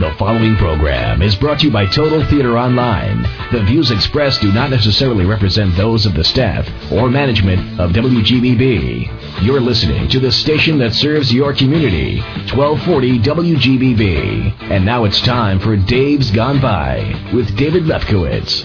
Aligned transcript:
The 0.00 0.14
following 0.18 0.56
program 0.56 1.20
is 1.20 1.36
brought 1.36 1.58
to 1.58 1.66
you 1.66 1.70
by 1.70 1.84
Total 1.84 2.24
Theater 2.24 2.56
Online. 2.56 3.20
The 3.52 3.62
views 3.62 3.90
expressed 3.90 4.40
do 4.40 4.50
not 4.50 4.70
necessarily 4.70 5.26
represent 5.26 5.76
those 5.76 6.06
of 6.06 6.14
the 6.14 6.24
staff 6.24 6.66
or 6.90 7.10
management 7.10 7.78
of 7.78 7.90
WGBB. 7.90 9.42
You're 9.44 9.60
listening 9.60 10.08
to 10.08 10.18
the 10.18 10.32
station 10.32 10.78
that 10.78 10.94
serves 10.94 11.30
your 11.30 11.52
community, 11.52 12.20
1240 12.20 13.18
WGBB. 13.18 14.70
And 14.70 14.86
now 14.86 15.04
it's 15.04 15.20
time 15.20 15.60
for 15.60 15.76
Dave's 15.76 16.30
Gone 16.30 16.62
By 16.62 17.30
with 17.34 17.54
David 17.58 17.82
Lefkowitz. 17.82 18.64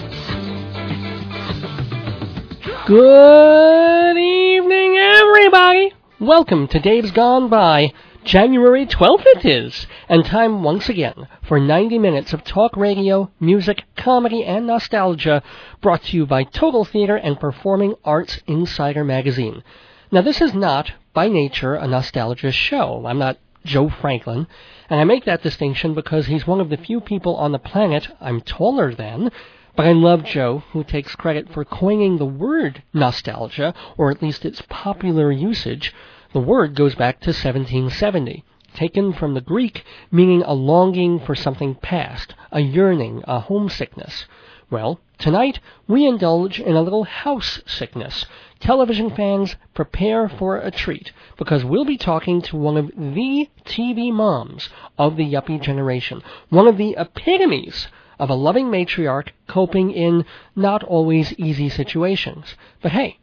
Good 2.86 4.16
evening, 4.16 4.96
everybody. 4.96 5.92
Welcome 6.18 6.66
to 6.68 6.80
Dave's 6.80 7.10
Gone 7.10 7.50
By. 7.50 7.92
January 8.26 8.84
12th 8.84 9.22
it 9.36 9.44
is, 9.44 9.86
and 10.08 10.24
time 10.24 10.64
once 10.64 10.88
again 10.88 11.28
for 11.44 11.60
90 11.60 12.00
minutes 12.00 12.32
of 12.32 12.42
talk 12.42 12.76
radio, 12.76 13.30
music, 13.38 13.84
comedy, 13.96 14.42
and 14.42 14.66
nostalgia 14.66 15.44
brought 15.80 16.02
to 16.02 16.16
you 16.16 16.26
by 16.26 16.42
Total 16.42 16.84
Theater 16.84 17.14
and 17.14 17.38
Performing 17.38 17.94
Arts 18.04 18.40
Insider 18.48 19.04
magazine. 19.04 19.62
Now, 20.10 20.22
this 20.22 20.40
is 20.40 20.54
not, 20.54 20.90
by 21.14 21.28
nature, 21.28 21.76
a 21.76 21.86
nostalgia 21.86 22.50
show. 22.50 23.06
I'm 23.06 23.20
not 23.20 23.38
Joe 23.64 23.88
Franklin, 23.88 24.48
and 24.90 24.98
I 24.98 25.04
make 25.04 25.24
that 25.26 25.44
distinction 25.44 25.94
because 25.94 26.26
he's 26.26 26.48
one 26.48 26.60
of 26.60 26.68
the 26.68 26.76
few 26.76 27.00
people 27.00 27.36
on 27.36 27.52
the 27.52 27.60
planet 27.60 28.08
I'm 28.20 28.40
taller 28.40 28.92
than. 28.92 29.30
But 29.76 29.86
I 29.86 29.92
love 29.92 30.24
Joe, 30.24 30.64
who 30.72 30.82
takes 30.82 31.14
credit 31.14 31.52
for 31.52 31.64
coining 31.64 32.16
the 32.16 32.24
word 32.24 32.82
nostalgia, 32.92 33.72
or 33.96 34.10
at 34.10 34.20
least 34.20 34.44
its 34.44 34.62
popular 34.68 35.30
usage, 35.30 35.94
the 36.36 36.42
word 36.42 36.74
goes 36.74 36.94
back 36.94 37.18
to 37.18 37.30
1770, 37.30 38.44
taken 38.74 39.10
from 39.10 39.32
the 39.32 39.40
Greek 39.40 39.82
meaning 40.10 40.42
a 40.42 40.52
longing 40.52 41.18
for 41.18 41.34
something 41.34 41.74
past, 41.74 42.34
a 42.52 42.60
yearning, 42.60 43.24
a 43.26 43.40
homesickness. 43.40 44.26
Well, 44.68 45.00
tonight 45.16 45.60
we 45.88 46.06
indulge 46.06 46.60
in 46.60 46.76
a 46.76 46.82
little 46.82 47.04
house 47.04 47.62
sickness. 47.64 48.26
Television 48.60 49.08
fans, 49.08 49.56
prepare 49.72 50.28
for 50.28 50.58
a 50.58 50.70
treat 50.70 51.10
because 51.38 51.64
we'll 51.64 51.86
be 51.86 51.96
talking 51.96 52.42
to 52.42 52.56
one 52.58 52.76
of 52.76 52.88
the 52.88 53.48
TV 53.64 54.12
moms 54.12 54.68
of 54.98 55.16
the 55.16 55.24
yuppie 55.24 55.62
generation, 55.62 56.22
one 56.50 56.68
of 56.68 56.76
the 56.76 56.98
epitomes 56.98 57.88
of 58.18 58.28
a 58.28 58.34
loving 58.34 58.66
matriarch 58.66 59.28
coping 59.46 59.90
in 59.90 60.26
not 60.54 60.82
always 60.82 61.32
easy 61.38 61.70
situations. 61.70 62.56
But 62.82 62.92
hey, 62.92 63.20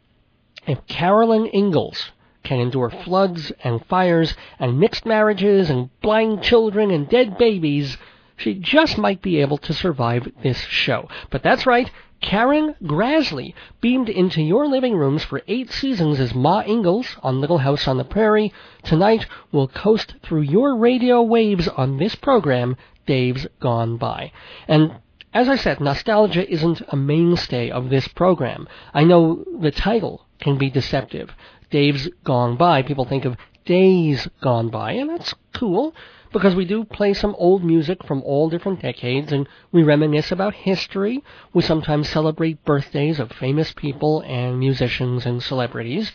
if 0.66 0.84
Carolyn 0.88 1.48
Ingalls 1.54 2.10
can 2.44 2.60
endure 2.60 2.90
floods 2.90 3.50
and 3.64 3.84
fires 3.86 4.36
and 4.58 4.78
mixed 4.78 5.04
marriages 5.04 5.70
and 5.70 5.90
blind 6.00 6.42
children 6.42 6.90
and 6.90 7.08
dead 7.08 7.36
babies, 7.38 7.96
she 8.36 8.54
just 8.54 8.98
might 8.98 9.22
be 9.22 9.40
able 9.40 9.58
to 9.58 9.72
survive 9.72 10.30
this 10.42 10.58
show. 10.58 11.08
But 11.30 11.42
that's 11.42 11.66
right, 11.66 11.90
Karen 12.20 12.74
Grassle 12.82 13.54
beamed 13.80 14.08
into 14.08 14.40
your 14.40 14.66
living 14.66 14.96
rooms 14.96 15.24
for 15.24 15.42
eight 15.46 15.70
seasons 15.70 16.18
as 16.20 16.34
Ma 16.34 16.62
Ingalls 16.62 17.16
on 17.22 17.40
Little 17.40 17.58
House 17.58 17.86
on 17.86 17.98
the 17.98 18.04
Prairie. 18.04 18.52
Tonight, 18.82 19.26
we'll 19.52 19.68
coast 19.68 20.14
through 20.22 20.42
your 20.42 20.76
radio 20.76 21.20
waves 21.22 21.68
on 21.68 21.98
this 21.98 22.14
program, 22.14 22.76
Dave's 23.06 23.46
Gone 23.60 23.98
By. 23.98 24.32
And 24.68 24.92
as 25.34 25.48
I 25.48 25.56
said, 25.56 25.80
nostalgia 25.80 26.50
isn't 26.50 26.80
a 26.88 26.96
mainstay 26.96 27.68
of 27.68 27.90
this 27.90 28.08
program. 28.08 28.68
I 28.94 29.04
know 29.04 29.44
the 29.60 29.72
title 29.72 30.24
can 30.40 30.56
be 30.56 30.70
deceptive. 30.70 31.34
Dave's 31.74 32.08
Gone 32.22 32.54
By, 32.56 32.82
people 32.82 33.04
think 33.04 33.24
of 33.24 33.36
Days 33.64 34.28
Gone 34.40 34.68
By, 34.68 34.92
and 34.92 35.10
that's 35.10 35.34
cool 35.54 35.92
because 36.32 36.54
we 36.54 36.64
do 36.64 36.84
play 36.84 37.14
some 37.14 37.34
old 37.36 37.64
music 37.64 38.04
from 38.04 38.22
all 38.22 38.48
different 38.48 38.80
decades 38.80 39.32
and 39.32 39.48
we 39.72 39.82
reminisce 39.82 40.30
about 40.30 40.54
history. 40.54 41.24
We 41.52 41.62
sometimes 41.62 42.08
celebrate 42.08 42.64
birthdays 42.64 43.18
of 43.18 43.32
famous 43.32 43.72
people 43.72 44.20
and 44.20 44.60
musicians 44.60 45.26
and 45.26 45.42
celebrities. 45.42 46.12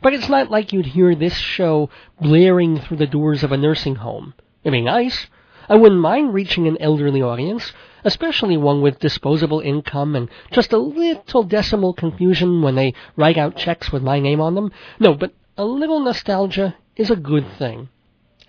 But 0.00 0.14
it's 0.14 0.28
not 0.28 0.52
like 0.52 0.72
you'd 0.72 0.86
hear 0.86 1.16
this 1.16 1.36
show 1.36 1.90
blaring 2.20 2.78
through 2.78 2.98
the 2.98 3.08
doors 3.08 3.42
of 3.42 3.50
a 3.50 3.56
nursing 3.56 3.96
home. 3.96 4.34
It'd 4.62 4.70
be 4.70 4.82
nice. 4.82 5.26
I 5.68 5.74
wouldn't 5.74 6.00
mind 6.00 6.32
reaching 6.32 6.68
an 6.68 6.80
elderly 6.80 7.22
audience, 7.22 7.72
especially 8.04 8.56
one 8.56 8.82
with 8.82 8.98
disposable 8.98 9.60
income 9.60 10.16
and 10.16 10.28
just 10.50 10.72
a 10.72 10.78
little 10.78 11.42
decimal 11.42 11.92
confusion 11.92 12.62
when 12.62 12.74
they 12.74 12.94
write 13.16 13.38
out 13.38 13.56
checks 13.56 13.92
with 13.92 14.02
my 14.02 14.18
name 14.18 14.40
on 14.40 14.54
them. 14.54 14.72
No, 14.98 15.14
but 15.14 15.32
a 15.56 15.64
little 15.64 16.00
nostalgia 16.00 16.76
is 16.96 17.10
a 17.10 17.16
good 17.16 17.46
thing. 17.58 17.88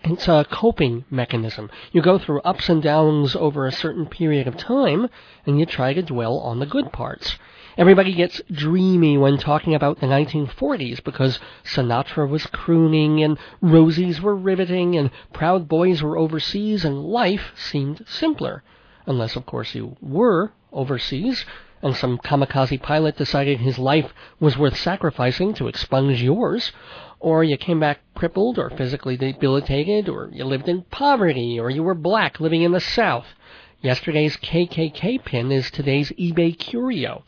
It's 0.06 0.28
a 0.28 0.46
coping 0.50 1.06
mechanism. 1.09 1.69
You 1.94 2.02
go 2.02 2.18
through 2.18 2.41
ups 2.41 2.68
and 2.68 2.84
downs 2.84 3.38
over 3.38 3.66
a 3.66 3.72
certain 3.72 4.06
period 4.06 4.47
of 4.47 4.58
time, 4.58 5.08
and 5.46 5.58
you 5.58 5.66
try 5.66 5.94
to 5.94 6.02
dwell 6.02 6.40
on 6.40 6.59
the 6.59 6.66
good 6.66 6.91
parts. 6.91 7.38
Everybody 7.78 8.14
gets 8.14 8.41
dreamy 8.52 9.18
when 9.18 9.38
talking 9.38 9.74
about 9.74 10.00
the 10.00 10.08
1940s 10.08 11.03
because 11.03 11.40
Sinatra 11.64 12.30
was 12.30 12.46
crooning 12.47 13.24
and 13.24 13.40
Rosies 13.64 14.20
were 14.20 14.35
riveting 14.35 14.96
and 14.97 15.09
Proud 15.31 15.68
Boys 15.70 16.03
were 16.03 16.18
overseas 16.18 16.84
and 16.84 17.06
life 17.06 17.53
seemed 17.56 18.06
simpler. 18.06 18.62
Unless, 19.06 19.36
of 19.36 19.46
course, 19.46 19.75
you 19.75 19.97
were 20.02 20.53
overseas 20.72 21.46
and 21.84 21.96
some 21.96 22.18
kamikaze 22.18 22.81
pilot 22.81 23.18
decided 23.18 23.59
his 23.59 23.78
life 23.78 24.14
was 24.40 24.58
worth 24.58 24.78
sacrificing 24.78 25.53
to 25.53 25.68
expunge 25.68 26.24
yours, 26.24 26.72
or 27.19 27.44
you 27.44 27.58
came 27.58 27.80
back 27.80 28.00
crippled 28.16 28.58
or 28.58 28.69
physically 28.69 29.18
debilitated, 29.18 30.08
or 30.08 30.30
you 30.31 30.46
lived 30.46 30.69
in 30.69 30.84
poverty, 30.84 31.59
or 31.59 31.69
you 31.69 31.84
were 31.84 31.94
black 31.94 32.40
living 32.40 32.62
in 32.62 32.72
the 32.72 32.80
South. 32.80 33.28
Yesterday's 33.81 34.38
KKK 34.38 35.25
pin 35.25 35.52
is 35.52 35.70
today's 35.70 36.12
eBay 36.12 36.58
curio. 36.58 37.25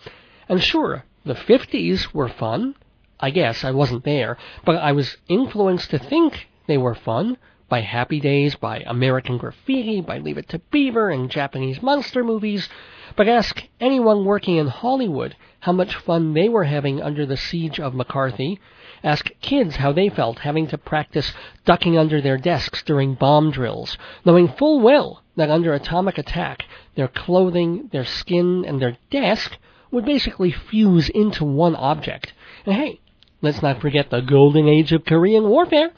And 0.47 0.63
sure, 0.63 1.03
the 1.25 1.35
50s 1.35 2.13
were 2.13 2.29
fun. 2.29 2.75
I 3.19 3.31
guess 3.31 3.65
I 3.65 3.71
wasn't 3.71 4.05
there, 4.05 4.37
but 4.63 4.75
I 4.77 4.93
was 4.93 5.17
influenced 5.27 5.89
to 5.89 5.99
think 5.99 6.47
they 6.67 6.77
were 6.77 6.95
fun 6.95 7.37
by 7.67 7.81
Happy 7.81 8.19
Days, 8.19 8.55
by 8.55 8.83
American 8.85 9.37
Graffiti, 9.37 10.01
by 10.01 10.19
Leave 10.19 10.37
It 10.37 10.49
to 10.49 10.59
Beaver 10.59 11.09
and 11.09 11.29
Japanese 11.29 11.81
monster 11.81 12.23
movies. 12.23 12.69
But 13.15 13.27
ask 13.27 13.63
anyone 13.79 14.25
working 14.25 14.57
in 14.57 14.67
Hollywood 14.67 15.35
how 15.61 15.71
much 15.71 15.95
fun 15.95 16.33
they 16.33 16.47
were 16.47 16.65
having 16.65 17.01
under 17.01 17.25
the 17.25 17.37
siege 17.37 17.79
of 17.79 17.95
McCarthy. 17.95 18.59
Ask 19.03 19.29
kids 19.41 19.77
how 19.77 19.91
they 19.91 20.09
felt 20.09 20.39
having 20.39 20.67
to 20.67 20.77
practice 20.77 21.33
ducking 21.65 21.97
under 21.97 22.21
their 22.21 22.37
desks 22.37 22.83
during 22.83 23.15
bomb 23.15 23.51
drills, 23.51 23.97
knowing 24.25 24.47
full 24.47 24.79
well 24.79 25.23
that 25.35 25.49
under 25.49 25.73
atomic 25.73 26.17
attack 26.17 26.65
their 26.95 27.07
clothing, 27.07 27.89
their 27.91 28.05
skin, 28.05 28.63
and 28.65 28.81
their 28.81 28.97
desk 29.09 29.57
would 29.91 30.05
basically 30.05 30.51
fuse 30.51 31.09
into 31.09 31.45
one 31.45 31.75
object. 31.75 32.33
And 32.65 32.75
hey, 32.75 32.99
let's 33.41 33.61
not 33.61 33.81
forget 33.81 34.09
the 34.09 34.21
golden 34.21 34.67
age 34.67 34.91
of 34.91 35.05
Korean 35.05 35.49
warfare. 35.49 35.91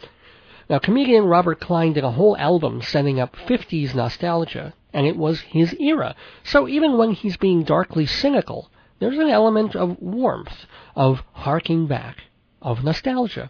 Now, 0.70 0.80
comedian 0.80 1.24
Robert 1.24 1.62
Klein 1.62 1.94
did 1.94 2.04
a 2.04 2.12
whole 2.12 2.36
album 2.36 2.82
setting 2.82 3.22
up 3.22 3.36
50s 3.36 3.96
nostalgia, 3.96 4.74
and 4.94 5.08
it 5.08 5.16
was 5.16 5.40
his 5.40 5.74
era. 5.80 6.14
So 6.44 6.68
even 6.68 6.98
when 6.98 7.12
he's 7.12 7.38
being 7.38 7.64
darkly 7.64 8.06
cynical, 8.06 8.70
there's 9.00 9.18
an 9.18 9.30
element 9.30 9.76
of 9.78 10.02
warmth, 10.02 10.66
of 10.94 11.24
harking 11.32 11.88
back, 11.88 12.18
of 12.62 12.84
nostalgia. 12.84 13.50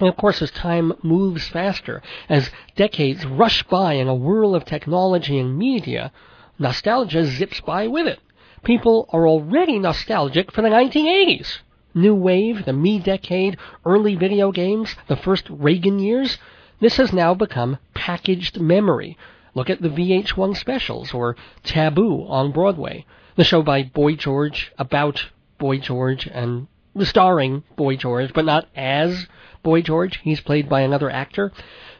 And 0.00 0.08
of 0.08 0.16
course, 0.16 0.40
as 0.40 0.50
time 0.50 0.94
moves 1.02 1.48
faster, 1.48 2.00
as 2.28 2.50
decades 2.76 3.26
rush 3.26 3.64
by 3.64 3.94
in 3.94 4.08
a 4.08 4.14
whirl 4.14 4.54
of 4.54 4.64
technology 4.64 5.38
and 5.38 5.58
media, 5.58 6.12
nostalgia 6.58 7.26
zips 7.26 7.60
by 7.60 7.88
with 7.88 8.06
it. 8.06 8.20
People 8.62 9.08
are 9.12 9.28
already 9.28 9.78
nostalgic 9.78 10.50
for 10.52 10.62
the 10.62 10.68
1980s. 10.68 11.58
New 11.98 12.14
Wave, 12.14 12.64
the 12.64 12.72
Me 12.72 12.98
Decade, 12.98 13.56
early 13.84 14.14
video 14.14 14.52
games, 14.52 14.94
the 15.08 15.16
first 15.16 15.50
Reagan 15.50 15.98
years. 15.98 16.38
This 16.80 16.96
has 16.96 17.12
now 17.12 17.34
become 17.34 17.78
packaged 17.94 18.60
memory. 18.60 19.18
Look 19.54 19.68
at 19.68 19.82
the 19.82 19.88
VH1 19.88 20.56
specials 20.56 21.12
or 21.12 21.36
Taboo 21.64 22.24
on 22.28 22.52
Broadway, 22.52 23.04
the 23.34 23.42
show 23.44 23.62
by 23.62 23.82
Boy 23.82 24.14
George 24.14 24.72
about 24.78 25.26
Boy 25.58 25.78
George 25.78 26.28
and 26.28 26.68
starring 27.02 27.64
Boy 27.74 27.96
George, 27.96 28.32
but 28.32 28.44
not 28.44 28.68
as 28.76 29.26
Boy 29.64 29.82
George. 29.82 30.20
He's 30.22 30.40
played 30.40 30.68
by 30.68 30.82
another 30.82 31.10
actor. 31.10 31.52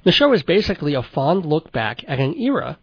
The 0.05 0.13
show 0.13 0.33
is 0.33 0.45
basically 0.45 0.95
a 0.95 1.03
fond 1.03 1.45
look 1.45 1.73
back 1.73 2.05
at 2.07 2.21
an 2.21 2.39
era 2.39 2.79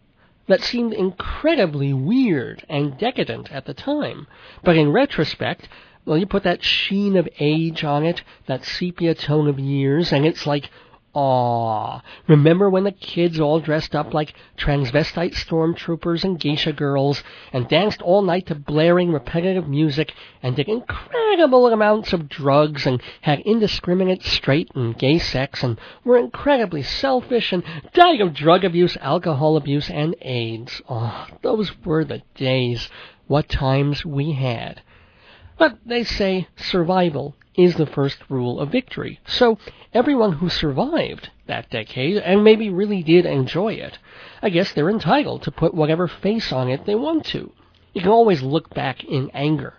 that 0.48 0.62
seemed 0.62 0.94
incredibly 0.94 1.94
weird 1.94 2.66
and 2.70 2.98
decadent 2.98 3.52
at 3.52 3.66
the 3.66 3.74
time. 3.74 4.28
But 4.64 4.76
in 4.76 4.92
retrospect, 4.92 5.70
well, 6.06 6.18
you 6.18 6.26
put 6.26 6.44
that 6.44 6.64
sheen 6.64 7.18
of 7.18 7.28
age 7.40 7.84
on 7.84 8.06
it, 8.06 8.24
that 8.48 8.64
sepia 8.64 9.16
tone 9.16 9.48
of 9.48 9.60
years, 9.60 10.12
and 10.12 10.26
it's 10.26 10.46
like 10.46 10.70
ah. 11.16 12.02
remember 12.28 12.70
when 12.70 12.84
the 12.84 12.92
kids 12.92 13.40
all 13.40 13.60
dressed 13.60 13.96
up 13.96 14.14
like 14.14 14.34
transvestite 14.58 15.34
stormtroopers 15.34 16.24
and 16.24 16.40
geisha 16.40 16.74
girls 16.74 17.24
and 17.54 17.70
danced 17.70 18.02
all 18.02 18.22
night 18.22 18.46
to 18.46 18.54
blaring 18.54 19.12
repetitive 19.12 19.68
music 19.68 20.14
and 20.44 20.58
did 20.58 20.68
incredible 20.68 21.68
amounts 21.68 22.12
of 22.12 22.28
drugs 22.28 22.86
and 22.86 23.02
had 23.22 23.40
indiscriminate 23.40 24.24
straight 24.24 24.70
and 24.76 24.98
gay 24.98 25.18
sex 25.18 25.64
and 25.64 25.80
were 26.04 26.18
incredibly 26.18 26.84
selfish 26.84 27.54
and 27.54 27.64
died 27.94 28.20
of 28.20 28.34
drug 28.34 28.66
abuse, 28.66 28.98
alcohol 28.98 29.56
abuse, 29.56 29.90
and 29.90 30.16
AIDS. 30.22 30.82
Oh, 30.90 31.28
those 31.42 31.72
were 31.86 32.04
the 32.04 32.22
days. 32.36 32.90
What 33.28 33.50
times 33.50 34.06
we 34.06 34.34
had. 34.34 34.82
But 35.58 35.78
they 35.86 36.04
say 36.04 36.48
survival 36.56 37.36
is 37.56 37.76
the 37.76 37.86
first 37.86 38.18
rule 38.30 38.60
of 38.60 38.72
victory. 38.72 39.20
So 39.26 39.58
everyone 39.94 40.34
who 40.34 40.50
survived 40.50 41.30
that 41.48 41.70
decade 41.70 42.18
and 42.18 42.44
maybe 42.44 42.70
really 42.70 43.02
did 43.04 43.26
enjoy 43.26 43.74
it, 43.74 43.98
I 44.42 44.50
guess 44.50 44.74
they're 44.74 44.90
entitled 44.90 45.44
to 45.44 45.52
put 45.52 45.74
whatever 45.74 46.08
face 46.08 46.52
on 46.52 46.70
it 46.70 46.86
they 46.86 46.96
want 46.96 47.26
to. 47.28 47.52
You 47.94 48.02
can 48.02 48.12
always 48.12 48.42
look 48.44 48.74
back 48.74 49.04
in 49.06 49.32
anger. 49.34 49.76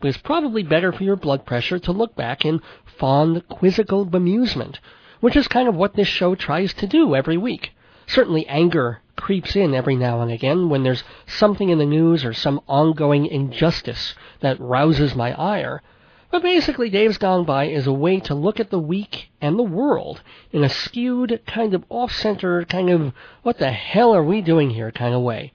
But 0.00 0.08
it's 0.08 0.18
probably 0.18 0.62
better 0.62 0.92
for 0.92 1.02
your 1.02 1.16
blood 1.16 1.44
pressure 1.44 1.78
to 1.80 1.92
look 1.92 2.14
back 2.14 2.44
in 2.44 2.60
fond, 2.84 3.48
quizzical 3.48 4.06
bemusement, 4.06 4.78
which 5.20 5.36
is 5.36 5.48
kind 5.48 5.68
of 5.68 5.74
what 5.74 5.94
this 5.94 6.06
show 6.06 6.34
tries 6.34 6.72
to 6.74 6.86
do 6.86 7.16
every 7.16 7.36
week. 7.36 7.72
Certainly 8.06 8.46
anger 8.46 9.00
creeps 9.16 9.56
in 9.56 9.74
every 9.74 9.96
now 9.96 10.20
and 10.20 10.30
again 10.30 10.68
when 10.68 10.82
there's 10.82 11.02
something 11.26 11.68
in 11.70 11.78
the 11.78 11.84
news 11.84 12.24
or 12.24 12.32
some 12.32 12.60
ongoing 12.68 13.26
injustice 13.26 14.14
that 14.40 14.60
rouses 14.60 15.14
my 15.14 15.32
ire. 15.32 15.82
But 16.30 16.42
basically, 16.42 16.90
Dave's 16.90 17.18
Gone 17.18 17.44
By 17.44 17.64
is 17.64 17.86
a 17.86 17.92
way 17.92 18.20
to 18.20 18.34
look 18.34 18.60
at 18.60 18.70
the 18.70 18.78
week 18.78 19.30
and 19.40 19.58
the 19.58 19.62
world 19.62 20.22
in 20.52 20.64
a 20.64 20.68
skewed, 20.68 21.40
kind 21.46 21.74
of 21.74 21.84
off-center, 21.88 22.64
kind 22.64 22.90
of 22.90 23.12
what 23.42 23.58
the 23.58 23.70
hell 23.70 24.14
are 24.14 24.24
we 24.24 24.40
doing 24.40 24.70
here 24.70 24.90
kind 24.90 25.14
of 25.14 25.22
way. 25.22 25.52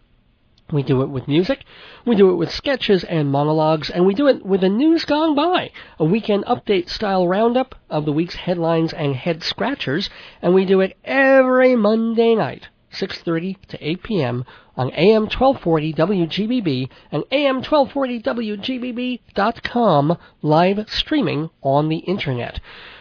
We 0.71 0.83
do 0.83 1.01
it 1.01 1.09
with 1.09 1.27
music, 1.27 1.65
we 2.05 2.15
do 2.15 2.29
it 2.29 2.35
with 2.35 2.49
sketches 2.49 3.03
and 3.03 3.29
monologues, 3.29 3.89
and 3.89 4.05
we 4.05 4.13
do 4.13 4.27
it 4.27 4.45
with 4.45 4.63
a 4.63 4.69
news 4.69 5.03
gone 5.03 5.35
by, 5.35 5.71
a 5.99 6.05
weekend 6.05 6.45
update 6.45 6.87
style 6.87 7.27
roundup 7.27 7.75
of 7.89 8.05
the 8.05 8.13
week's 8.13 8.35
headlines 8.35 8.93
and 8.93 9.15
head 9.15 9.43
scratchers, 9.43 10.09
and 10.41 10.53
we 10.53 10.63
do 10.63 10.79
it 10.79 10.95
every 11.03 11.75
Monday 11.75 12.35
night. 12.35 12.69
6:30 12.93 13.57
to 13.67 13.85
8 13.85 14.03
p.m. 14.03 14.45
on 14.77 14.91
AM 14.91 15.23
1240 15.23 15.93
WGBB 15.93 16.89
and 17.11 17.23
AM 17.31 17.55
1240 17.57 18.21
WGBB.com 18.21 20.17
live 20.41 20.89
streaming 20.89 21.49
on 21.61 21.89
the 21.89 21.97
internet. 21.97 22.59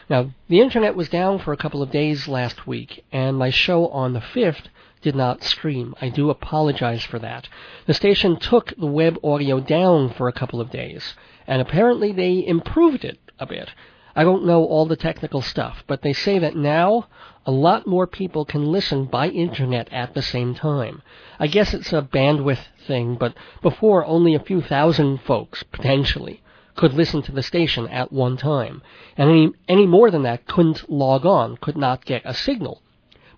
Now, 0.08 0.30
the 0.48 0.60
internet 0.60 0.96
was 0.96 1.08
down 1.08 1.38
for 1.38 1.52
a 1.52 1.56
couple 1.56 1.82
of 1.82 1.92
days 1.92 2.26
last 2.26 2.66
week, 2.66 3.04
and 3.12 3.36
my 3.36 3.50
show 3.50 3.86
on 3.88 4.12
the 4.12 4.20
5th 4.20 4.66
did 5.02 5.14
not 5.14 5.42
stream. 5.42 5.94
I 6.00 6.08
do 6.08 6.30
apologize 6.30 7.02
for 7.02 7.18
that. 7.18 7.48
The 7.86 7.94
station 7.94 8.38
took 8.38 8.74
the 8.76 8.86
web 8.86 9.18
audio 9.24 9.60
down 9.60 10.10
for 10.10 10.28
a 10.28 10.32
couple 10.32 10.60
of 10.60 10.70
days, 10.70 11.14
and 11.46 11.62
apparently 11.62 12.12
they 12.12 12.46
improved 12.46 13.04
it 13.04 13.18
a 13.38 13.46
bit. 13.46 13.70
I 14.14 14.24
don't 14.24 14.44
know 14.44 14.64
all 14.64 14.86
the 14.86 14.96
technical 14.96 15.40
stuff, 15.40 15.84
but 15.86 16.02
they 16.02 16.12
say 16.12 16.38
that 16.40 16.56
now 16.56 17.06
a 17.46 17.50
lot 17.50 17.86
more 17.86 18.06
people 18.06 18.44
can 18.44 18.70
listen 18.70 19.06
by 19.06 19.28
internet 19.28 19.90
at 19.92 20.14
the 20.14 20.22
same 20.22 20.54
time. 20.54 21.02
I 21.38 21.46
guess 21.46 21.72
it's 21.72 21.92
a 21.92 22.02
bandwidth 22.02 22.66
thing, 22.86 23.14
but 23.14 23.34
before 23.62 24.04
only 24.04 24.34
a 24.34 24.40
few 24.40 24.60
thousand 24.60 25.22
folks, 25.22 25.62
potentially, 25.62 26.42
could 26.76 26.92
listen 26.92 27.22
to 27.22 27.32
the 27.32 27.42
station 27.42 27.86
at 27.88 28.12
one 28.12 28.36
time. 28.36 28.82
And 29.16 29.30
any, 29.30 29.52
any 29.68 29.86
more 29.86 30.10
than 30.10 30.22
that 30.24 30.46
couldn't 30.46 30.90
log 30.90 31.24
on, 31.24 31.56
could 31.56 31.76
not 31.76 32.04
get 32.04 32.22
a 32.24 32.34
signal. 32.34 32.82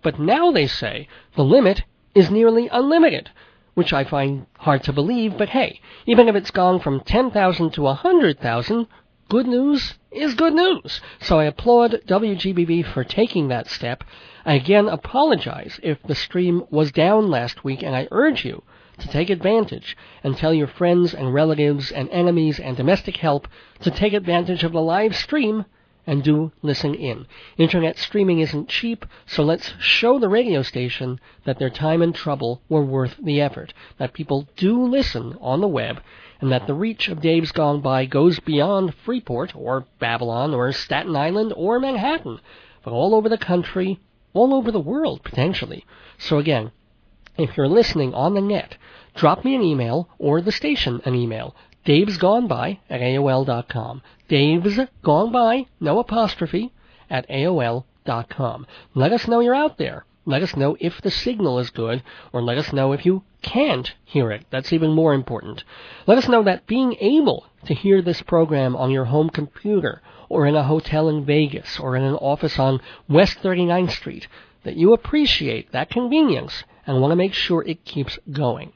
But 0.02 0.18
now 0.18 0.50
they 0.50 0.66
say 0.66 1.06
the 1.36 1.44
limit 1.44 1.84
is 2.14 2.30
nearly 2.30 2.68
unlimited, 2.68 3.30
which 3.74 3.92
I 3.92 4.04
find 4.04 4.46
hard 4.58 4.82
to 4.84 4.92
believe, 4.92 5.38
but 5.38 5.50
hey, 5.50 5.80
even 6.06 6.28
if 6.28 6.34
it's 6.34 6.50
gone 6.50 6.80
from 6.80 7.00
10,000 7.00 7.70
to 7.70 7.82
100,000, 7.82 8.86
good 9.28 9.46
news 9.46 9.94
is 10.10 10.34
good 10.34 10.54
news. 10.54 11.00
So 11.20 11.38
I 11.38 11.44
applaud 11.44 12.02
WGBB 12.06 12.84
for 12.84 13.04
taking 13.04 13.48
that 13.48 13.68
step. 13.68 14.04
I 14.44 14.54
again 14.54 14.88
apologize 14.88 15.78
if 15.82 16.02
the 16.02 16.14
stream 16.14 16.64
was 16.70 16.92
down 16.92 17.30
last 17.30 17.64
week, 17.64 17.82
and 17.82 17.94
I 17.94 18.08
urge 18.10 18.44
you 18.44 18.62
to 18.98 19.08
take 19.08 19.30
advantage 19.30 19.96
and 20.22 20.36
tell 20.36 20.52
your 20.52 20.66
friends 20.66 21.14
and 21.14 21.32
relatives 21.32 21.90
and 21.90 22.10
enemies 22.10 22.60
and 22.60 22.76
domestic 22.76 23.16
help 23.16 23.48
to 23.80 23.90
take 23.90 24.12
advantage 24.12 24.64
of 24.64 24.72
the 24.72 24.82
live 24.82 25.16
stream 25.16 25.64
and 26.06 26.22
do 26.22 26.50
listen 26.62 26.94
in. 26.94 27.26
Internet 27.56 27.98
streaming 27.98 28.40
isn't 28.40 28.68
cheap, 28.68 29.06
so 29.26 29.42
let's 29.42 29.74
show 29.78 30.18
the 30.18 30.28
radio 30.28 30.62
station 30.62 31.20
that 31.44 31.58
their 31.58 31.70
time 31.70 32.02
and 32.02 32.14
trouble 32.14 32.60
were 32.68 32.84
worth 32.84 33.16
the 33.22 33.40
effort, 33.40 33.72
that 33.98 34.12
people 34.12 34.48
do 34.56 34.84
listen 34.84 35.36
on 35.40 35.60
the 35.60 35.68
web, 35.68 36.02
and 36.40 36.50
that 36.50 36.66
the 36.66 36.74
reach 36.74 37.08
of 37.08 37.20
Dave's 37.20 37.52
Gone 37.52 37.80
By 37.80 38.04
goes 38.04 38.40
beyond 38.40 38.94
Freeport 38.94 39.54
or 39.54 39.86
Babylon 40.00 40.54
or 40.54 40.72
Staten 40.72 41.14
Island 41.14 41.52
or 41.56 41.78
Manhattan, 41.78 42.40
but 42.82 42.92
all 42.92 43.14
over 43.14 43.28
the 43.28 43.38
country, 43.38 44.00
all 44.32 44.52
over 44.52 44.72
the 44.72 44.80
world 44.80 45.22
potentially. 45.22 45.86
So 46.18 46.38
again, 46.38 46.72
if 47.38 47.56
you're 47.56 47.68
listening 47.68 48.12
on 48.12 48.34
the 48.34 48.40
net, 48.40 48.76
drop 49.14 49.44
me 49.44 49.54
an 49.54 49.62
email 49.62 50.08
or 50.18 50.40
the 50.40 50.52
station 50.52 51.00
an 51.04 51.14
email. 51.14 51.54
Dave's 51.84 52.16
Gone 52.16 52.46
By 52.46 52.78
at 52.88 53.00
AOL.com. 53.00 54.02
Dave's 54.28 54.78
Gone 55.02 55.32
By, 55.32 55.66
no 55.80 55.98
apostrophe, 55.98 56.72
at 57.10 57.28
AOL.com. 57.28 58.66
Let 58.94 59.12
us 59.12 59.26
know 59.26 59.40
you're 59.40 59.54
out 59.54 59.78
there. 59.78 60.04
Let 60.24 60.44
us 60.44 60.56
know 60.56 60.76
if 60.78 61.00
the 61.00 61.10
signal 61.10 61.58
is 61.58 61.70
good, 61.70 62.04
or 62.32 62.40
let 62.40 62.56
us 62.56 62.72
know 62.72 62.92
if 62.92 63.04
you 63.04 63.24
can't 63.42 63.92
hear 64.04 64.30
it. 64.30 64.46
That's 64.50 64.72
even 64.72 64.92
more 64.92 65.12
important. 65.12 65.64
Let 66.06 66.18
us 66.18 66.28
know 66.28 66.44
that 66.44 66.68
being 66.68 66.94
able 67.00 67.46
to 67.66 67.74
hear 67.74 68.00
this 68.00 68.22
program 68.22 68.76
on 68.76 68.92
your 68.92 69.06
home 69.06 69.30
computer, 69.30 70.00
or 70.28 70.46
in 70.46 70.54
a 70.54 70.62
hotel 70.62 71.08
in 71.08 71.24
Vegas, 71.24 71.80
or 71.80 71.96
in 71.96 72.04
an 72.04 72.14
office 72.14 72.60
on 72.60 72.80
West 73.08 73.38
39th 73.42 73.90
Street, 73.90 74.28
that 74.62 74.76
you 74.76 74.92
appreciate 74.92 75.72
that 75.72 75.90
convenience 75.90 76.62
and 76.86 77.00
want 77.00 77.10
to 77.10 77.16
make 77.16 77.34
sure 77.34 77.64
it 77.64 77.84
keeps 77.84 78.20
going. 78.30 78.72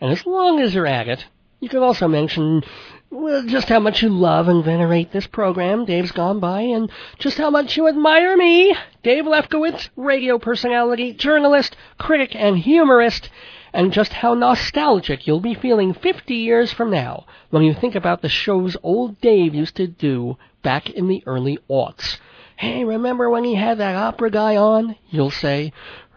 And 0.00 0.10
as 0.10 0.24
long 0.24 0.60
as 0.60 0.74
you're 0.74 0.86
at 0.86 1.08
it, 1.08 1.26
you 1.66 1.70
could 1.70 1.82
also 1.82 2.06
mention 2.06 2.62
well, 3.10 3.42
just 3.42 3.68
how 3.68 3.80
much 3.80 4.00
you 4.00 4.08
love 4.08 4.46
and 4.46 4.64
venerate 4.64 5.10
this 5.10 5.26
program, 5.26 5.84
Dave's 5.84 6.12
Gone 6.12 6.38
By, 6.38 6.60
and 6.60 6.88
just 7.18 7.38
how 7.38 7.50
much 7.50 7.76
you 7.76 7.88
admire 7.88 8.36
me, 8.36 8.72
Dave 9.02 9.24
Lefkowitz, 9.24 9.88
radio 9.96 10.38
personality, 10.38 11.12
journalist, 11.12 11.74
critic, 11.98 12.36
and 12.36 12.56
humorist, 12.56 13.30
and 13.72 13.92
just 13.92 14.12
how 14.12 14.34
nostalgic 14.34 15.26
you'll 15.26 15.40
be 15.40 15.54
feeling 15.54 15.92
50 15.92 16.34
years 16.34 16.72
from 16.72 16.92
now 16.92 17.26
when 17.50 17.64
you 17.64 17.74
think 17.74 17.96
about 17.96 18.22
the 18.22 18.28
shows 18.28 18.76
old 18.84 19.20
Dave 19.20 19.56
used 19.56 19.74
to 19.76 19.88
do 19.88 20.38
back 20.62 20.88
in 20.90 21.08
the 21.08 21.24
early 21.26 21.58
aughts. 21.68 22.18
Hey, 22.54 22.84
remember 22.84 23.28
when 23.28 23.42
he 23.42 23.56
had 23.56 23.78
that 23.78 23.96
opera 23.96 24.30
guy 24.30 24.56
on? 24.56 24.94
You'll 25.10 25.32
say. 25.32 25.72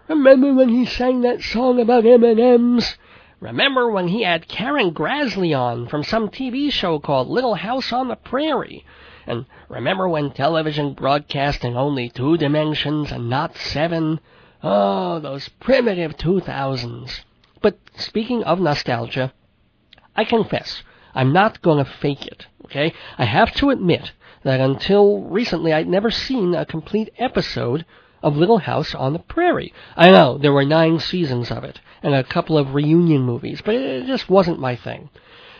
Remember 0.07 0.53
when 0.53 0.69
he 0.69 0.85
sang 0.85 1.21
that 1.21 1.41
song 1.41 1.79
about 1.79 2.05
M&Ms? 2.05 2.97
Remember 3.41 3.89
when 3.89 4.09
he 4.09 4.23
had 4.23 4.49
Karen 4.49 4.91
Grassle 4.91 5.57
on 5.57 5.87
from 5.87 6.03
some 6.03 6.27
TV 6.27 6.69
show 6.69 6.99
called 6.99 7.29
Little 7.29 7.55
House 7.55 7.93
on 7.93 8.09
the 8.09 8.17
Prairie? 8.17 8.85
And 9.25 9.45
remember 9.69 10.09
when 10.09 10.31
television 10.31 10.93
broadcast 10.93 11.63
in 11.63 11.77
only 11.77 12.09
two 12.09 12.35
dimensions 12.35 13.13
and 13.13 13.29
not 13.29 13.55
seven? 13.55 14.19
Oh, 14.61 15.19
those 15.19 15.47
primitive 15.47 16.17
2000s. 16.17 17.21
But 17.61 17.77
speaking 17.95 18.43
of 18.43 18.59
nostalgia, 18.59 19.31
I 20.17 20.25
confess, 20.25 20.83
I'm 21.15 21.31
not 21.31 21.61
going 21.61 21.77
to 21.77 21.89
fake 21.89 22.25
it, 22.25 22.45
okay? 22.65 22.93
I 23.17 23.23
have 23.23 23.53
to 23.55 23.69
admit 23.69 24.11
that 24.43 24.59
until 24.59 25.21
recently 25.21 25.71
I'd 25.71 25.87
never 25.87 26.11
seen 26.11 26.55
a 26.55 26.65
complete 26.65 27.13
episode 27.17 27.85
of 28.21 28.37
Little 28.37 28.59
House 28.59 28.93
on 28.95 29.13
the 29.13 29.19
Prairie. 29.19 29.73
I 29.95 30.11
know 30.11 30.37
there 30.37 30.53
were 30.53 30.65
nine 30.65 30.99
seasons 30.99 31.51
of 31.51 31.63
it 31.63 31.79
and 32.03 32.13
a 32.13 32.23
couple 32.23 32.57
of 32.57 32.73
reunion 32.73 33.21
movies, 33.21 33.61
but 33.63 33.75
it 33.75 34.05
just 34.05 34.29
wasn't 34.29 34.59
my 34.59 34.75
thing. 34.75 35.09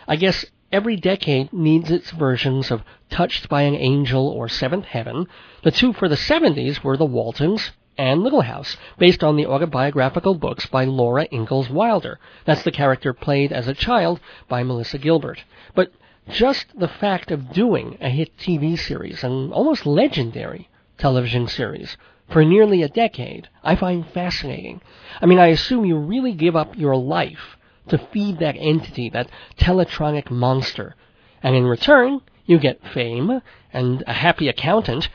I 0.06 0.16
guess 0.16 0.44
every 0.72 0.96
decade 0.96 1.52
needs 1.52 1.90
its 1.90 2.10
versions 2.10 2.70
of 2.70 2.82
Touched 3.10 3.48
by 3.48 3.62
an 3.62 3.74
Angel 3.74 4.28
or 4.28 4.48
Seventh 4.48 4.84
Heaven. 4.84 5.26
The 5.62 5.70
two 5.70 5.92
for 5.92 6.08
the 6.08 6.14
70s 6.14 6.82
were 6.82 6.96
The 6.96 7.04
Waltons 7.04 7.72
and 7.98 8.22
Little 8.22 8.42
House, 8.42 8.76
based 8.98 9.22
on 9.22 9.36
the 9.36 9.46
autobiographical 9.46 10.34
books 10.34 10.66
by 10.66 10.84
Laura 10.84 11.26
Ingalls 11.32 11.68
Wilder. 11.68 12.18
That's 12.46 12.62
the 12.62 12.70
character 12.70 13.12
played 13.12 13.52
as 13.52 13.68
a 13.68 13.74
child 13.74 14.20
by 14.48 14.62
Melissa 14.62 14.96
Gilbert. 14.96 15.44
But 15.74 15.92
just 16.28 16.78
the 16.78 16.88
fact 16.88 17.30
of 17.30 17.52
doing 17.52 17.98
a 18.00 18.08
hit 18.08 18.36
TV 18.38 18.78
series, 18.78 19.24
an 19.24 19.52
almost 19.52 19.84
legendary 19.84 20.68
television 20.96 21.48
series, 21.48 21.96
for 22.30 22.44
nearly 22.44 22.82
a 22.82 22.88
decade, 22.88 23.48
I 23.64 23.74
find 23.74 24.06
fascinating. 24.06 24.80
I 25.20 25.26
mean, 25.26 25.40
I 25.40 25.48
assume 25.48 25.84
you 25.84 25.96
really 25.96 26.32
give 26.32 26.54
up 26.54 26.78
your 26.78 26.96
life 26.96 27.58
to 27.88 27.98
feed 27.98 28.38
that 28.38 28.56
entity, 28.56 29.10
that 29.10 29.28
teletronic 29.58 30.30
monster. 30.30 30.94
And 31.42 31.56
in 31.56 31.66
return, 31.66 32.20
you 32.46 32.58
get 32.58 32.86
fame 32.86 33.42
and 33.72 34.04
a 34.06 34.12
happy 34.12 34.48
accountant, 34.48 35.08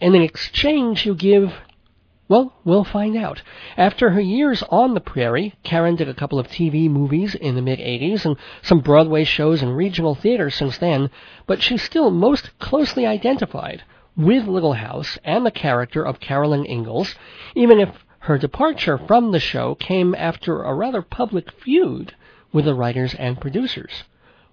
and 0.00 0.14
in 0.14 0.22
exchange, 0.22 1.06
you 1.06 1.14
give 1.14 1.54
Well, 2.28 2.52
we'll 2.64 2.84
find 2.84 3.16
out. 3.16 3.40
After 3.78 4.10
her 4.10 4.20
years 4.20 4.62
on 4.68 4.92
the 4.92 5.00
prairie, 5.00 5.54
Karen 5.62 5.96
did 5.96 6.10
a 6.10 6.14
couple 6.14 6.38
of 6.38 6.48
TV 6.48 6.90
movies 6.90 7.34
in 7.34 7.54
the 7.54 7.62
mid 7.62 7.78
80s 7.78 8.26
and 8.26 8.36
some 8.60 8.80
Broadway 8.80 9.24
shows 9.24 9.62
and 9.62 9.74
regional 9.74 10.14
theater 10.14 10.50
since 10.50 10.76
then, 10.76 11.08
but 11.46 11.62
she's 11.62 11.82
still 11.82 12.10
most 12.10 12.58
closely 12.58 13.06
identified 13.06 13.82
with 14.18 14.48
Little 14.48 14.72
House 14.72 15.16
and 15.22 15.46
the 15.46 15.50
character 15.50 16.04
of 16.04 16.18
Carolyn 16.18 16.66
Ingalls, 16.66 17.14
even 17.54 17.78
if 17.78 18.04
her 18.18 18.36
departure 18.36 18.98
from 18.98 19.30
the 19.30 19.38
show 19.38 19.76
came 19.76 20.14
after 20.16 20.62
a 20.62 20.74
rather 20.74 21.02
public 21.02 21.52
feud 21.52 22.14
with 22.52 22.64
the 22.64 22.74
writers 22.74 23.14
and 23.14 23.40
producers. 23.40 24.02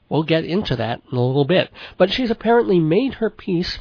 We'll 0.08 0.24
get 0.24 0.46
into 0.46 0.76
that 0.76 1.02
in 1.12 1.18
a 1.18 1.22
little 1.22 1.46
bit, 1.46 1.72
but 1.98 2.12
she's 2.12 2.30
apparently 2.30 2.80
made 2.80 3.16
her 3.16 3.32
peace 3.32 3.80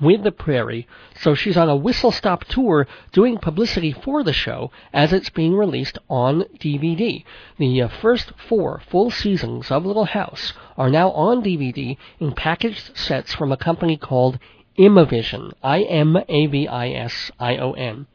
with 0.00 0.24
the 0.24 0.32
Prairie, 0.32 0.88
so 1.14 1.34
she's 1.34 1.56
on 1.56 1.68
a 1.68 1.76
whistle 1.76 2.10
stop 2.10 2.44
tour 2.44 2.88
doing 3.12 3.38
publicity 3.38 3.92
for 3.92 4.24
the 4.24 4.32
show 4.32 4.72
as 4.92 5.12
it's 5.12 5.30
being 5.30 5.54
released 5.54 5.98
on 6.10 6.42
DVD. 6.58 7.24
The 7.58 7.82
uh, 7.82 7.88
first 7.88 8.32
four 8.48 8.82
full 8.90 9.12
seasons 9.12 9.70
of 9.70 9.86
Little 9.86 10.04
House 10.04 10.52
are 10.76 10.90
now 10.90 11.12
on 11.12 11.42
DVD 11.42 11.96
in 12.18 12.32
packaged 12.32 12.96
sets 12.98 13.32
from 13.32 13.52
a 13.52 13.56
company 13.56 13.96
called 13.96 14.38
Imavision. 14.78 15.52
I 15.62 15.82
M 15.82 16.16
A 16.28 16.46
V 16.46 16.68
I 16.68 16.88
S 16.90 17.30
I 17.38 17.56
O 17.56 17.72
N. 17.72 18.06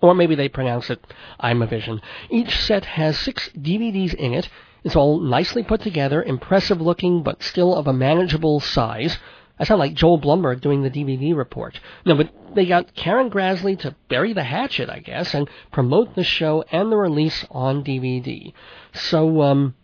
Or 0.00 0.14
maybe 0.14 0.34
they 0.34 0.48
pronounce 0.48 0.90
it 0.90 1.04
Imavision. 1.42 2.00
Each 2.30 2.56
set 2.58 2.84
has 2.84 3.18
six 3.18 3.48
DVDs 3.50 4.14
in 4.14 4.34
it. 4.34 4.48
It's 4.84 4.94
all 4.94 5.18
nicely 5.18 5.62
put 5.62 5.80
together, 5.80 6.22
impressive 6.22 6.80
looking, 6.80 7.22
but 7.22 7.42
still 7.42 7.74
of 7.74 7.86
a 7.86 7.92
manageable 7.92 8.60
size. 8.60 9.18
I 9.58 9.64
sound 9.64 9.80
like 9.80 9.94
Joel 9.94 10.20
Blumberg 10.20 10.60
doing 10.60 10.82
the 10.82 10.90
DVD 10.90 11.34
report. 11.34 11.80
No, 12.04 12.14
but 12.14 12.30
they 12.54 12.66
got 12.66 12.94
Karen 12.94 13.30
Grassle 13.30 13.78
to 13.80 13.96
bury 14.08 14.32
the 14.34 14.44
hatchet, 14.44 14.90
I 14.90 14.98
guess, 14.98 15.34
and 15.34 15.48
promote 15.72 16.14
the 16.14 16.24
show 16.24 16.62
and 16.70 16.92
the 16.92 16.96
release 16.96 17.46
on 17.50 17.82
DVD. 17.82 18.52
So, 18.92 19.42
um, 19.42 19.74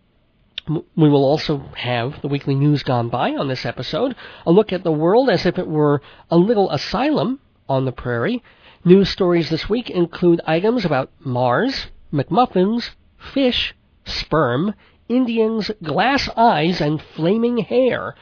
we 0.97 1.09
will 1.09 1.25
also 1.25 1.59
have 1.77 2.21
the 2.23 2.29
weekly 2.29 2.55
news 2.55 2.83
gone 2.83 3.09
by 3.09 3.35
on 3.35 3.49
this 3.49 3.65
episode, 3.65 4.15
a 4.47 4.53
look 4.53 4.73
at 4.73 4.85
the 4.85 4.93
world 4.93 5.31
as 5.31 5.47
if 5.47 5.59
it 5.59 5.67
were 5.67 6.03
a 6.31 6.37
little 6.37 6.71
asylum 6.71 7.41
on 7.69 7.85
the 7.85 7.93
prairie. 7.93 8.43
News 8.85 9.09
stories 9.09 9.49
this 9.49 9.69
week 9.69 9.91
include 9.91 10.41
items 10.47 10.85
about 10.85 11.11
Mars, 11.21 11.87
McMuffins, 12.13 12.91
fish, 13.17 13.75
sperm, 14.05 14.75
Indians, 15.09 15.71
glass 15.83 16.29
eyes, 16.37 16.81
and 16.81 17.01
flaming 17.01 17.59
hair. 17.59 18.15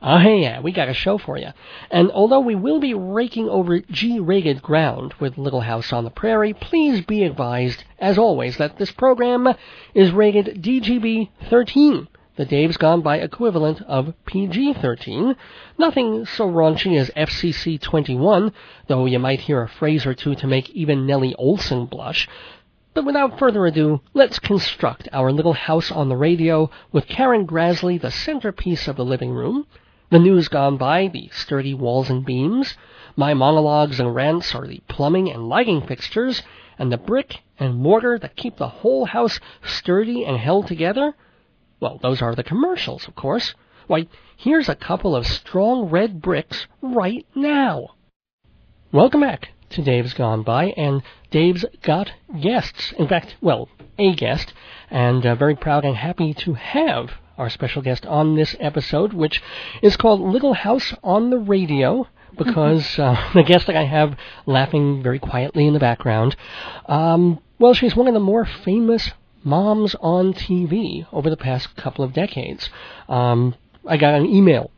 Oh, 0.00 0.20
yeah, 0.20 0.60
we 0.60 0.70
got 0.70 0.88
a 0.88 0.94
show 0.94 1.18
for 1.18 1.36
you. 1.36 1.48
And 1.90 2.12
although 2.12 2.38
we 2.38 2.54
will 2.54 2.78
be 2.78 2.94
raking 2.94 3.48
over 3.48 3.80
G-rated 3.80 4.62
ground 4.62 5.14
with 5.18 5.38
Little 5.38 5.62
House 5.62 5.92
on 5.92 6.04
the 6.04 6.10
Prairie, 6.10 6.54
please 6.54 7.04
be 7.04 7.24
advised, 7.24 7.82
as 7.98 8.16
always, 8.16 8.58
that 8.58 8.78
this 8.78 8.92
program 8.92 9.48
is 9.94 10.12
rated 10.12 10.62
DGB-13, 10.62 12.06
the 12.36 12.44
Dave's 12.44 12.76
Gone 12.76 13.00
By 13.02 13.18
equivalent 13.18 13.82
of 13.82 14.14
PG-13. 14.24 15.34
Nothing 15.78 16.24
so 16.26 16.48
raunchy 16.48 16.96
as 16.96 17.10
FCC-21, 17.10 18.52
though 18.86 19.06
you 19.06 19.18
might 19.18 19.40
hear 19.40 19.62
a 19.62 19.68
phrase 19.68 20.06
or 20.06 20.14
two 20.14 20.36
to 20.36 20.46
make 20.46 20.70
even 20.70 21.06
Nellie 21.06 21.34
Oleson 21.40 21.90
blush. 21.90 22.28
But 22.94 23.04
without 23.04 23.38
further 23.40 23.66
ado, 23.66 24.00
let's 24.14 24.38
construct 24.38 25.08
our 25.12 25.32
little 25.32 25.54
house 25.54 25.90
on 25.90 26.08
the 26.08 26.16
radio 26.16 26.70
with 26.92 27.08
Karen 27.08 27.48
Grassle, 27.48 28.00
the 28.00 28.12
centerpiece 28.12 28.86
of 28.86 28.94
the 28.94 29.04
living 29.04 29.32
room, 29.32 29.66
the 30.10 30.18
news 30.18 30.48
gone 30.48 30.76
by, 30.76 31.08
the 31.08 31.28
sturdy 31.32 31.74
walls 31.74 32.08
and 32.08 32.24
beams. 32.24 32.76
My 33.16 33.34
monologues 33.34 34.00
and 34.00 34.14
rants 34.14 34.54
are 34.54 34.66
the 34.66 34.80
plumbing 34.88 35.30
and 35.30 35.48
lighting 35.48 35.82
fixtures, 35.82 36.42
and 36.78 36.90
the 36.90 36.96
brick 36.96 37.42
and 37.58 37.76
mortar 37.76 38.18
that 38.18 38.36
keep 38.36 38.56
the 38.56 38.68
whole 38.68 39.04
house 39.04 39.38
sturdy 39.62 40.24
and 40.24 40.38
held 40.38 40.66
together. 40.66 41.14
Well, 41.80 41.98
those 42.00 42.22
are 42.22 42.34
the 42.34 42.42
commercials, 42.42 43.06
of 43.06 43.14
course. 43.14 43.54
Why, 43.86 44.06
here's 44.36 44.68
a 44.68 44.74
couple 44.74 45.14
of 45.14 45.26
strong 45.26 45.90
red 45.90 46.22
bricks 46.22 46.66
right 46.80 47.26
now. 47.34 47.94
Welcome 48.92 49.20
back 49.20 49.50
to 49.70 49.82
Dave's 49.82 50.14
Gone 50.14 50.42
By, 50.42 50.72
and 50.76 51.02
Dave's 51.30 51.64
got 51.82 52.10
guests. 52.40 52.92
In 52.92 53.08
fact, 53.08 53.36
well, 53.40 53.68
a 53.98 54.14
guest, 54.14 54.54
and 54.90 55.26
uh, 55.26 55.34
very 55.34 55.56
proud 55.56 55.84
and 55.84 55.96
happy 55.96 56.32
to 56.34 56.54
have 56.54 57.10
our 57.38 57.48
special 57.48 57.80
guest 57.80 58.04
on 58.04 58.34
this 58.36 58.54
episode, 58.60 59.12
which 59.12 59.42
is 59.80 59.96
called 59.96 60.20
Little 60.20 60.54
House 60.54 60.92
on 61.02 61.30
the 61.30 61.38
Radio. 61.38 62.06
Because 62.36 62.98
uh, 62.98 63.30
the 63.34 63.42
guest 63.42 63.66
that 63.68 63.76
I 63.76 63.84
have 63.84 64.16
laughing 64.44 65.02
very 65.02 65.18
quietly 65.18 65.66
in 65.66 65.72
the 65.72 65.80
background, 65.80 66.36
um, 66.86 67.40
well, 67.58 67.74
she's 67.74 67.96
one 67.96 68.06
of 68.06 68.14
the 68.14 68.20
more 68.20 68.44
famous 68.44 69.10
moms 69.42 69.94
on 70.00 70.34
TV 70.34 71.06
over 71.12 71.30
the 71.30 71.36
past 71.36 71.74
couple 71.76 72.04
of 72.04 72.12
decades. 72.12 72.68
Um, 73.08 73.54
I 73.86 73.96
got 73.96 74.14
an 74.14 74.26
email 74.26 74.70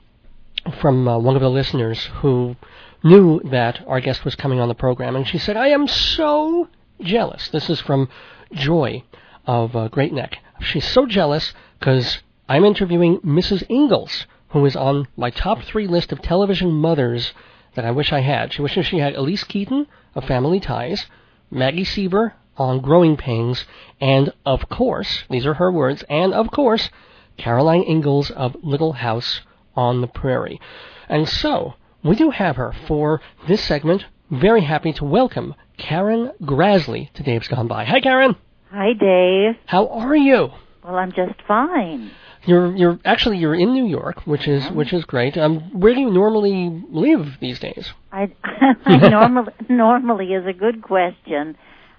from 0.81 1.09
uh, 1.09 1.19
one 1.19 1.37
of 1.37 1.43
the 1.43 1.51
listeners 1.51 2.05
who 2.21 2.57
knew 3.03 3.41
that 3.51 3.83
our 3.87 4.01
guest 4.01 4.25
was 4.25 4.35
coming 4.35 4.61
on 4.61 4.69
the 4.69 4.75
program, 4.75 5.17
and 5.17 5.27
she 5.27 5.39
said, 5.39 5.57
I 5.57 5.69
am 5.69 5.89
so 5.89 6.69
jealous. 7.01 7.49
This 7.49 7.71
is 7.71 7.81
from 7.81 8.09
Joy 8.53 9.03
of 9.47 9.75
uh, 9.75 9.89
Great 9.89 10.13
Neck. 10.13 10.39
She's 10.61 10.87
so 10.87 11.07
jealous 11.07 11.55
because 11.79 12.19
I'm 12.51 12.65
interviewing 12.65 13.21
Mrs. 13.21 13.63
Ingalls, 13.71 14.27
who 14.49 14.67
is 14.67 14.75
on 14.75 15.07
my 15.17 15.31
top 15.31 15.63
three 15.63 15.87
list 15.87 16.11
of 16.11 16.21
television 16.21 16.73
mothers 16.73 17.33
that 17.77 17.85
I 17.85 17.93
wish 17.93 18.13
I 18.13 18.23
had. 18.23 18.53
She 18.53 18.61
wishes 18.61 18.87
she 18.87 18.99
had 18.99 19.15
Elyse 19.15 19.47
Keaton 19.47 19.87
of 20.17 20.25
Family 20.25 20.59
Ties, 20.59 21.07
Maggie 21.49 21.85
Seaver 21.85 22.35
on 22.57 22.81
Growing 22.81 23.17
Pains, 23.17 23.67
and 24.01 24.33
of 24.45 24.69
course, 24.69 25.23
these 25.31 25.47
are 25.47 25.55
her 25.55 25.71
words, 25.71 26.03
and 26.11 26.35
of 26.35 26.51
course, 26.51 26.91
Caroline 27.37 27.85
Ingalls 27.85 28.33
of 28.33 28.57
Little 28.65 28.95
House 28.95 29.43
on 29.77 30.01
the 30.01 30.09
Prairie. 30.09 30.61
And 31.09 31.29
so, 31.29 31.75
we 32.03 32.17
do 32.17 32.31
have 32.31 32.57
her 32.57 32.75
for 32.89 33.21
this 33.47 33.63
segment. 33.63 34.07
Very 34.29 34.63
happy 34.63 34.93
to 34.95 35.05
welcome 35.05 35.55
Karen 35.79 36.33
Grassle 36.43 37.13
to 37.13 37.23
Dave's 37.23 37.47
Gone 37.47 37.69
By. 37.69 37.85
Hi, 37.85 38.01
Karen. 38.01 38.35
Hi, 38.73 38.93
Dave. 38.93 39.55
How 39.67 39.87
are 39.87 40.17
you? 40.17 40.51
Well, 40.83 40.97
I'm 40.97 41.13
just 41.13 41.41
fine. 41.47 42.11
You're 42.47 42.75
you're 42.75 42.99
actually 43.05 43.39
you're 43.39 43.55
in 43.55 43.73
New 43.75 43.87
York, 43.87 44.27
which 44.27 44.49
is 44.49 44.71
which 44.71 44.93
is 44.93 45.05
great. 45.05 45.37
Um, 45.37 45.79
where 45.79 45.95
do 45.95 46.01
you 46.01 46.11
normally 46.11 46.83
live 46.91 47.27
these 47.41 47.59
days? 47.59 47.93
I, 48.11 48.33
I 48.85 49.09
normally 49.09 49.53
normally 49.69 50.27
is 50.33 50.47
a 50.47 50.53
good 50.53 50.83
question. 50.83 51.57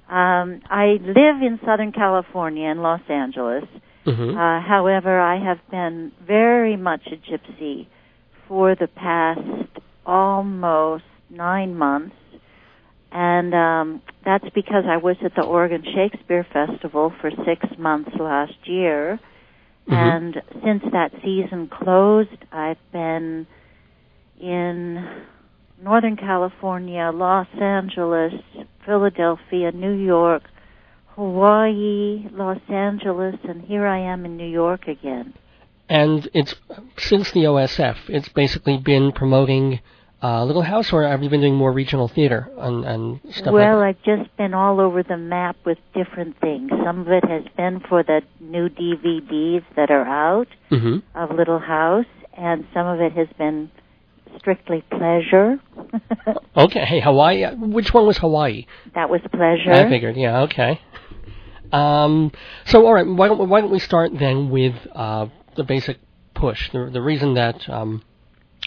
Um, 0.10 0.62
I 0.70 0.98
live 1.02 1.42
in 1.42 1.60
Southern 1.66 1.92
California 1.92 2.70
in 2.70 2.80
Los 2.80 3.02
Angeles. 3.08 3.64
Mm-hmm. 4.06 4.38
Uh, 4.38 4.62
however, 4.62 5.20
I 5.20 5.42
have 5.42 5.60
been 5.70 6.12
very 6.26 6.76
much 6.76 7.02
a 7.08 7.16
gypsy 7.16 7.88
for 8.48 8.76
the 8.76 8.88
past 8.88 9.40
almost 10.06 11.04
nine 11.30 11.78
months, 11.78 12.16
and 13.12 13.54
um, 13.54 14.02
that's 14.26 14.50
because 14.56 14.86
I 14.90 14.98
was 14.98 15.18
at 15.24 15.36
the 15.36 15.44
Oregon 15.44 15.84
Shakespeare 15.84 16.46
Festival 16.52 17.14
for 17.22 17.30
six 17.46 17.64
months 17.78 18.10
last 18.20 18.58
year. 18.66 19.20
Mhm. 19.92 19.98
And 19.98 20.42
since 20.64 20.84
that 20.92 21.12
season 21.24 21.68
closed, 21.68 22.30
I've 22.52 22.80
been 22.94 23.46
in 24.40 25.06
Northern 25.84 26.16
California, 26.16 27.12
Los 27.14 27.48
Angeles, 27.60 28.34
Philadelphia, 28.86 29.72
New 29.74 29.92
York, 29.92 30.44
Hawaii, 31.16 32.28
Los 32.32 32.62
Angeles, 32.70 33.36
and 33.44 33.62
here 33.64 33.86
I 33.86 34.00
am 34.00 34.26
in 34.26 34.38
New 34.38 34.48
York 34.48 34.88
again. 34.88 35.34
And 35.90 36.30
it's 36.34 36.56
since 36.98 37.32
the 37.32 37.42
OSF, 37.42 38.10
it's 38.10 38.30
basically 38.30 38.78
been 38.78 39.12
promoting 39.12 39.82
uh, 40.24 40.44
Little 40.46 40.62
House, 40.62 40.94
or 40.94 41.04
have 41.04 41.24
you 41.24 41.30
been 41.30 41.42
doing 41.42 41.56
more 41.56 41.72
regional 41.72 42.08
theater 42.08 42.48
and, 42.58 42.86
and 42.86 43.20
stuff 43.34 43.54
well, 43.54 43.80
like 43.80 43.98
I've 43.98 44.04
just 44.20 44.38
been 44.38 44.54
all 44.54 44.80
over 44.80 45.02
the 45.04 45.18
map 45.18 45.56
with 45.66 45.80
different 45.96 46.40
things. 46.40 46.70
Some 46.86 47.02
of 47.02 47.08
it 47.08 47.26
has 47.28 47.44
been 47.58 47.82
for 47.90 48.04
the 48.04 48.22
new 48.40 48.70
DVDs 48.70 49.64
that 49.76 49.90
are 49.90 50.06
out? 50.06 50.48
Mm-hmm. 50.70 51.00
of 51.18 51.36
Little 51.36 51.60
House, 51.60 52.06
and 52.38 52.66
some 52.74 52.86
of 52.88 53.00
it 53.02 53.14
has 53.14 53.28
been 53.38 53.72
strictly 54.38 54.84
pleasure. 54.90 55.60
Okay. 56.56 56.84
Hey, 56.84 57.00
Hawaii. 57.00 57.56
Which 57.56 57.94
one 57.94 58.06
was 58.06 58.18
Hawaii? 58.18 58.66
that 58.94 59.10
was 59.10 59.22
pleasure. 59.32 59.72
I 59.72 59.88
figured. 59.90 60.18
Yeah. 60.18 60.42
Okay. 60.42 60.82
Um, 61.72 62.32
so, 62.66 62.86
all 62.86 62.94
right. 62.94 63.08
Why 63.08 63.30
don't 63.30 63.48
why 63.48 63.62
don't 63.62 63.72
we 63.72 63.80
start 63.80 64.12
then 64.18 64.50
with 64.50 64.76
uh, 64.94 65.28
the 65.56 65.64
basic 65.64 65.98
push? 66.34 66.70
The 66.72 66.90
the 66.92 67.02
reason 67.02 67.36
that 67.36 67.70
um, 67.70 68.04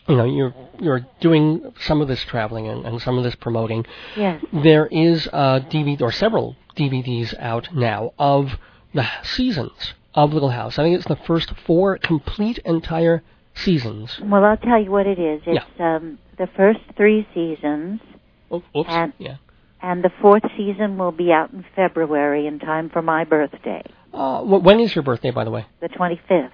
you 0.08 0.16
know 0.16 0.24
you're 0.24 0.54
you're 0.80 1.06
doing 1.20 1.72
some 1.80 2.00
of 2.00 2.08
this 2.08 2.22
traveling 2.24 2.68
and, 2.68 2.84
and 2.86 3.00
some 3.02 3.16
of 3.18 3.24
this 3.24 3.34
promoting. 3.34 3.86
Yes. 4.16 4.42
There 4.52 4.86
is 4.86 5.26
a 5.28 5.60
DVD 5.70 6.00
or 6.02 6.12
several 6.12 6.56
DVDs 6.76 7.34
out 7.38 7.68
now 7.74 8.12
of 8.18 8.52
the 8.92 9.06
seasons 9.22 9.94
of 10.14 10.32
Little 10.32 10.50
House. 10.50 10.78
I 10.78 10.82
think 10.84 10.96
it's 10.96 11.08
the 11.08 11.16
first 11.26 11.52
four 11.66 11.98
complete 11.98 12.58
entire 12.58 13.22
seasons. 13.54 14.18
Well, 14.22 14.44
I'll 14.44 14.56
tell 14.56 14.82
you 14.82 14.90
what 14.90 15.06
it 15.06 15.18
is. 15.18 15.42
It's 15.46 15.64
um, 15.80 16.18
the 16.38 16.48
first 16.56 16.80
three 16.96 17.26
seasons, 17.34 18.00
Oh, 18.50 18.62
oops. 18.76 18.88
And- 18.90 19.12
yeah. 19.18 19.36
and 19.82 20.02
the 20.04 20.10
fourth 20.20 20.42
season 20.56 20.98
will 20.98 21.12
be 21.12 21.30
out 21.32 21.50
in 21.52 21.64
February 21.76 22.46
in 22.46 22.58
time 22.58 22.90
for 22.90 23.02
my 23.02 23.24
birthday, 23.24 23.82
Uh, 24.12 24.40
wh- 24.42 24.62
when 24.64 24.80
is 24.80 24.94
your 24.94 25.02
birthday, 25.02 25.30
by 25.30 25.44
the 25.44 25.50
way? 25.50 25.66
the 25.80 25.88
25th. 25.88 26.50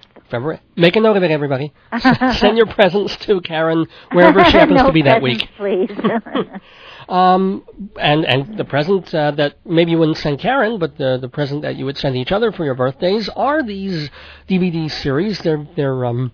Make 0.75 0.95
a 0.95 0.99
note 0.99 1.17
of 1.17 1.23
it, 1.23 1.31
everybody. 1.31 1.73
Send 2.33 2.57
your 2.57 2.67
presents 2.67 3.15
to 3.17 3.41
Karen 3.41 3.87
wherever 4.11 4.43
she 4.45 4.57
happens 4.57 4.77
no 4.77 4.87
to 4.87 4.93
be 4.93 5.03
that 5.03 5.21
presents, 5.21 5.43
week. 5.59 5.87
please. 5.87 5.89
Um, 7.09 7.65
and 7.99 8.25
and 8.25 8.57
the 8.57 8.63
present 8.63 9.13
uh, 9.13 9.31
that 9.31 9.57
maybe 9.65 9.91
you 9.91 9.97
wouldn't 9.97 10.17
send 10.17 10.39
Karen, 10.39 10.79
but 10.79 10.97
the 10.97 11.17
the 11.19 11.27
present 11.27 11.61
that 11.63 11.75
you 11.75 11.83
would 11.83 11.97
send 11.97 12.15
each 12.15 12.31
other 12.31 12.53
for 12.53 12.63
your 12.63 12.73
birthdays 12.73 13.27
are 13.29 13.61
these 13.61 14.09
DVD 14.47 14.89
series. 14.89 15.39
They're 15.39 15.67
they're 15.75 16.05
um. 16.05 16.31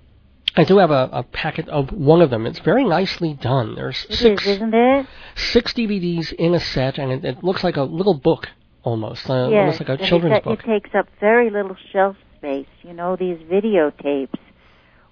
I 0.55 0.63
do 0.63 0.77
have 0.77 0.91
a, 0.91 1.09
a 1.11 1.23
packet 1.23 1.67
of 1.69 1.91
one 1.91 2.21
of 2.21 2.29
them. 2.29 2.45
It's 2.45 2.59
very 2.59 2.83
nicely 2.83 3.33
done. 3.33 3.75
There's 3.75 3.97
six 4.09 4.43
is, 4.43 4.55
isn't 4.55 4.73
it? 4.73 5.07
six 5.35 5.73
DVDs 5.73 6.31
in 6.33 6.53
a 6.53 6.59
set, 6.59 6.99
and 6.99 7.11
it, 7.11 7.25
it 7.25 7.43
looks 7.43 7.63
like 7.63 7.77
a 7.77 7.83
little 7.83 8.15
book 8.15 8.47
almost, 8.83 9.29
uh, 9.29 9.49
yes. 9.49 9.59
almost 9.59 9.79
like 9.79 9.89
a 9.89 10.05
children's 10.05 10.37
it, 10.37 10.43
book. 10.43 10.59
It 10.59 10.65
takes 10.65 10.89
up 10.95 11.07
very 11.19 11.49
little 11.49 11.75
shelf 11.91 12.15
space. 12.38 12.67
You 12.84 12.94
know, 12.94 13.15
these 13.15 13.38
videotapes 13.39 14.39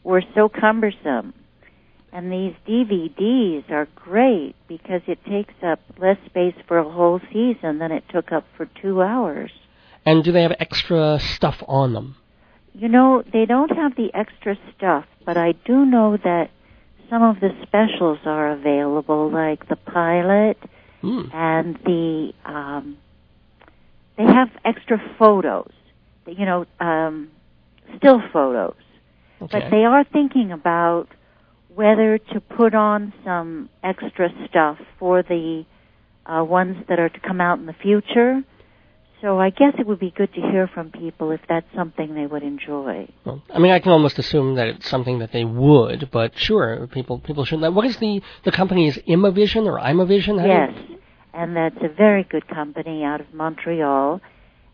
were 0.03 0.23
so 0.33 0.49
cumbersome. 0.49 1.33
And 2.11 2.31
these 2.31 2.53
DVDs 2.65 3.69
are 3.69 3.87
great 3.95 4.55
because 4.69 5.01
it 5.05 5.19
takes 5.25 5.53
up 5.61 5.79
less 5.97 6.17
space 6.25 6.55
for 6.67 6.77
a 6.77 6.89
whole 6.89 7.19
season 7.33 7.79
than 7.79 7.91
it 7.91 8.05
took 8.09 8.31
up 8.31 8.45
for 8.55 8.69
two 8.81 9.01
hours. 9.01 9.51
And 10.05 10.23
do 10.23 10.31
they 10.31 10.43
have 10.43 10.55
extra 10.59 11.19
stuff 11.19 11.61
on 11.67 11.93
them? 11.93 12.15
You 12.73 12.87
know, 12.87 13.23
they 13.33 13.45
don't 13.45 13.71
have 13.75 13.95
the 13.95 14.11
extra 14.13 14.57
stuff, 14.77 15.05
but 15.25 15.35
I 15.35 15.53
do 15.65 15.85
know 15.85 16.17
that 16.23 16.51
some 17.09 17.21
of 17.21 17.39
the 17.41 17.49
specials 17.63 18.19
are 18.25 18.51
available, 18.51 19.29
like 19.29 19.67
the 19.67 19.75
pilot 19.75 20.57
Hmm. 21.05 21.29
and 21.31 21.75
the 21.85 22.33
um, 22.45 22.97
they 24.17 24.23
have 24.23 24.49
extra 24.63 24.97
photos. 25.19 25.71
You 26.27 26.45
know, 26.45 26.65
um, 26.79 27.31
still 27.97 28.21
photos. 28.33 28.75
Okay. 29.41 29.59
But 29.59 29.69
they 29.69 29.83
are 29.83 30.03
thinking 30.03 30.51
about 30.51 31.07
whether 31.73 32.17
to 32.17 32.39
put 32.39 32.73
on 32.73 33.13
some 33.23 33.69
extra 33.83 34.29
stuff 34.49 34.77
for 34.97 35.23
the 35.23 35.65
uh, 36.25 36.43
ones 36.43 36.77
that 36.87 36.99
are 36.99 37.09
to 37.09 37.19
come 37.19 37.41
out 37.41 37.59
in 37.59 37.65
the 37.65 37.73
future. 37.73 38.41
So 39.21 39.39
I 39.39 39.49
guess 39.49 39.73
it 39.79 39.87
would 39.87 39.99
be 39.99 40.11
good 40.11 40.33
to 40.33 40.41
hear 40.41 40.67
from 40.67 40.91
people 40.91 41.31
if 41.31 41.41
that's 41.47 41.65
something 41.75 42.13
they 42.13 42.27
would 42.27 42.43
enjoy. 42.43 43.07
Well, 43.23 43.41
I 43.53 43.59
mean, 43.59 43.71
I 43.71 43.79
can 43.79 43.91
almost 43.91 44.19
assume 44.19 44.55
that 44.55 44.67
it's 44.67 44.89
something 44.89 45.19
that 45.19 45.31
they 45.31 45.45
would, 45.45 46.09
but 46.11 46.37
sure, 46.37 46.87
people 46.87 47.19
people 47.19 47.45
should. 47.45 47.59
know. 47.59 47.71
What 47.71 47.85
is 47.85 47.97
the 47.97 48.21
the 48.43 48.51
company? 48.51 48.87
Is 48.87 48.97
Imavision 49.07 49.65
or 49.65 49.79
Imavision? 49.79 50.39
How 50.39 50.45
Yes, 50.45 50.99
and 51.33 51.55
that's 51.55 51.77
a 51.81 51.87
very 51.87 52.23
good 52.23 52.47
company 52.47 53.03
out 53.03 53.21
of 53.21 53.33
Montreal, 53.33 54.21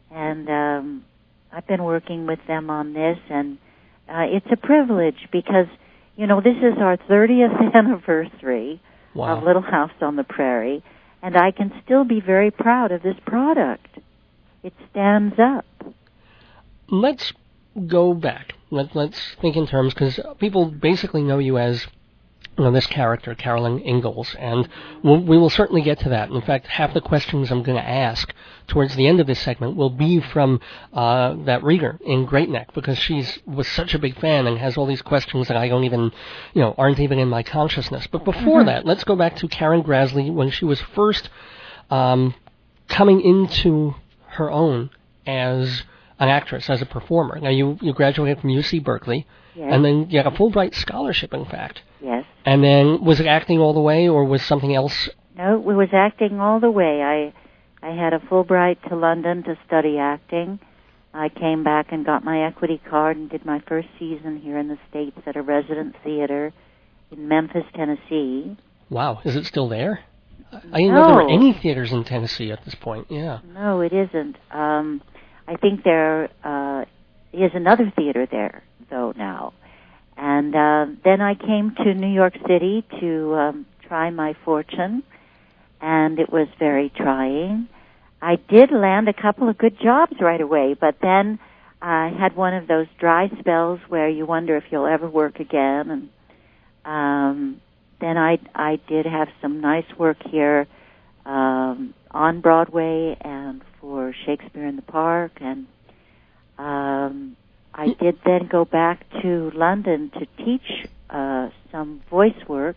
and 0.09 0.49
um, 0.49 1.05
I've 1.53 1.67
been 1.67 1.83
working 1.83 2.25
with 2.27 2.39
them 2.47 2.69
on 2.69 2.93
this, 2.93 3.17
and 3.29 3.57
uh, 4.07 4.23
it's 4.29 4.47
a 4.51 4.57
privilege 4.57 5.27
because 5.31 5.67
you 6.15 6.27
know 6.27 6.41
this 6.41 6.57
is 6.57 6.77
our 6.79 6.97
30th 6.97 7.73
anniversary 7.75 8.81
Wow. 9.13 9.37
of 9.37 9.43
Little 9.43 9.61
House 9.61 9.91
on 10.01 10.15
the 10.15 10.23
Prairie, 10.23 10.81
and 11.21 11.35
I 11.35 11.51
can 11.51 11.71
still 11.83 12.05
be 12.05 12.21
very 12.21 12.49
proud 12.49 12.93
of 12.93 13.01
this 13.03 13.17
product. 13.25 13.87
It 14.63 14.73
stands 14.89 15.35
up. 15.37 15.65
let's 16.89 17.33
go 17.87 18.13
back. 18.13 18.53
Let, 18.69 18.95
let's 18.95 19.19
think 19.41 19.55
in 19.57 19.67
terms 19.67 19.93
because 19.93 20.17
people 20.39 20.65
basically 20.71 21.23
know 21.23 21.39
you 21.39 21.57
as 21.57 21.85
know, 22.57 22.71
this 22.71 22.87
character, 22.87 23.33
Carolyn 23.33 23.79
Ingalls, 23.79 24.35
and 24.37 24.67
we'll, 25.03 25.21
we 25.21 25.37
will 25.37 25.49
certainly 25.49 25.81
get 25.81 25.99
to 25.99 26.09
that. 26.09 26.29
In 26.29 26.41
fact, 26.41 26.67
half 26.67 26.93
the 26.93 27.01
questions 27.01 27.51
I'm 27.51 27.63
going 27.63 27.77
to 27.77 27.87
ask 27.87 28.33
towards 28.67 28.95
the 28.95 29.07
end 29.07 29.19
of 29.19 29.27
this 29.27 29.39
segment 29.39 29.75
will 29.75 29.89
be 29.89 30.19
from 30.19 30.59
uh, 30.93 31.35
that 31.45 31.63
reader 31.63 31.97
in 32.05 32.25
Great 32.25 32.49
Neck 32.49 32.73
because 32.73 32.97
she's 32.97 33.39
was 33.45 33.67
such 33.67 33.93
a 33.93 33.99
big 33.99 34.19
fan 34.19 34.47
and 34.47 34.57
has 34.57 34.77
all 34.77 34.85
these 34.85 35.01
questions 35.01 35.47
that 35.47 35.57
I 35.57 35.67
don't 35.67 35.85
even, 35.85 36.11
you 36.53 36.61
know, 36.61 36.75
aren't 36.77 36.99
even 36.99 37.19
in 37.19 37.29
my 37.29 37.43
consciousness. 37.43 38.07
But 38.07 38.25
before 38.25 38.63
that, 38.65 38.85
let's 38.85 39.03
go 39.03 39.15
back 39.15 39.37
to 39.37 39.47
Karen 39.47 39.83
Grassle 39.83 40.33
when 40.33 40.51
she 40.51 40.65
was 40.65 40.79
first 40.79 41.29
um, 41.89 42.33
coming 42.87 43.21
into 43.21 43.95
her 44.27 44.51
own 44.51 44.89
as 45.25 45.83
an 46.19 46.29
actress, 46.29 46.69
as 46.69 46.81
a 46.81 46.85
performer. 46.85 47.39
Now, 47.39 47.49
you, 47.49 47.77
you 47.81 47.93
graduated 47.93 48.41
from 48.41 48.51
UC 48.51 48.83
Berkeley, 48.83 49.25
Yes. 49.55 49.69
and 49.71 49.83
then 49.83 50.09
you 50.09 50.17
had 50.17 50.27
a 50.27 50.31
Fulbright 50.31 50.75
scholarship, 50.75 51.33
in 51.33 51.45
fact. 51.45 51.81
yes. 52.01 52.23
And 52.45 52.63
then, 52.63 53.03
was 53.03 53.19
it 53.19 53.27
acting 53.27 53.59
all 53.59 53.73
the 53.73 53.81
way, 53.81 54.07
or 54.07 54.25
was 54.25 54.41
something 54.43 54.73
else? 54.73 55.09
No, 55.37 55.55
it 55.57 55.75
was 55.75 55.89
acting 55.93 56.39
all 56.39 56.59
the 56.59 56.71
way. 56.71 57.01
I 57.01 57.33
I 57.85 57.95
had 57.95 58.13
a 58.13 58.19
Fulbright 58.19 58.87
to 58.89 58.95
London 58.95 59.43
to 59.43 59.57
study 59.65 59.97
acting. 59.97 60.59
I 61.13 61.29
came 61.29 61.63
back 61.63 61.91
and 61.91 62.05
got 62.05 62.23
my 62.23 62.45
equity 62.47 62.79
card 62.89 63.17
and 63.17 63.29
did 63.29 63.45
my 63.45 63.59
first 63.67 63.87
season 63.99 64.37
here 64.37 64.57
in 64.57 64.67
the 64.69 64.77
States 64.89 65.17
at 65.25 65.35
a 65.35 65.41
resident 65.41 65.95
theater 66.03 66.53
in 67.11 67.27
Memphis, 67.27 67.65
Tennessee. 67.75 68.55
Wow, 68.89 69.19
is 69.25 69.35
it 69.35 69.45
still 69.45 69.67
there? 69.67 69.99
I 70.53 70.79
didn't 70.79 70.93
know 70.95 71.05
there 71.07 71.15
were 71.15 71.29
any 71.29 71.53
theaters 71.53 71.91
in 71.91 72.03
Tennessee 72.03 72.51
at 72.51 72.63
this 72.65 72.75
point. 72.75 73.07
Yeah. 73.09 73.39
No, 73.53 73.81
it 73.81 73.93
isn't. 73.93 74.37
Um, 74.51 75.01
I 75.47 75.55
think 75.55 75.83
there 75.83 76.29
uh, 76.43 76.85
is 77.33 77.51
another 77.53 77.91
theater 77.95 78.27
there, 78.29 78.63
though, 78.91 79.13
now. 79.17 79.53
And 80.15 80.55
uh, 80.55 80.85
then 81.03 81.21
I 81.21 81.33
came 81.33 81.73
to 81.83 81.93
New 81.95 82.13
York 82.13 82.35
City 82.47 82.85
to 82.99 83.33
um, 83.33 83.65
try 83.87 84.11
my 84.11 84.35
fortune, 84.45 85.01
and 85.81 86.19
it 86.19 86.31
was 86.31 86.47
very 86.59 86.91
trying. 86.95 87.67
I 88.21 88.35
did 88.35 88.71
land 88.71 89.07
a 89.07 89.13
couple 89.13 89.49
of 89.49 89.57
good 89.57 89.79
jobs 89.79 90.13
right 90.21 90.39
away, 90.39 90.75
but 90.79 90.97
then 91.01 91.39
I 91.81 92.09
had 92.09 92.35
one 92.35 92.53
of 92.53 92.67
those 92.67 92.85
dry 92.99 93.29
spells 93.39 93.79
where 93.87 94.07
you 94.07 94.27
wonder 94.27 94.55
if 94.57 94.65
you'll 94.69 94.85
ever 94.85 95.09
work 95.09 95.39
again. 95.39 95.89
And 95.89 96.09
um, 96.85 97.61
then 97.99 98.17
I 98.17 98.37
I 98.53 98.79
did 98.87 99.07
have 99.07 99.29
some 99.41 99.61
nice 99.61 99.89
work 99.97 100.17
here 100.29 100.67
um, 101.25 101.95
on 102.11 102.41
Broadway 102.41 103.17
and 103.19 103.63
for 103.79 104.13
Shakespeare 104.25 104.67
in 104.67 104.75
the 104.75 104.83
Park, 104.83 105.31
and 105.41 105.65
um, 106.59 107.35
I 107.73 107.87
did 107.99 108.19
then 108.25 108.47
go 108.47 108.65
back 108.65 109.05
to 109.21 109.51
London 109.53 110.11
to 110.19 110.25
teach 110.43 110.87
uh, 111.09 111.49
some 111.71 112.01
voice 112.09 112.47
work, 112.47 112.75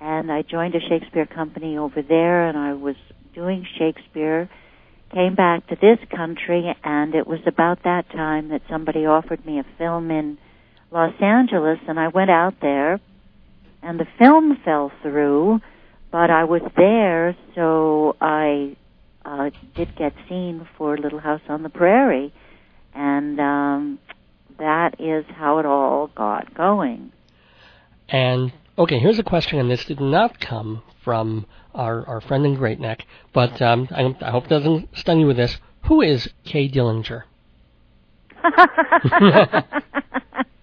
and 0.00 0.30
I 0.30 0.42
joined 0.42 0.74
a 0.74 0.80
Shakespeare 0.80 1.26
company 1.26 1.76
over 1.76 2.02
there, 2.02 2.46
and 2.48 2.56
I 2.56 2.74
was 2.74 2.96
doing 3.34 3.66
Shakespeare. 3.78 4.48
Came 5.12 5.34
back 5.34 5.66
to 5.68 5.76
this 5.76 5.98
country, 6.14 6.74
and 6.84 7.14
it 7.14 7.26
was 7.26 7.40
about 7.46 7.82
that 7.84 8.08
time 8.10 8.48
that 8.48 8.62
somebody 8.70 9.06
offered 9.06 9.44
me 9.44 9.58
a 9.58 9.66
film 9.76 10.10
in 10.10 10.38
Los 10.90 11.14
Angeles, 11.20 11.78
and 11.88 11.98
I 11.98 12.08
went 12.08 12.30
out 12.30 12.54
there, 12.60 13.00
and 13.82 13.98
the 13.98 14.06
film 14.18 14.56
fell 14.64 14.92
through, 15.02 15.60
but 16.10 16.30
I 16.30 16.44
was 16.44 16.62
there, 16.76 17.36
so 17.54 18.16
I 18.20 18.76
uh, 19.24 19.50
did 19.74 19.96
get 19.96 20.14
seen 20.28 20.68
for 20.78 20.96
Little 20.96 21.18
House 21.18 21.40
on 21.48 21.62
the 21.62 21.68
Prairie, 21.68 22.32
and 22.94 23.38
um, 23.40 23.98
that 24.58 25.00
is 25.00 25.24
how 25.28 25.58
it 25.58 25.66
all 25.66 26.08
got 26.14 26.54
going. 26.54 27.12
And 28.08 28.52
okay, 28.78 28.98
here's 28.98 29.18
a 29.18 29.22
question, 29.24 29.58
and 29.58 29.70
this 29.70 29.84
did 29.84 30.00
not 30.00 30.40
come 30.40 30.82
from 31.02 31.46
our, 31.74 32.06
our 32.06 32.20
friend 32.20 32.44
in 32.46 32.54
Great 32.54 32.78
Neck, 32.80 33.04
but 33.32 33.60
um, 33.62 33.88
I, 33.90 34.14
I 34.20 34.30
hope 34.30 34.44
it 34.44 34.50
doesn't 34.50 34.96
stun 34.96 35.18
you 35.20 35.26
with 35.26 35.36
this. 35.36 35.56
Who 35.84 36.00
is 36.00 36.28
Kay 36.44 36.68
Dillinger? 36.68 37.22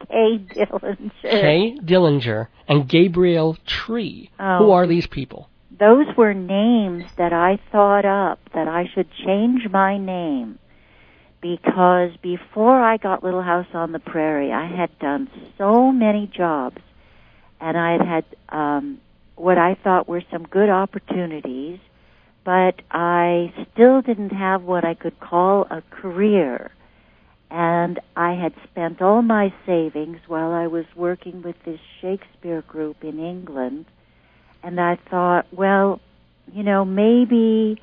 Kay 0.10 0.40
Dillinger. 0.40 1.12
Kay 1.22 1.78
Dillinger 1.84 2.48
and 2.68 2.88
Gabriel 2.90 3.58
Tree. 3.66 4.30
Who 4.38 4.44
Oh. 4.44 4.72
are 4.72 4.88
these 4.88 5.08
people? 5.08 5.50
Those 5.80 6.08
were 6.18 6.34
names 6.34 7.06
that 7.18 7.32
I 7.32 7.58
thought 7.72 8.06
up 8.06 8.40
that 8.54 8.68
I 8.68 8.90
should 8.94 9.08
change 9.26 9.70
my 9.72 9.98
name 9.98 10.60
because 11.42 12.12
before 12.22 12.82
I 12.82 12.98
got 12.98 13.24
Little 13.24 13.42
House 13.42 13.68
on 13.74 13.92
the 13.92 14.00
Prairie, 14.00 14.52
I 14.52 14.68
had 14.68 14.98
done 15.00 15.30
so 15.58 15.92
many 15.92 16.28
jobs 16.28 16.82
and 17.62 17.78
I 17.78 17.94
had 17.94 18.02
had 18.02 18.26
um, 18.50 19.02
what 19.36 19.58
I 19.58 19.76
thought 19.76 20.08
were 20.08 20.24
some 20.32 20.44
good 20.44 20.70
opportunities, 20.70 21.80
but 22.44 22.82
I 22.92 23.54
still 23.72 24.02
didn't 24.02 24.32
have 24.32 24.64
what 24.64 24.86
I 24.86 24.94
could 24.94 25.20
call 25.20 25.66
a 25.70 25.82
career. 25.90 26.72
And 27.52 28.00
I 28.16 28.34
had 28.34 28.54
spent 28.70 29.02
all 29.02 29.22
my 29.22 29.54
savings 29.66 30.20
while 30.28 30.52
I 30.52 30.68
was 30.68 30.86
working 30.96 31.42
with 31.42 31.56
this 31.66 31.80
Shakespeare 32.00 32.62
group 32.62 33.04
in 33.04 33.20
England. 33.20 33.86
And 34.62 34.80
I 34.80 34.98
thought, 35.10 35.48
well, 35.52 36.00
you 36.54 36.64
know, 36.64 36.86
maybe 36.86 37.82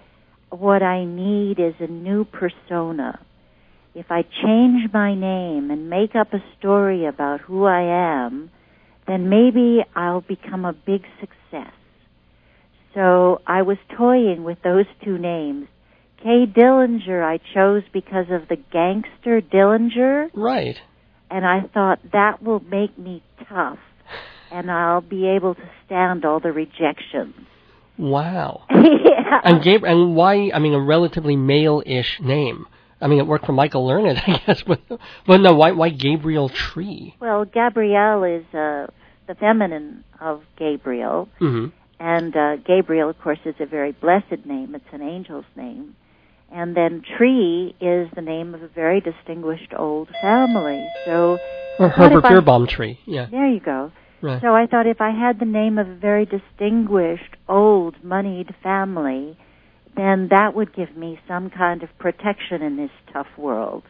what 0.51 0.83
I 0.83 1.05
need 1.05 1.59
is 1.59 1.75
a 1.81 1.89
new 1.89 2.25
persona. 2.25 3.19
If 3.97 4.11
I 4.11 4.25
change 4.43 4.93
my 4.93 5.15
name 5.15 5.71
and 5.71 5.89
make 5.89 6.15
up 6.15 6.35
a 6.35 6.45
story 6.59 7.07
about 7.07 7.41
who 7.41 7.65
I 7.65 7.81
am, 7.81 8.51
then 9.07 9.31
maybe 9.31 9.83
I'll 9.95 10.21
become 10.21 10.67
a 10.67 10.75
big 10.75 11.01
success. 11.19 11.73
So 12.93 13.41
I 13.47 13.63
was 13.63 13.79
toying 13.97 14.45
with 14.45 14.59
those 14.63 14.85
two 15.03 15.17
names. 15.17 15.69
Kay 16.23 16.45
Dillinger 16.45 17.25
I 17.25 17.39
chose 17.55 17.85
because 17.91 18.27
of 18.31 18.49
the 18.49 18.57
gangster 18.71 19.41
Dillinger, 19.41 20.29
Right. 20.35 20.77
and 21.31 21.47
I 21.47 21.63
thought 21.73 21.99
that 22.13 22.43
will 22.43 22.61
make 22.61 22.99
me 22.99 23.23
tough, 23.49 23.79
and 24.53 24.71
I'll 24.71 25.01
be 25.01 25.27
able 25.27 25.55
to 25.55 25.71
stand 25.87 26.27
all 26.27 26.41
the 26.41 26.53
rejections. 26.53 27.35
Wow. 27.97 28.65
yeah. 28.71 29.41
And 29.43 29.63
Gab- 29.65 29.85
and 29.85 30.15
why? 30.15 30.51
I 30.53 30.59
mean, 30.59 30.75
a 30.75 30.81
relatively 30.81 31.35
male-ish 31.37 32.21
name. 32.21 32.67
I 33.07 33.09
mean, 33.09 33.21
it 33.21 33.27
worked 33.29 33.47
for 33.47 33.53
Michael 33.53 33.87
Learned, 33.87 34.19
I 34.27 34.43
guess, 34.45 34.65
but 34.67 34.81
but 35.29 35.37
no, 35.37 35.55
why 35.55 35.71
why 35.71 35.91
Gabriel 35.91 36.49
Tree? 36.49 37.15
Well, 37.21 37.45
Gabrielle 37.45 38.25
is 38.25 38.45
uh, 38.53 38.89
the 39.29 39.37
feminine 39.39 40.03
of 40.21 40.43
Gabriel, 40.59 41.29
hmm 41.39 41.67
and 41.99 42.37
uh, 42.37 42.57
Gabriel, 42.57 43.09
of 43.09 43.19
course, 43.21 43.39
is 43.47 43.55
a 43.59 43.65
very 43.65 43.93
blessed 43.93 44.45
name. 44.45 44.75
It's 44.75 44.85
an 44.93 45.01
angel's 45.01 45.47
name. 45.57 45.95
And 46.53 46.77
then 46.77 47.03
Tree 47.17 47.75
is 47.81 48.09
the 48.15 48.21
name 48.21 48.55
of 48.55 48.63
a 48.63 48.69
very 48.69 49.01
distinguished 49.01 49.73
old 49.75 50.09
family. 50.21 50.87
So 51.07 51.39
Or 51.79 51.89
Herbert 51.89 52.25
Beerbohm 52.25 52.69
Tree. 52.69 52.99
Yeah. 53.07 53.29
there 53.31 53.49
you 53.49 53.61
go. 53.61 53.93
Right. 54.21 54.43
So 54.43 54.55
I 54.55 54.67
thought 54.67 54.87
if 54.87 55.01
I 55.01 55.11
had 55.11 55.39
the 55.41 55.47
name 55.47 55.79
of 55.79 55.89
a 55.89 55.95
very 55.95 56.27
distinguished, 56.27 57.35
old, 57.49 57.95
moneyed 58.05 58.55
family, 58.63 59.39
then 59.97 60.29
that 60.31 60.55
would 60.55 60.75
give 60.75 60.97
me 60.97 61.19
some 61.27 61.51
kind 61.51 61.83
of 61.83 61.89
protection 61.99 62.63
in 62.63 62.77
this 62.77 62.91
tough 63.13 63.29
world. 63.37 63.83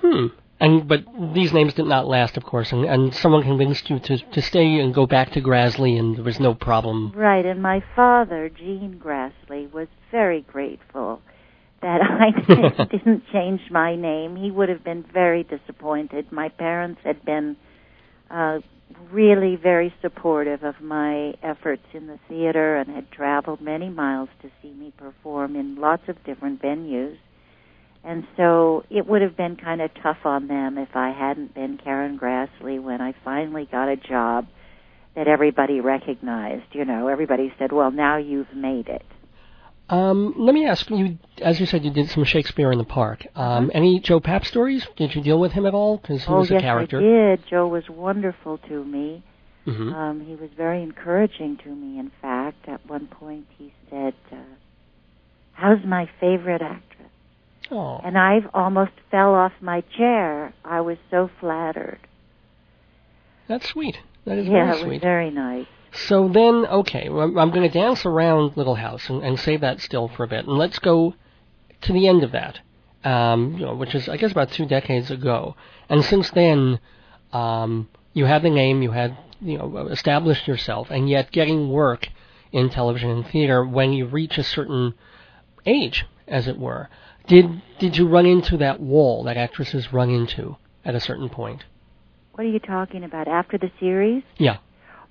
Hmm. 0.00 0.26
And 0.60 0.86
but 0.86 1.00
these 1.34 1.52
names 1.52 1.74
did 1.74 1.86
not 1.86 2.06
last, 2.06 2.36
of 2.36 2.44
course, 2.44 2.70
and, 2.70 2.84
and 2.84 3.12
someone 3.12 3.42
convinced 3.42 3.90
you 3.90 3.98
to 3.98 4.18
to 4.18 4.40
stay 4.42 4.78
and 4.78 4.94
go 4.94 5.06
back 5.06 5.32
to 5.32 5.40
Grassle, 5.40 5.98
and 5.98 6.16
there 6.16 6.22
was 6.22 6.38
no 6.38 6.54
problem. 6.54 7.12
Right, 7.16 7.44
and 7.44 7.60
my 7.60 7.82
father, 7.96 8.48
Gene 8.48 9.00
Grassle, 9.02 9.72
was 9.72 9.88
very 10.12 10.42
grateful 10.42 11.20
that 11.80 12.00
I 12.00 12.84
didn't 12.92 13.24
change 13.32 13.60
my 13.70 13.96
name. 13.96 14.36
He 14.36 14.52
would 14.52 14.68
have 14.68 14.84
been 14.84 15.04
very 15.12 15.42
disappointed. 15.42 16.30
My 16.30 16.48
parents 16.48 17.00
had 17.04 17.24
been 17.24 17.56
uh, 18.30 18.60
really 19.10 19.56
very 19.56 19.92
supportive 20.02 20.62
of 20.62 20.80
my 20.80 21.34
efforts 21.42 21.84
in 21.92 22.06
the 22.06 22.18
theater 22.28 22.76
and 22.76 22.90
had 22.90 23.10
traveled 23.10 23.60
many 23.60 23.88
miles 23.88 24.28
to 24.42 24.50
see 24.60 24.72
me 24.72 24.92
perform 24.96 25.56
in 25.56 25.76
lots 25.76 26.02
of 26.08 26.22
different 26.24 26.62
venues. 26.62 27.16
And 28.04 28.24
so 28.36 28.84
it 28.90 29.06
would 29.06 29.22
have 29.22 29.36
been 29.36 29.56
kind 29.56 29.80
of 29.80 29.90
tough 30.02 30.24
on 30.24 30.48
them 30.48 30.76
if 30.76 30.94
I 30.94 31.10
hadn't 31.10 31.54
been 31.54 31.78
Karen 31.78 32.18
Grassle 32.18 32.82
when 32.82 33.00
I 33.00 33.14
finally 33.24 33.68
got 33.70 33.88
a 33.88 33.96
job 33.96 34.46
that 35.14 35.28
everybody 35.28 35.80
recognized. 35.80 36.64
You 36.72 36.84
know, 36.84 37.08
everybody 37.08 37.52
said, 37.58 37.70
"Well, 37.70 37.90
now 37.90 38.16
you've 38.16 38.54
made 38.54 38.88
it." 38.88 39.04
Um, 39.92 40.34
let 40.38 40.54
me 40.54 40.64
ask 40.66 40.88
you, 40.90 41.18
as 41.42 41.60
you 41.60 41.66
said, 41.66 41.84
you 41.84 41.90
did 41.90 42.08
some 42.08 42.24
Shakespeare 42.24 42.72
in 42.72 42.78
the 42.78 42.84
Park. 42.84 43.26
Um, 43.36 43.70
Any 43.74 44.00
Joe 44.00 44.20
Papp 44.20 44.46
stories? 44.46 44.86
Did 44.96 45.14
you 45.14 45.20
deal 45.22 45.38
with 45.38 45.52
him 45.52 45.66
at 45.66 45.74
all? 45.74 45.98
Because 45.98 46.22
he 46.22 46.26
Uh-huh. 46.28 46.36
oh 46.36 46.40
was 46.40 46.50
a 46.50 46.54
yes, 46.54 46.62
character. 46.62 46.98
I 46.98 47.02
did. 47.02 47.46
Joe 47.46 47.68
was 47.68 47.84
wonderful 47.90 48.56
to 48.68 48.84
me. 48.84 49.22
hmm 49.66 49.92
Um, 49.92 50.24
he 50.24 50.34
was 50.34 50.50
very 50.56 50.82
encouraging 50.82 51.58
to 51.64 51.68
me. 51.68 51.98
In 51.98 52.10
fact, 52.22 52.66
at 52.68 52.80
one 52.88 53.06
point 53.06 53.46
he 53.58 53.72
said, 53.90 54.14
uh, 54.32 54.36
"How's 55.52 55.84
my 55.84 56.08
favorite 56.20 56.62
actress?" 56.62 57.10
Oh, 57.70 58.00
And 58.02 58.16
I've 58.18 58.48
almost 58.54 58.92
fell 59.10 59.34
off 59.34 59.52
my 59.60 59.82
chair. 59.98 60.52
I 60.64 60.80
was 60.80 60.98
so 61.10 61.28
flattered. 61.38 62.00
that's 63.46 63.68
sweet. 63.68 63.98
That 64.24 64.38
is 64.38 64.46
yeah, 64.46 64.72
very 64.74 64.80
it 64.80 64.86
was 64.88 64.98
very 65.00 65.30
nice. 65.30 65.66
So 65.92 66.28
then, 66.28 66.66
okay, 66.66 67.08
I'm, 67.08 67.38
I'm 67.38 67.50
going 67.50 67.68
to 67.68 67.78
dance 67.78 68.06
around 68.06 68.56
Little 68.56 68.76
House 68.76 69.08
and, 69.10 69.22
and 69.22 69.38
save 69.38 69.60
that 69.60 69.80
still 69.80 70.08
for 70.08 70.24
a 70.24 70.28
bit, 70.28 70.46
and 70.46 70.56
let's 70.56 70.78
go 70.78 71.14
to 71.82 71.92
the 71.92 72.08
end 72.08 72.22
of 72.22 72.32
that, 72.32 72.60
um, 73.04 73.54
you 73.54 73.66
know, 73.66 73.74
which 73.74 73.94
is 73.94 74.08
I 74.08 74.16
guess 74.16 74.32
about 74.32 74.50
two 74.52 74.64
decades 74.64 75.10
ago. 75.10 75.54
And 75.88 76.04
since 76.04 76.30
then, 76.30 76.80
um, 77.32 77.88
you 78.14 78.24
had 78.24 78.42
the 78.42 78.50
name, 78.50 78.82
you 78.82 78.92
had 78.92 79.16
you 79.40 79.58
know 79.58 79.88
established 79.88 80.48
yourself, 80.48 80.90
and 80.90 81.08
yet 81.10 81.30
getting 81.30 81.70
work 81.70 82.08
in 82.52 82.70
television 82.70 83.10
and 83.10 83.26
theater 83.26 83.64
when 83.64 83.92
you 83.92 84.06
reach 84.06 84.38
a 84.38 84.44
certain 84.44 84.94
age, 85.66 86.06
as 86.26 86.48
it 86.48 86.58
were. 86.58 86.88
Did 87.26 87.62
did 87.78 87.96
you 87.96 88.08
run 88.08 88.26
into 88.26 88.56
that 88.58 88.80
wall 88.80 89.24
that 89.24 89.36
actresses 89.36 89.92
run 89.92 90.08
into 90.10 90.56
at 90.84 90.94
a 90.94 91.00
certain 91.00 91.28
point? 91.28 91.64
What 92.32 92.46
are 92.46 92.50
you 92.50 92.60
talking 92.60 93.04
about? 93.04 93.28
After 93.28 93.58
the 93.58 93.70
series? 93.78 94.22
Yeah. 94.38 94.58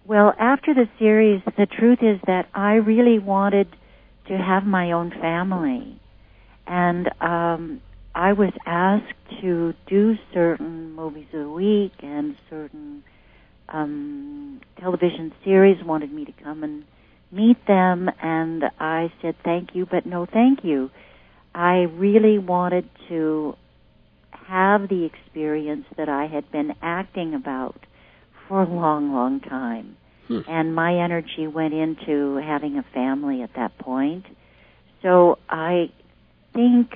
Well, 0.06 0.34
after 0.40 0.74
the 0.74 0.90
series, 0.98 1.42
the 1.58 1.68
truth 1.68 2.00
is 2.02 2.20
that 2.26 2.48
I 2.54 2.74
really 2.74 3.20
wanted 3.20 3.68
to 4.28 4.38
have 4.38 4.64
my 4.64 4.92
own 4.92 5.12
family. 5.12 6.00
And 6.66 7.10
um, 7.22 7.82
I 8.16 8.34
was 8.34 8.52
asked 8.66 9.42
to 9.42 9.74
do 9.88 10.16
certain 10.34 10.94
movies 10.94 11.28
a 11.34 11.48
week 11.48 11.94
and 12.02 12.36
certain 12.50 13.04
um, 13.70 14.62
television 14.80 15.34
series 15.44 15.78
wanted 15.86 16.12
me 16.12 16.26
to 16.26 16.34
come 16.44 16.64
and 16.64 16.84
meet 17.32 17.58
them. 17.68 18.10
And 18.22 18.64
I 18.80 19.14
said, 19.22 19.36
thank 19.44 19.70
you, 19.76 19.86
but 19.90 20.06
no 20.06 20.26
thank 20.26 20.64
you. 20.64 20.90
I 21.54 21.82
really 21.94 22.40
wanted 22.40 22.90
to 23.10 23.56
have 24.32 24.90
the 24.90 25.06
experience 25.06 25.86
that 25.98 26.10
I 26.10 26.26
had 26.28 26.52
been 26.52 26.74
acting 26.82 27.34
about 27.34 27.80
for 28.47 28.63
a 28.63 28.69
long, 28.69 29.13
long 29.13 29.39
time. 29.39 29.97
Hmm. 30.27 30.39
And 30.47 30.75
my 30.75 30.95
energy 30.95 31.47
went 31.47 31.73
into 31.73 32.36
having 32.36 32.77
a 32.77 32.84
family 32.93 33.41
at 33.41 33.51
that 33.56 33.77
point. 33.77 34.25
So 35.01 35.39
I 35.49 35.91
think 36.54 36.93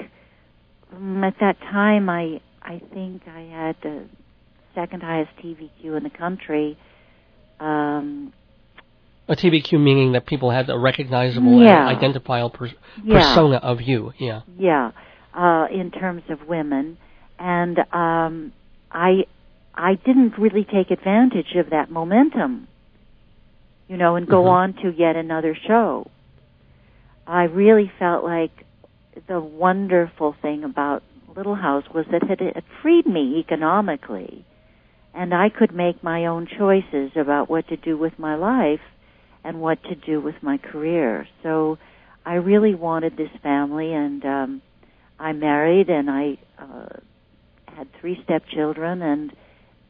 um, 0.94 1.24
at 1.24 1.36
that 1.40 1.60
time 1.60 2.10
I 2.10 2.42
I 2.62 2.82
think 2.94 3.24
I 3.28 3.42
had 3.42 3.76
the 3.84 4.06
second 4.74 5.04
highest 5.04 5.32
TVQ 5.44 5.98
in 5.98 6.04
the 6.04 6.10
country. 6.10 6.78
Um, 7.60 8.34
A 9.28 9.36
TVQ 9.36 9.74
meaning 9.80 10.12
that 10.14 10.26
people 10.26 10.52
had 10.52 10.70
a 10.70 10.78
recognizable 10.78 11.62
Yeah. 11.62 11.88
and 11.88 11.98
identifiable 11.98 12.50
per- 12.52 12.72
yeah. 13.04 13.20
persona 13.20 13.58
of 13.58 13.82
you. 13.82 14.14
Yeah. 14.18 14.42
Yeah, 14.58 14.92
uh, 15.34 15.68
in 15.72 15.92
terms 15.92 16.24
of 16.30 16.48
women, 16.48 16.98
and 17.40 17.80
um, 17.94 18.52
I 18.92 19.26
I 19.76 19.96
didn't 19.96 20.38
really 20.38 20.64
take 20.64 20.90
advantage 20.90 21.56
of 21.56 21.70
that 21.72 21.92
momentum, 21.92 22.68
you 23.88 23.98
know, 23.98 24.16
and 24.16 24.28
go 24.28 24.44
Mhm. 24.44 24.50
on 24.50 24.74
to 24.76 24.90
yet 24.90 25.16
another 25.16 25.54
show. 25.54 26.08
I 27.28 27.44
really 27.44 27.88
felt 28.00 28.24
like 28.24 28.52
the 29.28 29.40
wonderful 29.40 30.34
thing 30.42 30.64
about 30.64 31.04
Little 31.36 31.56
House 31.56 31.90
was 31.94 32.06
that 32.08 32.24
it 32.30 32.56
had 32.56 32.64
freed 32.82 33.06
me 33.06 33.38
economically, 33.40 34.46
and 35.14 35.34
I 35.34 35.50
could 35.50 35.74
make 35.74 36.02
my 36.04 36.26
own 36.26 36.46
choices 36.46 37.12
about 37.18 37.50
what 37.50 37.68
to 37.68 37.78
do 37.78 37.98
with 37.98 38.18
my 38.18 38.36
life 38.36 38.82
and 39.44 39.62
what 39.62 39.84
to 39.84 39.96
do 39.96 40.22
with 40.22 40.42
my 40.42 40.58
career. 40.58 41.28
So 41.44 41.78
I 42.26 42.36
really 42.36 42.76
wanted 42.76 43.18
this 43.18 43.32
family, 43.44 43.94
and 43.94 44.26
um, 44.26 44.62
I 45.20 45.34
married, 45.34 45.90
and 45.90 46.10
I 46.10 46.38
uh, 46.58 46.88
had 47.76 47.92
three 48.00 48.22
stepchildren, 48.24 49.02
and 49.02 49.34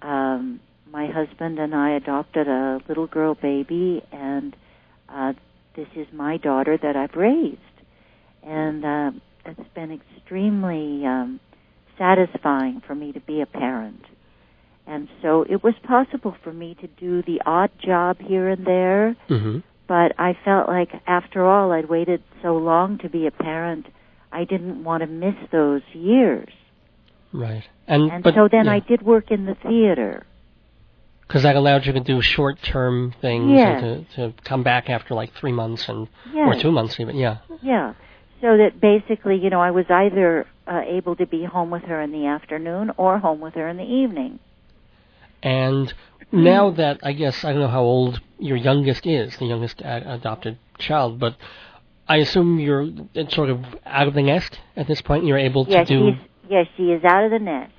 um, 0.02 0.60
my 0.92 1.08
husband 1.08 1.60
and 1.60 1.74
I 1.74 1.96
adopted 1.96 2.48
a 2.48 2.80
little 2.88 3.08
girl 3.08 3.36
baby, 3.36 4.02
and 4.12 4.56
uh, 5.10 5.34
this 5.76 5.88
is 5.96 6.08
my 6.14 6.38
daughter 6.38 6.78
that 6.82 6.96
I've 6.96 7.16
raised, 7.16 7.60
and 8.44 8.86
uh, 8.86 9.12
it's 9.46 9.70
been 9.74 9.92
extremely 9.92 11.06
um, 11.06 11.40
satisfying 11.98 12.82
for 12.86 12.96
me 12.96 13.12
to 13.14 13.20
be 13.20 13.42
a 13.42 13.46
parent. 13.46 14.04
And 14.88 15.08
so 15.22 15.42
it 15.42 15.64
was 15.64 15.74
possible 15.84 16.36
for 16.44 16.54
me 16.54 16.76
to 16.80 16.88
do 16.88 17.24
the 17.24 17.42
odd 17.46 17.72
job 17.84 18.18
here 18.20 18.50
and 18.50 18.66
there, 18.66 19.16
hmm 19.28 19.60
but 19.88 20.14
I 20.18 20.36
felt 20.44 20.68
like 20.68 20.90
after 21.06 21.46
all 21.46 21.72
I'd 21.72 21.90
waited 21.90 22.24
so 22.42 22.58
long 22.58 22.98
to 23.00 23.10
be 23.10 23.28
a 23.28 23.32
parent, 23.32 23.86
I 24.32 24.44
didn't 24.44 24.84
want 24.84 25.02
to 25.02 25.08
miss 25.08 25.36
those 25.52 25.84
years. 25.94 26.50
Right. 27.36 27.64
And, 27.88 28.12
And 28.12 28.24
but, 28.24 28.34
so 28.36 28.48
then 28.52 28.66
yeah, 28.66 28.74
I 28.74 28.80
did 28.80 29.02
work 29.02 29.32
in 29.32 29.46
the 29.46 29.56
theater. 29.56 30.26
because 31.28 31.44
that 31.44 31.56
allowed 31.56 31.86
you 31.86 31.94
to 31.94 32.00
do 32.00 32.22
short-term 32.22 33.14
things 33.22 33.52
Yes. 33.52 33.84
and 33.84 34.10
to, 34.12 34.32
to 34.32 34.44
come 34.44 34.64
back 34.64 34.90
after 34.90 35.14
like 35.14 35.34
three 35.34 35.52
months 35.52 35.88
and 35.90 36.08
Yes. 36.34 36.48
or 36.48 36.60
two 36.60 36.72
months 36.72 37.00
even. 37.00 37.16
Yeah. 37.18 37.38
Yeah. 37.62 37.94
So 38.42 38.58
that 38.58 38.80
basically, 38.82 39.38
you 39.38 39.50
know, 39.50 39.60
I 39.62 39.72
was 39.72 39.86
either 39.90 40.46
uh, 40.68 40.82
able 40.86 41.16
to 41.16 41.26
be 41.26 41.44
home 41.46 41.72
with 41.72 41.84
her 41.84 42.02
in 42.02 42.12
the 42.12 42.26
afternoon 42.28 42.92
or 42.98 43.18
home 43.20 43.40
with 43.42 43.54
her 43.56 43.68
in 43.70 43.78
the 43.78 43.84
evening. 43.84 44.40
And 45.44 45.94
now 46.32 46.72
that 46.72 47.00
I 47.04 47.14
guess 47.14 47.44
I 47.44 47.52
don't 47.52 47.62
know 47.62 47.68
how 47.68 47.84
old 47.84 48.20
your 48.40 48.58
youngest 48.58 49.06
is, 49.06 49.38
the 49.38 49.46
youngest 49.46 49.82
a- 49.82 50.14
adopted 50.16 50.58
child, 50.80 51.20
but 51.20 51.36
I 52.08 52.18
assume 52.18 52.60
you're 52.60 52.88
it's 53.14 53.34
sort 53.34 53.50
of 53.50 53.64
out 53.86 54.08
of 54.08 54.14
the 54.14 54.22
nest 54.24 54.60
at 54.76 54.88
this 54.88 55.02
point. 55.02 55.26
You're 55.26 55.38
able 55.38 55.66
to 55.66 55.86
do. 55.86 56.12
she's 56.12 56.20
yes, 56.50 56.68
she 56.78 56.92
is 56.92 57.04
out 57.04 57.24
of 57.24 57.32
the 57.32 57.40
nest. 57.40 57.74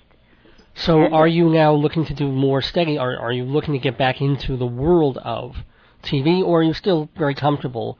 So 0.74 1.02
and- 1.02 1.14
are 1.14 1.28
you 1.28 1.48
now 1.48 1.72
looking 1.72 2.04
to 2.06 2.14
do 2.14 2.30
more 2.30 2.62
steady? 2.62 2.98
Are 2.98 3.16
are 3.16 3.32
you 3.32 3.44
looking 3.44 3.74
to 3.74 3.80
get 3.80 3.96
back 3.96 4.20
into 4.20 4.56
the 4.56 4.66
world 4.66 5.18
of 5.18 5.56
TV, 6.02 6.42
or 6.42 6.60
are 6.60 6.62
you 6.62 6.74
still 6.74 7.08
very 7.16 7.34
comfortable 7.34 7.98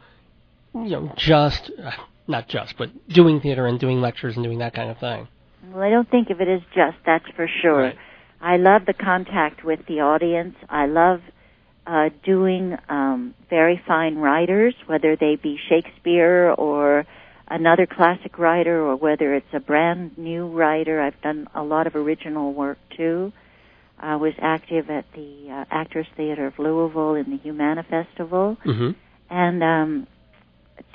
you 0.85 0.91
know, 0.91 1.13
just 1.17 1.71
uh, 1.83 1.91
not 2.27 2.49
just, 2.49 2.77
but 2.77 2.91
doing 3.09 3.41
theater 3.41 3.67
and 3.67 3.81
doing 3.81 4.01
lectures 4.01 4.37
and 4.37 4.45
doing 4.45 4.59
that 4.59 4.75
kind 4.75 4.91
of 4.91 4.99
thing. 4.99 5.29
Well, 5.73 5.83
I 5.83 5.91
don't 5.91 6.11
think 6.11 6.31
of 6.31 6.41
it 6.41 6.49
as 6.49 6.61
just, 6.75 6.99
that's 7.05 7.25
for 7.35 7.49
sure. 7.63 7.83
Right. 7.83 7.99
I 8.41 8.57
love 8.57 8.83
the 8.87 8.93
contact 8.93 9.65
with 9.65 9.81
the 9.87 10.01
audience. 10.01 10.57
I 10.69 10.87
love 10.87 11.21
uh, 11.87 12.11
doing 12.25 12.77
um, 12.89 13.35
very 13.49 13.81
fine 13.87 14.17
writers, 14.17 14.75
whether 14.87 15.17
they 15.17 15.37
be 15.37 15.59
Shakespeare 15.69 16.51
or 16.51 17.07
another 17.49 17.87
classic 17.87 18.39
writer, 18.39 18.81
or 18.83 18.97
whether 18.97 19.35
it's 19.35 19.47
a 19.53 19.61
brand 19.61 20.17
new 20.19 20.47
writer. 20.49 21.01
I've 21.01 21.21
done 21.23 21.49
a 21.55 21.63
lot 21.63 21.87
of 21.87 21.95
original 21.95 22.53
work 22.53 22.79
too. 22.97 23.33
I 23.99 24.17
was 24.17 24.35
active 24.41 24.91
at 24.91 25.05
the 25.15 25.49
uh, 25.51 25.65
Actors 25.71 26.07
Theater 26.17 26.47
of 26.47 26.59
Louisville 26.59 27.15
in 27.15 27.31
the 27.31 27.39
Humana 27.39 27.83
Festival, 27.89 28.57
Mm-hmm. 28.65 28.91
and 29.31 29.63
um, 29.63 30.07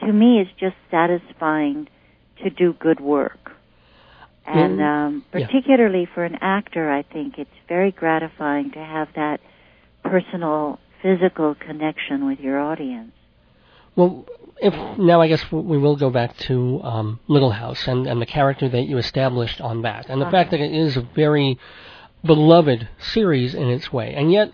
to 0.02 0.12
me, 0.14 0.40
it's 0.42 0.52
just 0.60 0.76
satisfying 0.92 1.88
to 2.44 2.50
do 2.50 2.74
good 2.74 3.00
work. 3.00 3.52
And 4.46 4.80
Mm, 4.80 5.08
um, 5.08 5.26
yeah. 5.34 5.46
particularly 5.48 6.08
for 6.14 6.24
an 6.24 6.38
actor, 6.42 6.92
I 6.92 7.04
think 7.04 7.38
it's 7.38 7.50
very 7.68 7.92
gratifying 7.92 8.72
to 8.72 8.80
have 8.80 9.10
that 9.16 9.40
personal, 10.04 10.80
physical 11.02 11.56
connection 11.56 12.26
with 12.26 12.40
your 12.40 12.60
audience. 12.60 13.12
Well, 13.96 14.26
if 14.62 14.74
now 14.98 15.22
I 15.22 15.28
guess 15.28 15.52
we 15.52 15.78
will 15.78 15.96
go 15.96 16.10
back 16.10 16.38
to 16.50 16.82
um, 16.84 17.20
Little 17.28 17.52
House 17.52 17.88
and, 17.88 18.08
and 18.08 18.22
the 18.22 18.26
character 18.26 18.70
that 18.70 18.84
you 18.84 18.98
established 18.98 19.60
on 19.60 19.82
that, 19.84 20.08
and 20.10 20.22
the 20.22 20.26
Uh-huh. 20.26 20.32
fact 20.32 20.52
that 20.52 20.60
it 20.60 20.72
is 20.72 20.98
a 20.98 21.02
very 21.02 21.58
beloved 22.24 22.88
series 23.00 23.56
in 23.56 23.68
its 23.70 23.92
way, 23.92 24.14
and 24.14 24.32
yet 24.32 24.52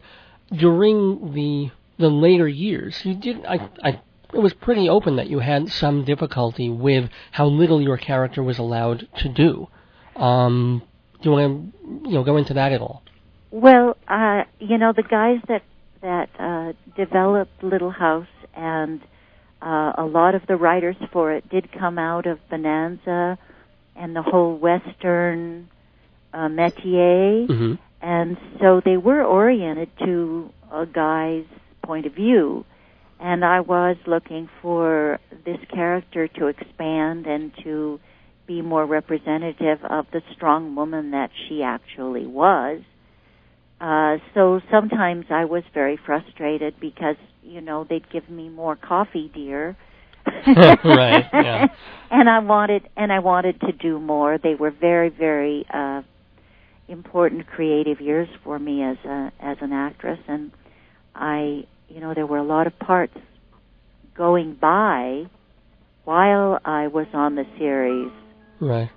during 0.52 1.34
the 1.34 1.72
the 2.00 2.10
later 2.10 2.48
years, 2.48 3.04
you 3.06 3.16
did 3.16 3.46
I 3.46 3.70
I 3.84 4.00
it 4.34 4.40
was 4.40 4.54
pretty 4.54 4.88
open 4.90 5.16
that 5.18 5.28
you 5.30 5.40
had 5.40 5.70
some 5.70 6.04
difficulty 6.04 6.70
with 6.70 7.10
how 7.32 7.46
little 7.48 7.82
your 7.82 7.98
character 7.98 8.44
was 8.44 8.58
allowed 8.60 9.08
to 9.18 9.30
do. 9.30 9.68
Um, 10.16 10.82
do 11.22 11.30
you 11.30 11.36
want 11.36 11.74
to 11.74 12.10
you 12.10 12.16
know 12.16 12.24
go 12.24 12.38
into 12.38 12.54
that 12.54 12.72
at 12.72 12.82
all? 12.82 13.04
Well, 13.52 13.98
uh, 14.08 14.44
you 14.60 14.78
know, 14.78 14.94
the 14.94 15.04
guys 15.04 15.40
that 15.48 15.64
that 16.02 16.30
uh, 16.40 16.74
developed 16.96 17.62
Little 17.64 17.92
House 17.92 18.28
and 18.56 19.02
uh, 19.62 19.94
a 19.98 20.06
lot 20.06 20.36
of 20.36 20.46
the 20.48 20.56
writers 20.56 20.96
for 21.12 21.34
it 21.34 21.50
did 21.50 21.72
come 21.72 21.98
out 21.98 22.26
of 22.26 22.40
Bonanza 22.50 23.38
and 23.96 24.16
the 24.16 24.22
whole 24.22 24.56
Western 24.58 25.70
uh, 26.34 26.48
métier, 26.48 27.48
Mm-hmm. 27.48 27.74
and 28.02 28.38
so 28.60 28.82
they 28.84 28.98
were 28.98 29.24
oriented 29.24 29.90
to 30.00 30.52
a 30.72 30.86
guy's 30.86 31.46
point 31.84 32.06
of 32.06 32.14
view. 32.14 32.66
And 33.20 33.44
I 33.44 33.62
was 33.62 33.98
looking 34.06 34.48
for 34.62 35.20
this 35.44 35.58
character 35.74 36.28
to 36.28 36.48
expand 36.48 37.26
and 37.26 37.52
to 37.64 38.00
be 38.46 38.62
more 38.62 38.86
representative 38.86 39.84
of 39.84 40.06
the 40.12 40.22
strong 40.34 40.76
woman 40.76 41.12
that 41.12 41.32
she 41.48 41.64
actually 41.64 42.28
was. 42.28 42.82
Uh, 43.80 44.18
so 44.34 44.60
sometimes 44.72 45.26
I 45.30 45.46
was 45.46 45.64
very 45.74 45.98
frustrated 46.04 46.76
because, 46.80 47.16
you 47.44 47.62
know, 47.62 47.86
they'd 47.88 48.10
give 48.12 48.30
me 48.30 48.50
more 48.50 48.76
coffee, 48.76 49.32
dear. 49.34 49.76
Right, 50.48 51.26
yeah. 51.34 51.68
and 52.12 52.30
I 52.30 52.40
wanted, 52.40 52.90
and 52.98 53.14
I 53.14 53.20
wanted 53.20 53.62
to 53.62 53.72
do 53.72 54.00
more. 54.00 54.38
They 54.38 54.56
were 54.56 54.72
very, 54.72 55.10
very, 55.10 55.66
uh, 55.74 56.02
important 56.90 57.48
creative 57.48 58.02
years 58.02 58.28
for 58.44 58.58
me 58.60 58.82
as 58.84 58.98
a, 59.06 59.32
as 59.42 59.58
an 59.62 59.74
actress 59.74 60.20
and 60.28 60.52
I, 61.18 61.64
you 61.90 62.00
know, 62.00 62.14
there 62.14 62.28
were 62.28 62.38
a 62.38 62.44
lot 62.44 62.68
of 62.68 62.78
parts 62.80 63.18
going 64.16 64.58
by 64.60 65.26
while 66.06 66.60
I 66.64 66.88
was 66.88 67.08
on 67.14 67.36
the 67.36 67.46
series. 67.58 68.12
Right. 68.60 68.90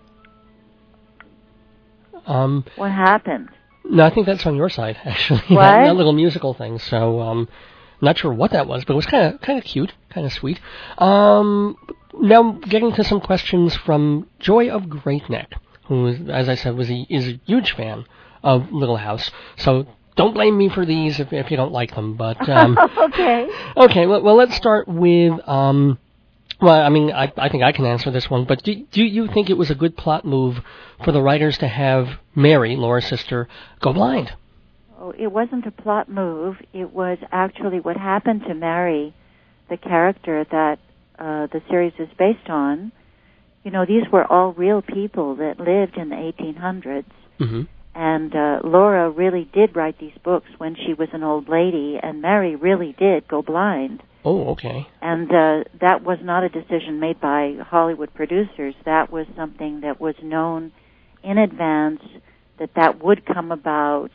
Um, 2.26 2.64
What 2.76 2.92
happened? 2.92 3.48
No, 3.84 4.04
I 4.04 4.10
think 4.10 4.26
that's 4.26 4.46
on 4.46 4.56
your 4.56 4.68
side 4.68 4.98
actually. 5.04 5.40
What? 5.48 5.62
that, 5.62 5.84
that 5.84 5.96
little 5.96 6.12
musical 6.12 6.54
thing. 6.54 6.78
So, 6.78 7.20
um, 7.20 7.48
not 8.00 8.18
sure 8.18 8.32
what 8.32 8.52
that 8.52 8.66
was, 8.66 8.84
but 8.84 8.94
it 8.94 8.96
was 8.96 9.06
kind 9.06 9.34
of 9.34 9.40
kind 9.40 9.58
of 9.58 9.64
cute, 9.64 9.92
kind 10.08 10.26
of 10.26 10.32
sweet. 10.32 10.58
Um, 10.98 11.76
now 12.14 12.52
getting 12.52 12.92
to 12.92 13.04
some 13.04 13.20
questions 13.20 13.76
from 13.76 14.28
Joy 14.38 14.70
of 14.70 14.88
Great 14.88 15.28
Neck, 15.28 15.52
who, 15.86 16.06
is, 16.06 16.28
as 16.28 16.48
I 16.48 16.54
said, 16.54 16.76
was 16.76 16.90
a, 16.90 17.06
is 17.08 17.28
a 17.28 17.40
huge 17.44 17.72
fan 17.72 18.06
of 18.42 18.72
Little 18.72 18.96
House. 18.96 19.30
So 19.56 19.86
don't 20.16 20.34
blame 20.34 20.56
me 20.56 20.68
for 20.68 20.84
these 20.86 21.20
if, 21.20 21.32
if 21.32 21.50
you 21.50 21.56
don't 21.56 21.72
like 21.72 21.94
them. 21.94 22.16
But 22.16 22.48
um, 22.48 22.78
okay. 22.98 23.48
okay, 23.76 24.06
well, 24.06 24.22
well, 24.22 24.36
let's 24.36 24.56
start 24.56 24.88
with. 24.88 25.46
Um, 25.48 25.98
well, 26.60 26.80
I 26.80 26.88
mean, 26.88 27.10
I, 27.10 27.32
I 27.36 27.48
think 27.48 27.62
I 27.62 27.72
can 27.72 27.86
answer 27.86 28.10
this 28.10 28.28
one, 28.28 28.44
but 28.44 28.62
do, 28.62 28.74
do 28.90 29.02
you 29.02 29.28
think 29.28 29.50
it 29.50 29.56
was 29.56 29.70
a 29.70 29.74
good 29.74 29.96
plot 29.96 30.24
move 30.24 30.56
for 31.04 31.12
the 31.12 31.22
writers 31.22 31.58
to 31.58 31.68
have 31.68 32.06
Mary, 32.34 32.76
Laura's 32.76 33.06
sister, 33.06 33.48
go 33.80 33.92
blind? 33.92 34.32
Oh, 34.98 35.12
it 35.18 35.28
wasn't 35.28 35.66
a 35.66 35.70
plot 35.70 36.10
move. 36.10 36.56
It 36.74 36.92
was 36.92 37.18
actually 37.32 37.80
what 37.80 37.96
happened 37.96 38.42
to 38.48 38.54
Mary, 38.54 39.14
the 39.70 39.78
character 39.78 40.44
that 40.50 40.78
uh, 41.18 41.46
the 41.46 41.62
series 41.70 41.94
is 41.98 42.08
based 42.18 42.50
on. 42.50 42.92
You 43.64 43.70
know, 43.70 43.86
these 43.86 44.04
were 44.12 44.30
all 44.30 44.52
real 44.52 44.82
people 44.82 45.36
that 45.36 45.58
lived 45.58 45.96
in 45.96 46.10
the 46.10 46.16
1800s. 46.16 47.04
hmm 47.38 47.62
And 47.94 48.34
uh, 48.34 48.60
Laura 48.64 49.10
really 49.10 49.48
did 49.52 49.74
write 49.74 49.98
these 49.98 50.16
books 50.22 50.48
when 50.58 50.76
she 50.76 50.94
was 50.94 51.08
an 51.12 51.22
old 51.22 51.48
lady, 51.48 51.98
and 52.02 52.20
Mary 52.20 52.56
really 52.56 52.94
did 52.98 53.26
go 53.26 53.42
blind. 53.42 54.02
Oh, 54.24 54.50
okay. 54.50 54.86
And 55.00 55.30
uh, 55.30 55.64
that 55.80 56.02
was 56.02 56.18
not 56.22 56.44
a 56.44 56.48
decision 56.48 57.00
made 57.00 57.20
by 57.20 57.56
Hollywood 57.62 58.12
producers. 58.14 58.74
That 58.84 59.10
was 59.10 59.26
something 59.36 59.80
that 59.80 60.00
was 60.00 60.14
known 60.22 60.72
in 61.22 61.38
advance 61.38 62.02
that 62.58 62.70
that 62.76 63.02
would 63.02 63.24
come 63.24 63.50
about, 63.50 64.10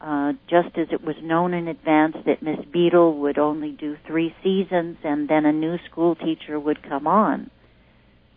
uh, 0.00 0.32
just 0.48 0.76
as 0.76 0.88
it 0.92 1.02
was 1.02 1.16
known 1.22 1.54
in 1.54 1.68
advance 1.68 2.16
that 2.26 2.42
Miss 2.42 2.64
Beadle 2.70 3.18
would 3.20 3.38
only 3.38 3.72
do 3.72 3.96
three 4.06 4.34
seasons 4.42 4.98
and 5.02 5.28
then 5.28 5.46
a 5.46 5.52
new 5.52 5.78
school 5.90 6.14
teacher 6.14 6.60
would 6.60 6.82
come 6.82 7.06
on. 7.06 7.50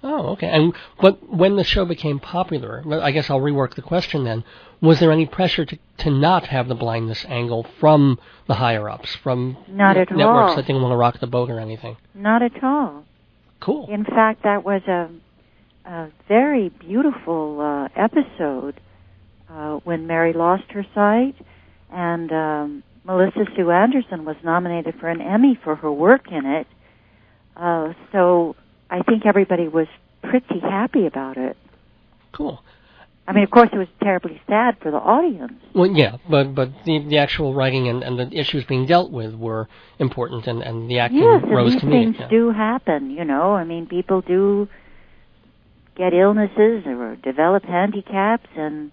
Oh, 0.04 0.32
okay. 0.34 0.48
And 0.48 0.74
but 1.00 1.34
when 1.34 1.56
the 1.56 1.64
show 1.64 1.86
became 1.86 2.20
popular, 2.20 2.84
I 3.02 3.12
guess 3.12 3.30
I'll 3.30 3.40
rework 3.40 3.76
the 3.76 3.82
question 3.82 4.26
then. 4.26 4.44
Was 4.82 5.00
there 5.00 5.14
any 5.14 5.26
pressure 5.26 5.64
to 5.66 5.80
to 6.00 6.12
not 6.12 6.48
have 6.48 6.68
the 6.68 6.76
blindness 6.76 7.26
angle 7.30 7.66
from 7.80 8.20
the 8.48 8.56
higher 8.56 8.90
ups, 8.90 9.16
from 9.16 9.58
Not 9.70 9.96
at 9.96 10.12
networks 10.12 10.52
all. 10.52 10.56
that 10.58 10.68
didn't 10.68 10.82
want 10.82 10.92
to 10.92 10.98
rock 10.98 11.20
the 11.20 11.28
boat 11.28 11.50
or 11.50 11.60
anything? 11.60 11.96
Not 12.14 12.42
at 12.42 12.62
all. 12.62 13.06
Cool. 13.62 13.88
In 13.90 14.04
fact, 14.04 14.44
that 14.44 14.66
was 14.66 14.82
a, 14.88 15.10
a 15.86 16.10
very 16.28 16.68
beautiful 16.68 17.62
uh, 17.62 17.88
episode 17.96 18.82
uh, 19.50 19.78
when 19.86 20.06
Mary 20.06 20.34
lost 20.34 20.64
her 20.72 20.86
sight, 20.94 21.36
and 21.90 22.30
um, 22.34 22.84
Melissa 23.06 23.46
Sue 23.56 23.72
Anderson 23.72 24.26
was 24.26 24.36
nominated 24.44 24.96
for 25.00 25.08
an 25.08 25.22
Emmy 25.22 25.58
for 25.64 25.78
her 25.78 25.92
work 25.92 26.30
in 26.30 26.46
it. 26.46 26.68
Uh, 27.56 27.94
so 28.12 28.58
I 28.94 29.02
think 29.02 29.26
everybody 29.26 29.68
was 29.68 29.88
pretty 30.22 30.60
happy 30.60 31.08
about 31.08 31.38
it. 31.38 31.58
Cool. 32.32 32.64
I 33.28 33.32
mean, 33.32 33.44
of 33.44 33.50
course, 33.50 33.70
it 33.74 33.78
was 33.78 33.88
terribly 34.02 34.40
sad 34.48 34.78
for 34.82 34.92
the 34.92 34.98
audience. 34.98 35.54
Well, 35.74 35.90
yeah, 35.90 36.18
but 36.30 36.54
but 36.54 36.70
the 36.86 37.04
the 37.08 37.18
actual 37.18 37.56
writing 37.56 37.88
and, 37.88 38.04
and 38.04 38.20
the 38.20 38.38
issues 38.38 38.66
being 38.66 38.86
dealt 38.86 39.12
with 39.12 39.34
were 39.34 39.68
important, 39.98 40.46
and, 40.46 40.62
and 40.62 40.90
the 40.90 41.00
acting 41.00 41.24
Yes, 41.24 41.42
rose 41.48 41.76
to 41.78 41.86
meet 41.86 41.92
things 41.92 42.16
yeah. 42.20 42.28
do 42.28 42.52
happen. 42.52 43.10
You 43.10 43.26
know, 43.26 43.54
I 43.54 43.64
mean, 43.64 43.88
people 43.88 44.22
do 44.22 44.68
get 45.96 46.14
illnesses 46.14 46.84
or 46.86 47.16
develop 47.24 47.64
handicaps, 47.64 48.50
and 48.56 48.92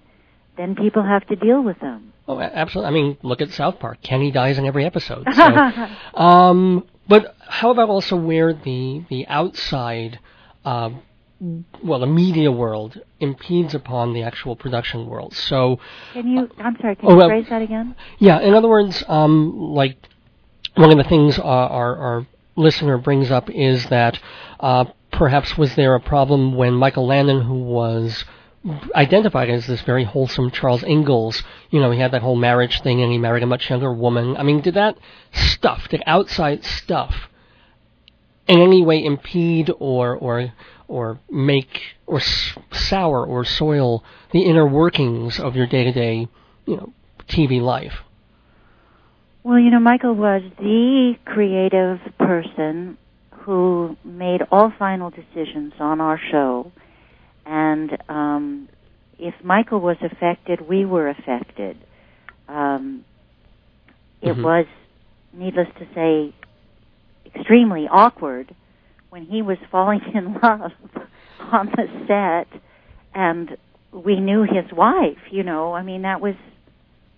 then 0.57 0.77
people 0.77 1.03
have 1.03 1.27
to 1.27 1.37
deal 1.37 1.63
with 1.63 1.79
them. 1.81 2.13
Oh, 2.27 2.41
absolutely. 2.41 2.89
I 2.89 2.93
mean, 2.93 3.19
look 3.23 3.41
at 3.43 3.51
South 3.51 3.81
Park. 3.81 3.99
Kenny 4.01 4.31
dies 4.31 4.57
in 4.57 4.65
every 4.65 4.87
episode. 4.87 5.27
So. 5.35 5.43
um, 6.15 6.87
but 7.11 7.35
how 7.41 7.71
about 7.73 7.89
also 7.91 8.15
where 8.17 8.55
the 8.55 9.05
the 9.11 9.27
outside, 9.27 10.21
uh, 10.65 10.91
well, 11.83 11.99
the 11.99 12.07
media 12.07 12.53
world 12.53 13.01
impedes 13.19 13.75
upon 13.75 14.15
the 14.15 14.23
actual 14.23 14.55
production 14.55 15.07
world? 15.07 15.35
So, 15.35 15.81
Can 16.13 16.29
you? 16.29 16.49
I'm 16.59 16.77
sorry. 16.81 16.95
Can 16.97 17.09
Oh, 17.11 17.21
you 17.21 17.29
phrase 17.29 17.47
that 17.51 17.63
again? 17.63 17.97
yeah, 18.19 18.39
in 18.41 18.55
other 18.55 18.69
words, 18.69 19.03
um, 19.09 19.59
like 19.59 19.97
one 20.77 20.91
of 20.93 20.99
the 20.99 21.05
things 21.05 21.37
our, 21.39 21.69
our, 21.69 21.97
our 21.97 22.27
listener 22.55 22.97
brings 22.97 23.31
up 23.31 23.51
is 23.51 23.87
that 23.87 24.21
uh, 24.61 24.85
perhaps 25.11 25.59
was 25.59 25.75
there 25.75 25.97
a 25.97 26.01
problem 26.01 26.55
when 26.55 26.75
Michael 26.75 27.07
Landon, 27.09 27.41
who 27.43 27.59
was 27.65 28.25
identified 28.95 29.49
as 29.49 29.67
this 29.67 29.81
very 29.83 30.05
wholesome 30.05 30.51
Charles 30.51 30.83
Ingalls, 30.83 31.43
you 31.71 31.81
know, 31.81 31.91
he 31.91 31.99
had 31.99 32.13
that 32.13 32.23
whole 32.23 32.37
marriage 32.37 32.83
thing 32.83 33.03
and 33.03 33.11
he 33.11 33.19
married 33.19 33.43
a 33.43 33.47
much 33.47 33.71
younger 33.71 33.93
woman. 33.93 34.37
I 34.37 34.43
mean, 34.43 34.61
did 34.61 34.75
that 34.75 34.97
stuff, 35.33 35.89
did 35.89 36.03
outside 36.07 36.65
stuff, 36.65 37.15
in 38.47 38.61
any 38.61 38.85
way 38.85 39.03
impede 39.03 39.71
or 39.79 40.15
or 40.17 40.53
or 40.89 41.21
make 41.31 41.81
or 42.07 42.21
sour 42.73 43.25
or 43.25 43.45
soil 43.45 44.05
the 44.33 44.43
inner 44.43 44.67
workings 44.67 45.39
of 45.39 45.55
your 45.55 45.67
day-to-day, 45.67 46.29
you 46.67 46.77
know, 46.77 46.93
TV 47.29 47.61
life? 47.61 47.95
Well, 49.45 49.59
you 49.59 49.71
know, 49.71 49.81
Michael 49.81 50.15
was 50.15 50.43
the 50.59 51.15
creative 51.25 52.01
person 52.19 52.99
who 53.31 53.97
made 54.05 54.43
all 54.51 54.71
final 54.79 55.11
decisions 55.11 55.73
on 55.79 56.01
our 56.01 56.21
show. 56.31 56.71
And 57.47 57.97
um, 58.09 58.69
if 59.19 59.35
Michael 59.43 59.81
was 59.81 59.97
affected, 60.03 60.61
we 60.69 60.85
were 60.85 61.09
affected. 61.09 61.77
Um, 62.49 63.05
it 64.23 64.37
Mhm. 64.37 64.43
was, 64.43 64.67
needless 65.33 65.69
to 65.79 65.87
say, 65.95 66.33
extremely 67.35 67.89
awkward 67.89 68.55
when 69.11 69.25
he 69.25 69.43
was 69.43 69.59
falling 69.71 70.01
in 70.15 70.35
love 70.43 70.73
on 71.53 71.67
the 71.77 71.87
set, 72.07 72.61
and 73.15 73.57
we 73.93 74.21
knew 74.21 74.43
his 74.43 74.73
wife. 74.73 75.19
You 75.31 75.43
know, 75.43 75.73
I 75.75 75.83
mean, 75.83 76.03
that 76.03 76.21
was 76.21 76.35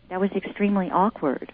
that 0.08 0.20
was 0.20 0.30
extremely 0.32 0.90
awkward. 0.90 1.52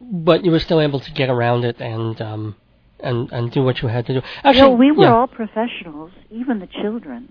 But 0.00 0.44
you 0.44 0.50
were 0.50 0.58
still 0.58 0.80
able 0.80 1.00
to 1.00 1.10
get 1.12 1.30
around 1.30 1.64
it 1.64 1.80
and 1.80 2.20
um, 2.20 2.56
and 3.00 3.30
and 3.32 3.50
do 3.52 3.62
what 3.62 3.80
you 3.82 3.88
had 3.88 4.06
to 4.06 4.14
do. 4.14 4.22
Actually, 4.42 4.60
no, 4.60 4.70
we 4.72 4.90
were 4.92 5.04
yeah. 5.04 5.14
all 5.14 5.26
professionals, 5.26 6.10
even 6.30 6.58
the 6.58 6.66
children. 6.66 7.30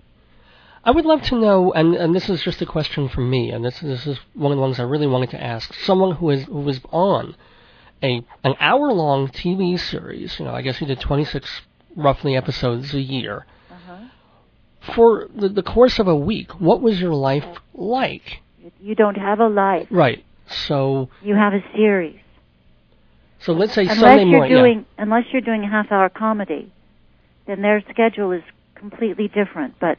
I 0.84 0.90
would 0.90 1.04
love 1.06 1.22
to 1.22 1.38
know, 1.38 1.72
and, 1.72 1.94
and 1.94 2.14
this 2.14 2.28
is 2.28 2.42
just 2.42 2.60
a 2.60 2.66
question 2.66 3.08
from 3.08 3.30
me, 3.30 3.50
and 3.50 3.64
this 3.64 3.80
this 3.80 4.06
is 4.06 4.18
one 4.34 4.52
of 4.52 4.56
the 4.56 4.62
ones 4.62 4.78
I 4.78 4.82
really 4.82 5.06
wanted 5.06 5.30
to 5.30 5.42
ask 5.42 5.72
someone 5.74 6.16
who 6.16 6.30
is 6.30 6.44
who 6.44 6.60
was 6.60 6.80
on 6.92 7.36
a 8.02 8.22
an 8.42 8.54
hour 8.60 8.92
long 8.92 9.28
TV 9.28 9.78
series. 9.80 10.38
You 10.38 10.44
know, 10.44 10.52
I 10.54 10.60
guess 10.62 10.80
you 10.80 10.86
did 10.86 11.00
26 11.00 11.62
roughly 11.96 12.36
episodes 12.36 12.92
a 12.92 13.00
year 13.00 13.46
Uh-huh. 13.70 13.96
for 14.94 15.28
the, 15.34 15.48
the 15.48 15.62
course 15.62 15.98
of 15.98 16.06
a 16.08 16.16
week. 16.16 16.50
What 16.60 16.80
was 16.82 17.00
your 17.00 17.14
life 17.14 17.46
like? 17.72 18.42
You 18.80 18.94
don't 18.94 19.16
have 19.16 19.40
a 19.40 19.48
life. 19.48 19.86
Right. 19.90 20.24
So 20.46 21.08
You 21.22 21.34
have 21.34 21.54
a 21.54 21.62
series. 21.74 22.20
so 23.38 23.52
let's 23.54 23.72
say 23.72 23.82
unless 23.82 24.00
Sunday 24.00 24.24
you're 24.24 24.38
morning. 24.40 24.52
yeah. 24.52 24.58
doing 24.62 24.86
unless 24.98 25.24
you're 25.32 25.40
doing 25.40 25.64
a 25.64 25.68
half 25.70 25.90
hour 25.90 26.10
comedy, 26.10 26.70
then 27.46 27.62
their 27.62 27.82
schedule 27.90 28.32
is 28.32 28.42
completely 28.74 29.28
different. 29.28 29.78
But 29.80 29.98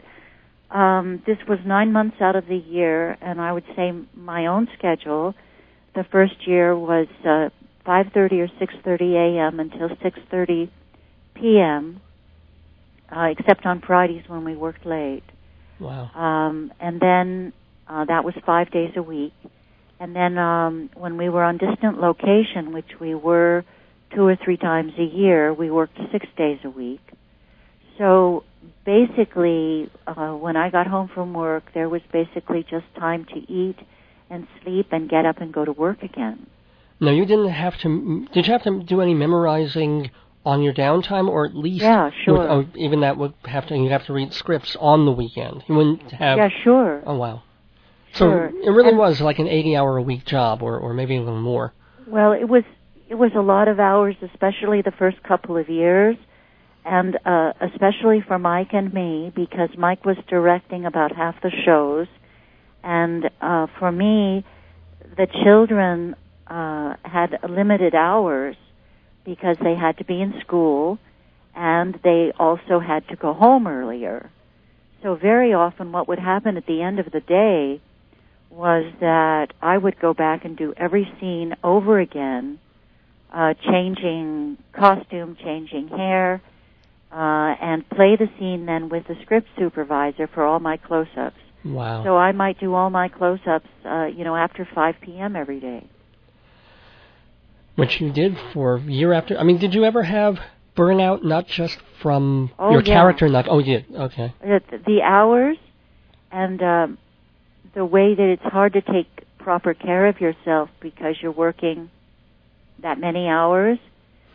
um, 0.72 1.22
this 1.26 1.38
was 1.48 1.60
nine 1.66 1.92
months 1.92 2.18
out 2.20 2.36
of 2.36 2.48
the 2.48 2.56
year, 2.56 3.18
and 3.22 3.40
I 3.40 3.52
would 3.52 3.66
say 3.76 3.94
my 4.16 4.48
own 4.48 4.68
schedule. 4.78 5.36
The 5.94 6.04
first 6.04 6.48
year 6.48 6.78
was 6.78 7.08
uh, 7.24 7.50
5:30 7.86 8.16
or 8.40 8.48
6:30 8.48 9.38
a.m. 9.38 9.60
until 9.60 9.90
6:30 9.90 10.70
p.m. 11.36 12.02
Uh, 13.10 13.34
except 13.38 13.66
on 13.66 13.82
Fridays 13.82 14.24
when 14.28 14.44
we 14.44 14.56
worked 14.56 14.86
late. 14.86 15.24
Wow. 15.80 16.10
Um, 16.16 16.74
and 16.80 17.00
then 17.00 17.54
uh, 17.88 18.06
that 18.06 18.24
was 18.24 18.34
five 18.46 18.72
days 18.72 18.94
a 18.96 19.04
week. 19.04 19.34
And 20.00 20.16
then 20.16 20.38
um, 20.38 20.90
when 20.96 21.18
we 21.18 21.30
were 21.30 21.44
on 21.44 21.58
distant 21.58 22.00
location, 22.02 22.74
which 22.74 23.00
we 23.00 23.16
were 23.16 23.64
two 24.14 24.26
or 24.26 24.36
three 24.36 24.58
times 24.58 24.94
a 24.98 25.04
year, 25.04 25.54
we 25.54 25.70
worked 25.70 25.98
six 26.12 26.26
days 26.38 26.60
a 26.64 26.70
week. 26.70 27.02
So 27.98 28.44
basically, 28.86 29.90
uh, 30.08 30.34
when 30.34 30.56
I 30.56 30.70
got 30.70 30.88
home 30.88 31.10
from 31.14 31.34
work, 31.34 31.64
there 31.74 31.90
was 31.90 32.02
basically 32.12 32.64
just 32.70 32.86
time 32.98 33.26
to 33.34 33.52
eat 33.52 33.78
and 34.30 34.48
sleep 34.64 34.88
and 34.92 35.10
get 35.10 35.26
up 35.26 35.40
and 35.42 35.54
go 35.54 35.66
to 35.66 35.72
work 35.72 36.02
again. 36.04 36.48
No, 37.00 37.12
you 37.12 37.26
didn't 37.26 37.50
have 37.50 37.78
to. 37.80 38.26
Did 38.34 38.48
you 38.48 38.54
have 38.54 38.64
to 38.64 38.82
do 38.84 39.02
any 39.02 39.14
memorizing 39.14 40.10
on 40.46 40.62
your 40.62 40.74
downtime, 40.74 41.28
or 41.28 41.46
at 41.46 41.56
least? 41.56 41.84
Yeah, 41.84 42.10
sure. 42.24 42.38
would- 42.38 42.50
oh, 42.50 42.66
even 42.76 43.02
that 43.02 43.18
would 43.18 43.34
have 43.46 43.68
to. 43.68 43.76
You 43.78 43.90
have 43.90 44.06
to 44.06 44.14
read 44.14 44.34
scripts 44.34 44.76
on 44.80 45.06
the 45.06 45.12
weekend. 45.12 45.64
You 45.68 45.76
wouldn't 45.76 46.12
have. 46.12 46.38
yeah, 46.38 46.50
sure. 46.64 47.04
Oh 47.06 47.16
wow. 47.16 47.42
So 48.14 48.30
Sure. 48.30 48.46
it 48.64 48.70
really 48.70 48.90
And- 48.90 48.98
was 48.98 49.20
like 49.20 49.40
an 49.40 49.48
80-hour 49.48 49.98
a 49.98 50.02
week 50.02 50.24
job, 50.26 50.62
or 50.64 50.78
or 50.80 50.94
maybe 50.94 51.16
even 51.16 51.40
more. 51.42 51.74
Well, 52.08 52.32
it 52.32 52.46
was 52.48 52.64
it 53.10 53.16
was 53.16 53.32
a 53.36 53.42
lot 53.42 53.68
of 53.68 53.80
hours, 53.80 54.16
especially 54.22 54.82
the 54.82 54.92
first 54.92 55.22
couple 55.24 55.58
of 55.58 55.70
years, 55.70 56.16
and 56.86 57.18
uh, 57.26 57.54
especially 57.62 58.24
for 58.26 58.38
Mike 58.38 58.70
and 58.72 58.94
me 58.94 59.32
because 59.36 59.70
Mike 59.76 60.06
was 60.06 60.18
directing 60.30 60.86
about 60.86 61.16
half 61.16 61.36
the 61.42 61.52
shows, 61.66 62.08
and 62.84 63.26
uh, 63.42 63.66
for 63.80 63.92
me, 63.92 64.46
the 65.18 65.28
children 65.44 66.16
uh, 66.46 66.94
had 67.04 67.40
limited 67.50 67.96
hours 67.96 68.56
because 69.26 69.58
they 69.64 69.74
had 69.74 69.98
to 69.98 70.06
be 70.06 70.22
in 70.22 70.40
school, 70.42 71.00
and 71.56 72.00
they 72.04 72.32
also 72.38 72.80
had 72.80 73.08
to 73.08 73.16
go 73.16 73.34
home 73.34 73.66
earlier. 73.66 74.30
So 75.02 75.16
very 75.16 75.54
often, 75.54 75.92
what 75.92 76.08
would 76.08 76.20
happen 76.20 76.56
at 76.56 76.68
the 76.68 76.84
end 76.84 77.00
of 77.00 77.12
the 77.12 77.20
day 77.20 77.82
was 78.52 78.94
that 79.00 79.48
I 79.60 79.78
would 79.78 80.00
go 80.00 80.14
back 80.14 80.46
and 80.46 80.56
do 80.56 80.74
every 80.78 81.12
scene 81.20 81.56
over 81.64 82.00
again, 82.00 82.60
uh, 83.34 83.56
changing 83.68 84.58
costume, 84.72 85.36
changing 85.44 85.88
hair, 85.88 86.42
uh, 87.16 87.56
and 87.62 87.88
play 87.90 88.18
the 88.18 88.28
scene 88.38 88.66
then 88.66 88.90
with 88.90 89.08
the 89.08 89.16
script 89.22 89.48
supervisor 89.58 90.28
for 90.28 90.44
all 90.44 90.60
my 90.60 90.76
close-ups. 90.76 91.38
Wow. 91.64 92.04
So 92.04 92.18
I 92.18 92.34
might 92.34 92.60
do 92.60 92.74
all 92.74 92.90
my 92.90 93.08
close-ups, 93.08 93.70
uh, 93.86 94.06
you 94.08 94.26
know, 94.26 94.36
after 94.36 94.68
5 94.76 94.96
p.m. 95.02 95.36
every 95.36 95.62
day. 95.62 95.88
Which 97.76 98.02
you 98.02 98.12
did 98.12 98.38
for 98.54 98.80
year 98.80 99.14
after. 99.14 99.38
I 99.38 99.44
mean, 99.44 99.60
did 99.60 99.74
you 99.74 99.86
ever 99.86 100.04
have 100.04 100.36
burnout? 100.78 101.24
Not 101.24 101.48
just 101.48 101.78
from 102.02 102.52
Oh, 102.60 102.72
your 102.72 102.82
yeah. 102.82 102.94
character. 102.94 103.28
Not. 103.30 103.48
Oh, 103.50 103.60
you 103.60 103.80
did. 103.80 103.96
Okay. 103.96 104.34
The, 104.42 104.62
the 104.86 105.02
hours 105.02 105.58
and 106.32 106.62
um, 106.62 106.98
the 107.74 107.86
way 107.86 108.14
that 108.14 108.30
it's 108.30 108.44
hard 108.44 108.74
to 108.74 108.82
take 108.82 109.08
proper 109.40 109.74
care 109.74 110.08
of 110.08 110.20
yourself 110.20 110.70
because 110.82 111.16
you're 111.22 111.32
working 111.32 111.90
that 112.82 113.00
many 113.00 113.28
hours. 113.28 113.78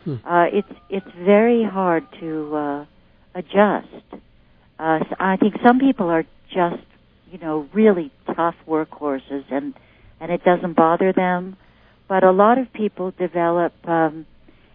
Hmm. 0.03 0.15
Uh, 0.25 0.45
it's 0.53 0.79
it's 0.89 1.07
very 1.17 1.63
hard 1.63 2.05
to 2.19 2.55
uh, 2.55 2.85
adjust. 3.35 4.05
Uh, 4.79 4.99
s- 5.01 5.13
I 5.19 5.37
think 5.37 5.55
some 5.65 5.79
people 5.79 6.09
are 6.09 6.23
just 6.53 6.83
you 7.31 7.37
know 7.39 7.67
really 7.73 8.11
tough 8.35 8.55
workhorses 8.67 9.45
and 9.51 9.73
and 10.19 10.31
it 10.31 10.43
doesn't 10.43 10.75
bother 10.75 11.13
them, 11.13 11.57
but 12.07 12.23
a 12.23 12.31
lot 12.31 12.57
of 12.57 12.71
people 12.73 13.11
develop 13.17 13.73
um, 13.87 14.25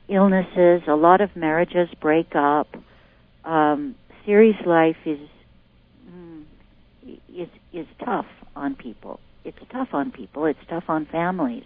illnesses. 0.08 0.82
A 0.88 0.94
lot 0.96 1.20
of 1.20 1.34
marriages 1.36 1.88
break 2.00 2.34
up. 2.34 2.68
Um, 3.44 3.96
serious 4.26 4.56
life 4.66 4.96
is 5.06 5.20
mm, 6.08 6.44
is 7.28 7.48
is 7.72 7.86
tough 8.04 8.26
on 8.56 8.74
people. 8.76 9.20
It's 9.44 9.58
tough 9.70 9.88
on 9.92 10.10
people. 10.12 10.46
It's 10.46 10.58
tough 10.68 10.84
on 10.88 11.06
families. 11.06 11.64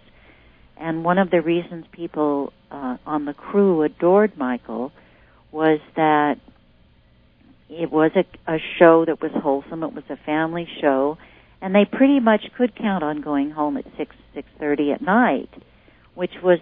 And 0.81 1.03
one 1.03 1.19
of 1.19 1.29
the 1.29 1.41
reasons 1.41 1.85
people 1.91 2.51
uh, 2.71 2.97
on 3.05 3.25
the 3.25 3.33
crew 3.33 3.83
adored 3.83 4.35
Michael 4.35 4.91
was 5.51 5.79
that 5.95 6.37
it 7.69 7.91
was 7.91 8.11
a, 8.15 8.25
a 8.51 8.57
show 8.79 9.05
that 9.05 9.21
was 9.21 9.31
wholesome. 9.31 9.83
It 9.83 9.93
was 9.93 10.03
a 10.09 10.17
family 10.25 10.67
show, 10.81 11.19
and 11.61 11.75
they 11.75 11.85
pretty 11.85 12.19
much 12.19 12.41
could 12.57 12.75
count 12.75 13.03
on 13.03 13.21
going 13.21 13.51
home 13.51 13.77
at 13.77 13.85
six 13.95 14.15
six 14.33 14.47
thirty 14.59 14.91
at 14.91 15.01
night, 15.01 15.49
which 16.15 16.33
was 16.41 16.59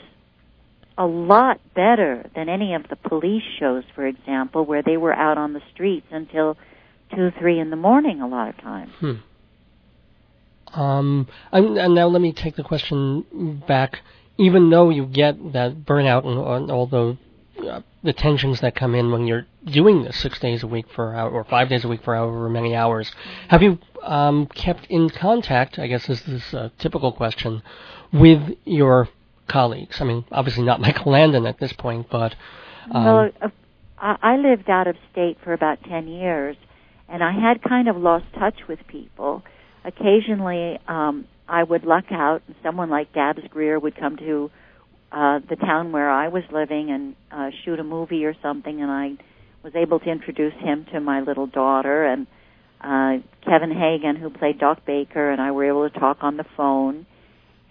a 0.98 1.06
lot 1.06 1.62
better 1.74 2.30
than 2.36 2.50
any 2.50 2.74
of 2.74 2.90
the 2.90 2.98
police 2.98 3.44
shows, 3.58 3.86
for 3.96 4.06
example, 4.06 4.66
where 4.66 4.84
they 4.84 4.98
were 4.98 5.14
out 5.14 5.38
on 5.38 5.54
the 5.54 5.62
streets 5.74 6.08
until 6.12 6.58
two 7.16 7.32
three 7.40 7.58
in 7.58 7.70
the 7.70 7.78
morning 7.78 8.22
a 8.22 8.28
lot 8.28 8.50
of 8.50 8.58
times. 8.58 8.92
Hmm. 9.00 9.14
Um, 10.74 11.28
and, 11.52 11.76
now 11.96 12.08
let 12.08 12.22
me 12.22 12.32
take 12.32 12.56
the 12.56 12.64
question 12.64 13.64
back. 13.68 14.02
Even 14.38 14.70
though 14.70 14.90
you 14.90 15.06
get 15.06 15.54
that 15.54 15.86
burnout 15.86 16.26
and, 16.26 16.40
and 16.40 16.72
all 16.72 16.88
the 16.88 17.18
uh, 17.68 17.82
the 18.04 18.14
tensions 18.14 18.62
that 18.62 18.76
come 18.76 18.96
in 18.96 19.12
when 19.12 19.28
you're 19.28 19.46
doing 19.66 20.04
this 20.04 20.18
six 20.18 20.40
days 20.40 20.64
a 20.64 20.68
week 20.68 20.86
for 20.96 21.14
hour, 21.14 21.30
or 21.30 21.44
five 21.44 21.68
days 21.68 21.84
a 21.84 21.88
week 21.88 22.02
for 22.04 22.16
however 22.16 22.50
many 22.50 22.74
hours, 22.74 23.12
have 23.50 23.62
you 23.62 23.78
um, 24.04 24.46
kept 24.48 24.86
in 24.86 25.10
contact? 25.10 25.78
I 25.78 25.88
guess 25.88 26.06
this 26.08 26.26
is 26.28 26.54
a 26.54 26.72
typical 26.78 27.12
question 27.12 27.62
with 28.14 28.56
your 28.64 29.10
colleagues. 29.48 30.00
I 30.00 30.06
mean, 30.06 30.24
obviously 30.32 30.64
not 30.64 30.80
Michael 30.82 31.12
Landon 31.12 31.46
at 31.46 31.60
this 31.60 31.74
point, 31.74 32.08
but 32.10 32.36
um, 32.92 33.04
well, 33.04 33.30
uh, 33.42 33.50
I 33.98 34.38
lived 34.38 34.70
out 34.70 34.88
of 34.88 34.96
state 35.12 35.38
for 35.44 35.54
about 35.54 35.84
10 35.84 36.08
years, 36.08 36.56
and 37.10 37.24
I 37.24 37.32
had 37.32 37.62
kind 37.62 37.90
of 37.90 37.98
lost 37.98 38.26
touch 38.38 38.56
with 38.68 38.80
people. 38.88 39.44
Occasionally, 39.86 40.78
um, 40.88 41.26
I 41.48 41.64
would 41.64 41.84
luck 41.84 42.06
out, 42.12 42.42
and 42.48 42.56
someone 42.64 42.90
like 42.90 43.14
Dabs 43.14 43.42
Greer 43.50 43.80
would 43.80 43.96
come 43.96 44.18
to 44.18 44.52
uh, 45.12 45.40
the 45.50 45.56
town 45.56 45.92
where 45.92 46.10
I 46.10 46.28
was 46.28 46.44
living 46.52 46.92
and 46.92 47.16
uh, 47.32 47.50
shoot 47.64 47.80
a 47.80 47.84
movie 47.84 48.26
or 48.26 48.36
something, 48.42 48.82
and 48.82 48.92
I 48.92 49.18
was 49.64 49.74
able 49.76 50.00
to 50.00 50.10
introduce 50.10 50.54
him 50.54 50.86
to 50.94 51.00
my 51.00 51.22
little 51.22 51.48
daughter, 51.48 52.06
and 52.06 52.28
uh, 52.82 53.24
Kevin 53.44 53.72
Hagen, 53.72 54.16
who 54.16 54.30
played 54.30 54.60
Doc 54.60 54.86
Baker, 54.86 55.32
and 55.32 55.42
I 55.42 55.52
were 55.52 55.66
able 55.66 55.90
to 55.90 56.00
talk 56.00 56.20
on 56.22 56.38
the 56.38 56.46
phone, 56.56 57.06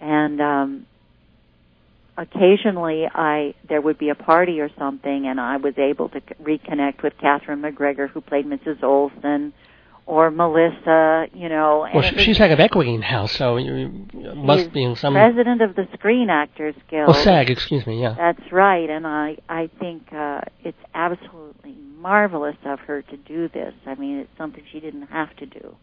and 0.01 0.41
um, 0.41 0.85
occasionally 2.17 3.05
I 3.11 3.55
there 3.67 3.81
would 3.81 3.97
be 3.97 4.09
a 4.09 4.15
party 4.15 4.59
or 4.59 4.69
something, 4.77 5.25
and 5.27 5.39
I 5.39 5.57
was 5.57 5.75
able 5.77 6.09
to 6.09 6.21
reconnect 6.41 7.01
with 7.01 7.13
Katherine 7.19 7.61
MacGregor, 7.61 8.07
who 8.07 8.21
played 8.21 8.45
Mrs. 8.45 8.83
Olson, 8.83 9.53
or 10.09 10.31
Melissa, 10.31 11.27
you 11.35 11.49
know. 11.49 11.87
Well, 11.93 12.01
she's 12.01 12.39
head 12.39 12.51
of 12.51 12.59
equity 12.59 12.97
now, 12.97 13.27
so 13.27 13.57
you 13.57 14.07
you 14.11 14.33
must 14.33 14.73
be 14.73 14.83
in 14.83 14.95
some. 14.95 15.13
president 15.13 15.61
of 15.61 15.75
the 15.75 15.87
Screen 15.93 16.31
Actors 16.31 16.73
Guild. 16.89 17.09
Oh, 17.09 17.13
SAG, 17.13 17.51
excuse 17.51 17.85
me. 17.85 18.01
Yeah. 18.01 18.15
That's 18.17 18.51
right, 18.51 18.89
and 18.89 19.05
I 19.05 19.37
I 19.47 19.69
think 19.79 20.11
uh, 20.11 20.41
it's 20.63 20.79
absolutely 20.95 21.75
marvelous 21.95 22.55
of 22.65 22.79
her 22.79 23.03
to 23.03 23.17
do 23.17 23.49
this. 23.49 23.75
I 23.85 23.93
mean, 23.95 24.17
it's 24.17 24.35
something 24.35 24.63
she 24.71 24.79
didn't 24.79 25.07
have 25.07 25.35
to 25.37 25.45
do. 25.45 25.75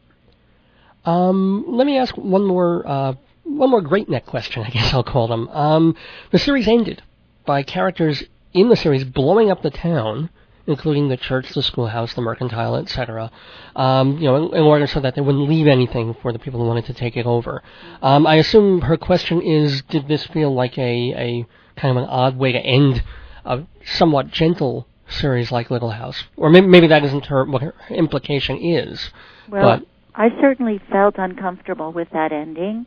Um, 1.05 1.65
let 1.69 1.87
me 1.87 1.97
ask 1.97 2.17
one 2.17 2.45
more 2.45 2.83
uh, 2.85 3.15
one 3.45 3.71
more 3.71 3.81
great 3.81 4.09
neck 4.09 4.27
question. 4.27 4.65
I 4.65 4.71
guess 4.71 4.93
I'll 4.93 5.05
call 5.05 5.29
them. 5.29 5.47
Um, 5.51 5.95
the 6.33 6.39
series 6.41 6.67
ended 6.67 7.01
by 7.45 7.63
characters 7.63 8.25
in 8.53 8.71
the 8.71 8.77
series 8.77 9.05
blowing 9.05 9.53
up 9.53 9.63
the 9.63 9.71
town, 9.71 10.31
including 10.67 11.09
the 11.09 11.17
church, 11.17 11.51
the 11.51 11.63
schoolhouse, 11.63 12.15
the 12.15 12.23
mercantile, 12.23 12.77
etc. 12.77 13.31
Um, 13.75 14.19
you 14.19 14.25
know, 14.25 14.49
in, 14.49 14.57
in 14.57 14.63
order 14.63 14.87
so 14.87 15.01
that 15.01 15.15
they 15.15 15.21
wouldn't 15.21 15.49
leave 15.49 15.67
anything 15.67 16.15
for 16.23 16.33
the 16.33 16.39
people 16.39 16.61
who 16.61 16.67
wanted 16.67 16.87
to 16.87 16.95
take 16.95 17.17
it 17.17 17.27
over. 17.27 17.63
Um, 18.03 18.27
I 18.27 18.37
assume 18.37 18.83
her 18.83 18.97
question 18.97 19.43
is: 19.43 19.83
Did 19.83 20.09
this 20.09 20.27
feel 20.27 20.55
like 20.55 20.77
a 20.79 21.13
a 21.15 21.47
kind 21.77 21.97
of 21.97 22.03
an 22.03 22.09
odd 22.09 22.37
way 22.37 22.53
to 22.53 22.59
end 22.59 23.03
a 23.45 23.63
somewhat 23.85 24.31
gentle 24.31 24.87
series 25.09 25.53
like 25.53 25.71
Little 25.71 25.91
House, 25.91 26.25
or 26.37 26.51
maybe, 26.51 26.67
maybe 26.67 26.87
that 26.89 27.05
isn't 27.05 27.27
her 27.27 27.45
what 27.45 27.63
her 27.63 27.75
implication 27.91 28.59
is. 28.59 29.11
Well, 29.49 29.79
but 29.79 29.87
I 30.15 30.29
certainly 30.41 30.81
felt 30.91 31.15
uncomfortable 31.19 31.93
with 31.93 32.09
that 32.11 32.33
ending. 32.33 32.87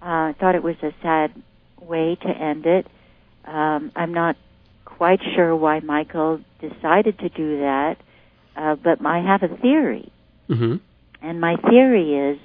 Uh, 0.00 0.04
I 0.30 0.34
thought 0.38 0.54
it 0.54 0.62
was 0.62 0.76
a 0.82 0.92
sad 1.02 1.32
way 1.80 2.16
to 2.20 2.28
end 2.28 2.66
it. 2.66 2.86
Um, 3.44 3.92
I'm 3.96 4.12
not 4.12 4.36
quite 4.98 5.20
sure 5.36 5.54
why 5.54 5.78
Michael 5.80 6.40
decided 6.60 7.18
to 7.20 7.28
do 7.28 7.60
that, 7.60 7.96
uh, 8.56 8.74
but 8.74 9.04
I 9.06 9.20
have 9.20 9.42
a 9.44 9.56
theory. 9.56 10.12
hmm 10.48 10.76
And 11.22 11.40
my 11.40 11.56
theory 11.56 12.32
is 12.32 12.38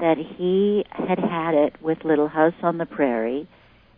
that 0.00 0.16
he 0.18 0.84
had 0.90 1.18
had 1.18 1.54
it 1.54 1.80
with 1.80 2.04
Little 2.04 2.28
House 2.28 2.54
on 2.62 2.78
the 2.78 2.86
Prairie 2.86 3.48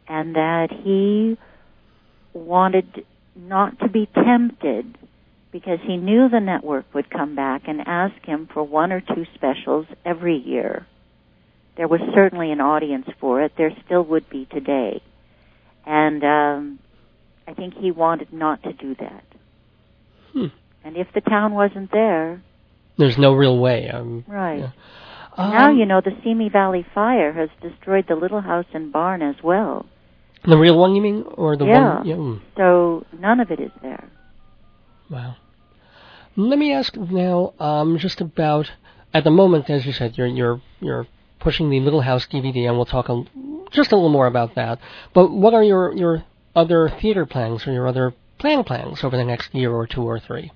and 0.06 0.36
that 0.36 0.68
he 0.70 1.38
wanted 2.34 3.04
not 3.34 3.78
to 3.80 3.88
be 3.88 4.06
tempted 4.14 4.98
because 5.50 5.78
he 5.82 5.96
knew 5.96 6.28
the 6.28 6.40
network 6.40 6.84
would 6.94 7.08
come 7.08 7.34
back 7.34 7.62
and 7.66 7.80
ask 7.86 8.14
him 8.26 8.46
for 8.52 8.62
one 8.62 8.92
or 8.92 9.00
two 9.00 9.24
specials 9.34 9.86
every 10.04 10.36
year. 10.36 10.86
There 11.78 11.88
was 11.88 12.00
certainly 12.14 12.52
an 12.52 12.60
audience 12.60 13.08
for 13.20 13.42
it. 13.42 13.52
There 13.56 13.72
still 13.86 14.02
would 14.02 14.28
be 14.28 14.46
today. 14.46 15.02
And 15.86 16.22
um, 16.24 16.78
I 17.46 17.54
think 17.54 17.74
he 17.74 17.90
wanted 17.90 18.32
not 18.32 18.62
to 18.64 18.72
do 18.72 18.94
that. 18.96 19.24
Hmm. 20.32 20.46
And 20.84 20.96
if 20.96 21.08
the 21.14 21.20
town 21.20 21.54
wasn't 21.54 21.90
there, 21.92 22.42
There's 22.98 23.18
no 23.18 23.32
real 23.34 23.58
way. 23.58 23.88
Um, 23.90 24.24
right. 24.26 24.58
Yeah. 24.60 24.70
now 25.38 25.70
um, 25.70 25.76
you 25.78 25.86
know 25.86 26.00
the 26.00 26.12
Simi 26.24 26.48
Valley 26.48 26.84
fire 26.94 27.32
has 27.32 27.48
destroyed 27.60 28.06
the 28.08 28.14
little 28.16 28.40
house 28.40 28.66
and 28.72 28.92
barn 28.92 29.22
as 29.22 29.36
well. 29.42 29.86
the 30.44 30.56
real 30.56 30.78
one, 30.78 30.94
you 30.96 31.02
mean, 31.02 31.24
or 31.34 31.56
the 31.56 31.66
Yeah. 31.66 31.96
one? 31.98 32.06
Yeah. 32.06 32.14
mm, 32.16 32.40
So 32.56 33.04
none 33.18 33.40
of 33.40 33.50
it 33.50 33.60
is 33.60 33.72
there. 33.82 34.04
wow. 35.10 35.36
Let 36.36 36.58
me 36.58 36.72
ask 36.72 36.94
now, 36.96 37.54
um, 37.58 37.96
just 37.98 38.20
about 38.20 38.70
at 39.14 39.24
the 39.24 39.30
moment, 39.30 39.70
as 39.70 39.86
you 39.86 39.92
said, 39.92 40.18
you're 40.18 40.26
you're 40.26 40.60
you're 40.80 41.06
pushing 41.38 41.70
the 41.70 41.80
Little 41.80 42.02
House 42.02 42.26
DVD, 42.26 42.66
and 42.68 42.76
we'll 42.76 42.84
talk 42.96 43.08
a, 43.08 43.24
just 43.70 43.90
a 43.92 43.96
little 43.96 44.10
more 44.18 44.26
about 44.26 44.54
that. 44.54 44.78
But 45.14 45.30
what 45.30 45.54
are 45.54 45.62
your 45.64 45.94
your 45.96 46.24
other 46.56 46.88
theater 47.00 47.26
plans 47.26 47.66
or 47.66 47.72
your 47.72 47.86
other 47.86 48.14
playing 48.38 48.64
plans 48.64 49.04
over 49.04 49.16
the 49.16 49.24
next 49.24 49.54
year 49.54 49.72
or 49.72 49.86
two 49.86 50.02
or 50.02 50.18
three? 50.18 50.50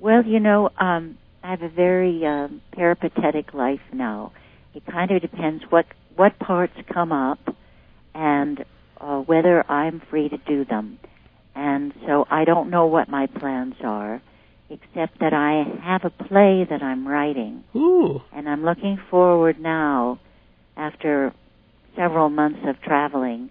Well, 0.00 0.24
you 0.24 0.40
know, 0.40 0.70
um, 0.78 1.18
I 1.42 1.50
have 1.50 1.62
a 1.62 1.68
very 1.68 2.24
um, 2.24 2.62
peripatetic 2.72 3.52
life 3.52 3.82
now. 3.92 4.32
It 4.74 4.86
kind 4.86 5.10
of 5.10 5.20
depends 5.20 5.64
what 5.68 5.86
what 6.16 6.38
parts 6.38 6.74
come 6.92 7.12
up 7.12 7.40
and 8.14 8.64
uh, 9.00 9.20
whether 9.20 9.70
I'm 9.70 10.00
free 10.10 10.28
to 10.28 10.36
do 10.38 10.64
them. 10.64 10.98
And 11.54 11.92
so 12.06 12.26
I 12.30 12.44
don't 12.44 12.70
know 12.70 12.86
what 12.86 13.08
my 13.08 13.26
plans 13.26 13.74
are, 13.82 14.22
except 14.70 15.18
that 15.20 15.32
I 15.34 15.64
have 15.82 16.04
a 16.04 16.10
play 16.10 16.66
that 16.68 16.82
I'm 16.82 17.06
writing. 17.06 17.64
Ooh. 17.76 18.22
and 18.32 18.48
I'm 18.48 18.64
looking 18.64 18.98
forward 19.10 19.60
now, 19.60 20.18
after 20.76 21.34
several 21.96 22.30
months 22.30 22.60
of 22.66 22.80
traveling, 22.80 23.50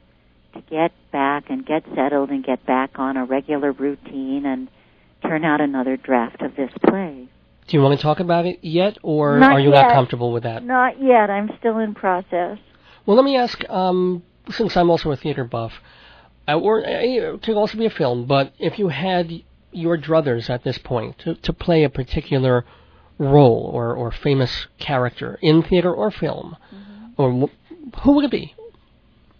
to 0.53 0.61
get 0.69 0.91
back 1.11 1.49
and 1.49 1.65
get 1.65 1.83
settled 1.95 2.29
and 2.29 2.43
get 2.43 2.65
back 2.65 2.91
on 2.95 3.17
a 3.17 3.25
regular 3.25 3.71
routine 3.71 4.45
and 4.45 4.69
turn 5.21 5.45
out 5.45 5.61
another 5.61 5.97
draft 5.97 6.41
of 6.41 6.55
this 6.55 6.71
play. 6.87 7.27
Do 7.67 7.77
you 7.77 7.83
want 7.83 7.97
to 7.97 8.01
talk 8.01 8.19
about 8.19 8.45
it 8.45 8.59
yet, 8.61 8.97
or 9.03 9.39
Not 9.39 9.53
are 9.53 9.59
you 9.59 9.69
not 9.69 9.91
comfortable 9.91 10.31
with 10.31 10.43
that? 10.43 10.63
Not 10.63 11.01
yet. 11.01 11.29
I'm 11.29 11.49
still 11.59 11.77
in 11.77 11.93
process. 11.93 12.57
Well, 13.05 13.15
let 13.15 13.23
me 13.23 13.37
ask, 13.37 13.63
um, 13.69 14.23
since 14.49 14.75
I'm 14.75 14.89
also 14.89 15.11
a 15.11 15.15
theater 15.15 15.43
buff, 15.43 15.73
uh, 16.47 16.59
or 16.59 16.81
it 16.83 17.41
could 17.43 17.55
also 17.55 17.77
be 17.77 17.85
a 17.85 17.91
film, 17.91 18.25
but 18.25 18.53
if 18.59 18.77
you 18.79 18.89
had 18.89 19.43
your 19.71 19.97
druthers 19.97 20.49
at 20.49 20.63
this 20.63 20.77
point 20.77 21.17
to, 21.19 21.35
to 21.35 21.53
play 21.53 21.83
a 21.83 21.89
particular 21.89 22.65
role 23.17 23.69
or, 23.73 23.95
or 23.95 24.11
famous 24.11 24.67
character 24.79 25.37
in 25.41 25.61
theater 25.61 25.93
or 25.93 26.11
film, 26.11 26.57
or 27.17 27.49
who 28.03 28.11
would 28.13 28.25
it 28.25 28.31
be? 28.31 28.55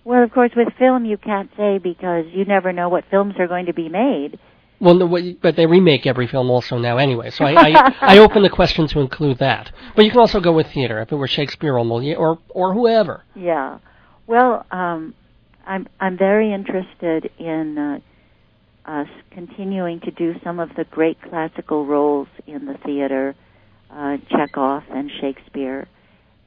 Well, 0.03 0.23
of 0.23 0.31
course, 0.31 0.51
with 0.55 0.69
film 0.79 1.05
you 1.05 1.17
can't 1.17 1.49
say 1.55 1.77
because 1.77 2.25
you 2.33 2.45
never 2.45 2.73
know 2.73 2.89
what 2.89 3.05
films 3.11 3.35
are 3.37 3.47
going 3.47 3.67
to 3.67 3.73
be 3.73 3.89
made. 3.89 4.39
Well, 4.79 4.95
no, 4.95 5.33
but 5.41 5.55
they 5.55 5.67
remake 5.67 6.07
every 6.07 6.25
film 6.25 6.49
also 6.49 6.79
now 6.79 6.97
anyway, 6.97 7.29
so 7.29 7.45
I, 7.45 7.51
I, 7.51 7.95
I 8.01 8.17
open 8.17 8.41
the 8.41 8.49
question 8.49 8.87
to 8.87 8.99
include 8.99 9.37
that. 9.37 9.71
But 9.95 10.05
you 10.05 10.11
can 10.11 10.19
also 10.19 10.39
go 10.39 10.51
with 10.51 10.67
theater, 10.73 10.99
if 11.01 11.11
it 11.11 11.15
were 11.15 11.27
Shakespeare 11.27 11.77
or 11.77 11.85
Moliere 11.85 12.17
or, 12.17 12.39
or 12.49 12.73
whoever. 12.73 13.23
Yeah. 13.35 13.77
Well, 14.25 14.65
um, 14.71 15.13
I'm 15.67 15.87
I'm 15.99 16.17
very 16.17 16.51
interested 16.51 17.29
in 17.37 17.77
uh, 17.77 17.99
us 18.89 19.07
continuing 19.29 19.99
to 20.01 20.11
do 20.11 20.33
some 20.43 20.59
of 20.59 20.69
the 20.75 20.85
great 20.85 21.21
classical 21.21 21.85
roles 21.85 22.27
in 22.47 22.65
the 22.65 22.77
theater, 22.83 23.35
uh, 23.91 24.17
Chekhov 24.29 24.83
and 24.89 25.11
Shakespeare, 25.21 25.87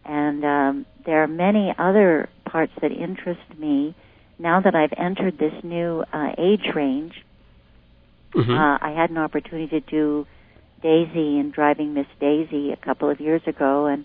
and 0.04 0.44
um, 0.44 0.86
there 1.06 1.22
are 1.22 1.28
many 1.28 1.72
other 1.78 2.28
parts 2.54 2.72
that 2.80 2.92
interest 2.92 3.40
me. 3.58 3.96
Now 4.38 4.60
that 4.60 4.76
I've 4.76 4.94
entered 4.96 5.38
this 5.38 5.56
new 5.64 6.04
uh, 6.12 6.30
age 6.38 6.66
range, 6.72 7.14
Mhm. 8.32 8.56
uh, 8.56 8.78
I 8.80 8.90
had 8.92 9.10
an 9.10 9.18
opportunity 9.18 9.80
to 9.80 9.80
do 9.80 10.26
Daisy 10.80 11.40
and 11.40 11.52
Driving 11.52 11.94
Miss 11.94 12.06
Daisy 12.20 12.70
a 12.70 12.76
couple 12.76 13.10
of 13.10 13.20
years 13.20 13.42
ago, 13.46 13.86
and 13.86 14.04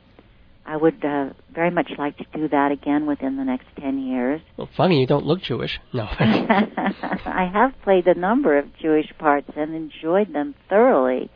I 0.66 0.78
would 0.78 1.04
uh, 1.06 1.30
very 1.54 1.70
much 1.70 1.92
like 2.00 2.18
to 2.18 2.26
do 2.34 2.48
that 2.48 2.72
again 2.72 3.06
within 3.06 3.38
the 3.38 3.44
next 3.44 3.68
10 3.80 4.00
years. 4.00 4.42
Well, 4.58 4.70
funny, 4.76 5.00
you 5.00 5.06
don't 5.06 5.26
look 5.26 5.42
Jewish. 5.44 5.80
No. 5.94 6.08
I 6.20 7.46
have 7.54 7.72
played 7.84 8.08
a 8.08 8.16
number 8.16 8.58
of 8.58 8.66
Jewish 8.82 9.12
parts 9.20 9.52
and 9.56 9.76
enjoyed 9.76 10.34
them 10.34 10.56
thoroughly. 10.70 11.30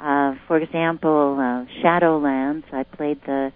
Uh, 0.00 0.34
for 0.48 0.56
example, 0.56 1.36
uh, 1.38 1.64
Shadowlands, 1.80 2.64
I 2.72 2.82
played 2.82 3.20
the 3.24 3.52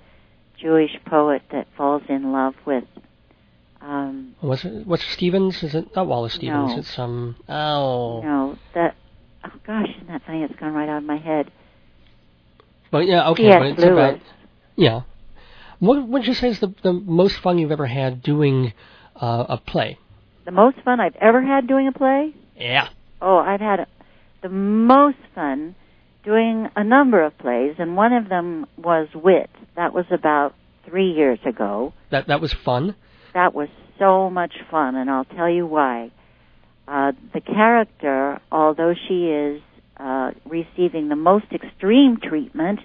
Jewish 0.60 0.96
poet 1.06 1.42
that 1.52 1.66
falls 1.76 2.02
in 2.08 2.32
love 2.32 2.54
with 2.66 2.84
um, 3.84 4.34
What's 4.40 4.64
it? 4.64 4.86
What's 4.86 5.04
Stevens? 5.04 5.62
Is 5.62 5.74
it 5.74 5.94
not 5.94 6.06
Wallace 6.06 6.34
Stevens? 6.34 6.72
No. 6.72 6.78
It's 6.78 6.98
um. 6.98 7.36
Oh. 7.48 8.22
No, 8.22 8.58
that. 8.74 8.96
Oh 9.44 9.50
gosh, 9.66 9.88
isn't 9.94 10.08
that 10.08 10.22
funny? 10.24 10.42
It's 10.42 10.54
gone 10.58 10.72
right 10.72 10.88
out 10.88 10.98
of 10.98 11.04
my 11.04 11.18
head. 11.18 11.50
But 12.90 13.06
yeah, 13.06 13.28
okay. 13.30 13.48
But 13.48 13.66
it's 13.66 13.80
Lewis. 13.80 13.92
about 13.92 14.20
yeah. 14.76 15.02
What 15.80 16.08
would 16.08 16.26
you 16.26 16.32
say 16.32 16.48
is 16.48 16.60
the 16.60 16.74
the 16.82 16.94
most 16.94 17.38
fun 17.40 17.58
you've 17.58 17.72
ever 17.72 17.86
had 17.86 18.22
doing 18.22 18.72
uh, 19.16 19.44
a 19.50 19.58
play? 19.58 19.98
The 20.46 20.52
most 20.52 20.78
fun 20.82 20.98
I've 20.98 21.16
ever 21.16 21.42
had 21.42 21.66
doing 21.66 21.86
a 21.86 21.92
play. 21.92 22.34
Yeah. 22.56 22.88
Oh, 23.20 23.36
I've 23.36 23.60
had 23.60 23.86
the 24.42 24.48
most 24.48 25.18
fun 25.34 25.74
doing 26.24 26.68
a 26.74 26.82
number 26.82 27.22
of 27.22 27.36
plays, 27.38 27.74
and 27.78 27.96
one 27.96 28.12
of 28.12 28.28
them 28.28 28.66
was 28.76 29.08
Wit. 29.14 29.50
That 29.76 29.92
was 29.92 30.06
about 30.10 30.54
three 30.88 31.12
years 31.12 31.38
ago. 31.46 31.92
That 32.10 32.28
that 32.28 32.40
was 32.40 32.54
fun. 32.64 32.96
That 33.34 33.54
was 33.54 33.68
so 33.98 34.30
much 34.30 34.54
fun, 34.70 34.96
and 34.96 35.10
I'll 35.10 35.24
tell 35.24 35.48
you 35.48 35.66
why. 35.66 36.10
Uh, 36.86 37.12
the 37.32 37.40
character, 37.40 38.40
although 38.52 38.94
she 39.08 39.26
is 39.26 39.62
uh, 39.96 40.32
receiving 40.44 41.08
the 41.08 41.16
most 41.16 41.46
extreme 41.52 42.18
treatment 42.20 42.80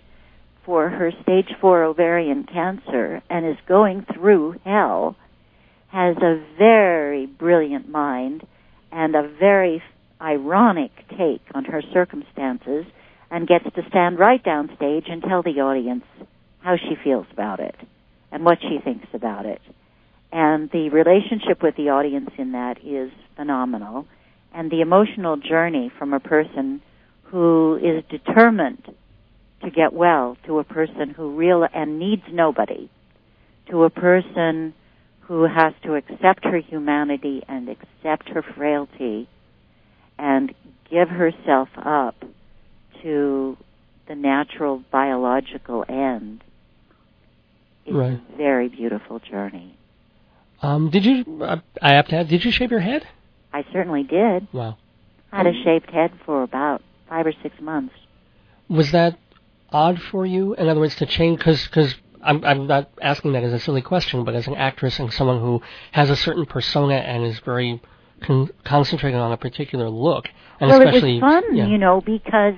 for 0.66 0.90
her 0.90 1.12
stage 1.24 1.50
four 1.60 1.84
ovarian 1.84 2.46
cancer 2.46 3.22
and 3.30 3.46
is 3.46 3.58
going 3.68 4.06
through 4.14 4.56
hell, 4.64 5.16
has 5.90 6.16
a 6.18 6.42
very 6.58 7.26
brilliant 7.26 7.90
mind 7.90 8.46
and 8.92 9.16
a 9.16 9.28
very 9.40 9.82
ironic 10.22 10.92
take 11.18 11.42
on 11.54 11.66
her 11.66 11.82
circumstances 11.94 12.86
and 13.32 13.48
gets 13.48 13.66
to 13.76 13.82
stand 13.90 14.18
right 14.18 14.44
down 14.44 14.70
stage 14.76 15.06
and 15.08 15.22
tell 15.22 15.44
the 15.44 15.62
audience 15.62 16.04
how 16.60 16.76
she 16.78 16.96
feels 17.04 17.28
about 17.32 17.60
it 17.60 17.76
and 18.32 18.44
what 18.44 18.60
she 18.62 18.80
thinks 18.84 19.08
about 19.14 19.46
it. 19.46 19.62
And 20.32 20.70
the 20.72 20.90
relationship 20.90 21.64
with 21.64 21.76
the 21.76 21.90
audience 21.90 22.30
in 22.38 22.52
that 22.52 22.78
is 22.84 23.12
phenomenal. 23.36 24.06
And 24.54 24.72
the 24.72 24.82
emotional 24.82 25.38
journey 25.38 25.92
from 25.98 26.14
a 26.14 26.20
person 26.20 26.82
who 27.24 27.78
is 27.78 28.04
determined 28.10 28.84
to 29.64 29.70
get 29.70 29.94
well 29.94 30.38
to 30.46 30.60
a 30.60 30.64
person 30.64 31.10
who 31.10 31.36
real 31.36 31.68
and 31.74 32.00
needs 32.00 32.24
nobody 32.32 32.90
to 33.70 33.84
a 33.84 33.90
person 33.90 34.74
who 35.22 35.44
has 35.44 35.74
to 35.84 35.94
accept 35.96 36.44
her 36.44 36.58
humanity 36.58 37.44
and 37.48 37.70
accept 37.70 38.30
her 38.30 38.44
frailty 38.56 39.28
and 40.18 40.54
give 40.90 41.08
herself 41.08 41.70
up 41.78 42.16
to 43.02 43.58
the 44.08 44.16
natural 44.16 44.84
biological 44.92 45.86
end 45.88 46.44
is 47.86 47.94
Right. 47.94 48.20
a 48.34 48.38
very 48.38 48.68
beautiful 48.68 49.20
journey. 49.20 49.76
Um, 50.62 50.90
did 50.90 51.06
you? 51.06 51.42
Uh, 51.42 51.58
I 51.82 51.94
have 51.94 52.08
to. 52.10 52.18
Add, 52.18 52.28
did 52.28 52.44
you 52.44 52.52
shave 52.52 52.72
your 52.72 52.82
head? 52.82 53.08
I 53.54 53.64
certainly 53.72 54.04
did. 54.04 54.48
Wow. 54.52 54.78
I 55.32 55.38
had 55.38 55.48
a 55.48 55.64
shaved 55.64 55.90
head 55.92 56.12
for 56.26 56.44
about 56.44 56.82
five 57.08 57.26
or 57.26 57.34
six 57.44 57.60
months. 57.62 57.94
Was 58.68 58.92
that 58.92 59.18
odd 59.72 60.02
for 60.02 60.26
you? 60.26 60.54
In 60.56 60.68
other 60.68 60.80
words, 60.80 60.96
to 60.96 61.06
change 61.06 61.38
because 61.38 61.66
because 61.66 61.96
I'm 62.22 62.44
I'm 62.44 62.68
not 62.68 62.90
asking 63.02 63.34
that 63.34 63.44
as 63.44 63.54
a 63.54 63.60
silly 63.60 63.82
question, 63.82 64.24
but 64.24 64.36
as 64.36 64.48
an 64.48 64.56
actress 64.56 65.00
and 65.00 65.12
someone 65.14 65.40
who 65.40 65.62
has 65.92 66.10
a 66.10 66.16
certain 66.16 66.46
persona 66.46 66.96
and 66.96 67.24
is 67.24 67.40
very 67.40 67.82
con- 68.22 68.50
concentrated 68.64 69.20
on 69.20 69.32
a 69.32 69.38
particular 69.38 69.90
look, 69.90 70.28
and 70.60 70.70
well, 70.70 70.82
especially 70.82 71.18
it 71.18 71.24
was 71.24 71.44
fun, 71.44 71.56
yeah. 71.56 71.68
you 71.68 71.78
know, 71.78 72.02
because 72.02 72.56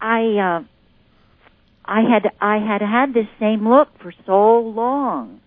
I 0.00 0.20
uh, 0.38 0.64
I 1.84 2.00
had 2.02 2.30
I 2.40 2.58
had 2.58 2.82
had 2.82 3.14
this 3.14 3.26
same 3.40 3.68
look 3.68 3.88
for 4.00 4.12
so 4.26 4.60
long, 4.60 5.40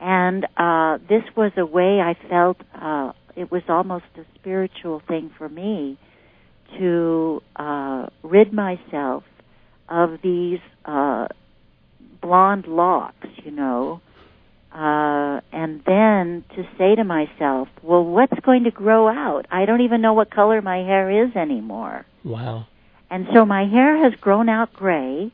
and 0.00 0.44
uh, 0.56 0.98
this 1.08 1.22
was 1.36 1.52
a 1.56 1.64
way 1.64 2.00
I 2.00 2.16
felt 2.28 2.58
uh, 2.74 3.12
it 3.36 3.50
was 3.50 3.62
almost 3.68 4.04
a 4.16 4.24
spiritual 4.38 5.02
thing 5.06 5.30
for 5.38 5.48
me 5.48 5.98
to 6.78 7.42
uh, 7.56 8.06
rid 8.22 8.52
myself 8.52 9.24
of 9.88 10.18
these 10.22 10.60
uh, 10.84 11.26
blonde 12.20 12.66
locks, 12.66 13.28
you 13.44 13.50
know. 13.50 14.00
Uh, 14.72 15.40
and 15.52 15.82
then 15.84 16.44
to 16.54 16.62
say 16.78 16.94
to 16.94 17.02
myself, 17.02 17.66
well, 17.82 18.04
what's 18.04 18.38
going 18.44 18.62
to 18.64 18.70
grow 18.70 19.08
out? 19.08 19.44
I 19.50 19.64
don't 19.64 19.80
even 19.80 20.00
know 20.00 20.12
what 20.12 20.30
color 20.30 20.62
my 20.62 20.76
hair 20.76 21.24
is 21.24 21.34
anymore. 21.34 22.06
Wow. 22.24 22.66
And 23.10 23.26
so 23.34 23.44
my 23.44 23.66
hair 23.66 24.02
has 24.04 24.18
grown 24.20 24.48
out 24.48 24.72
gray. 24.72 25.32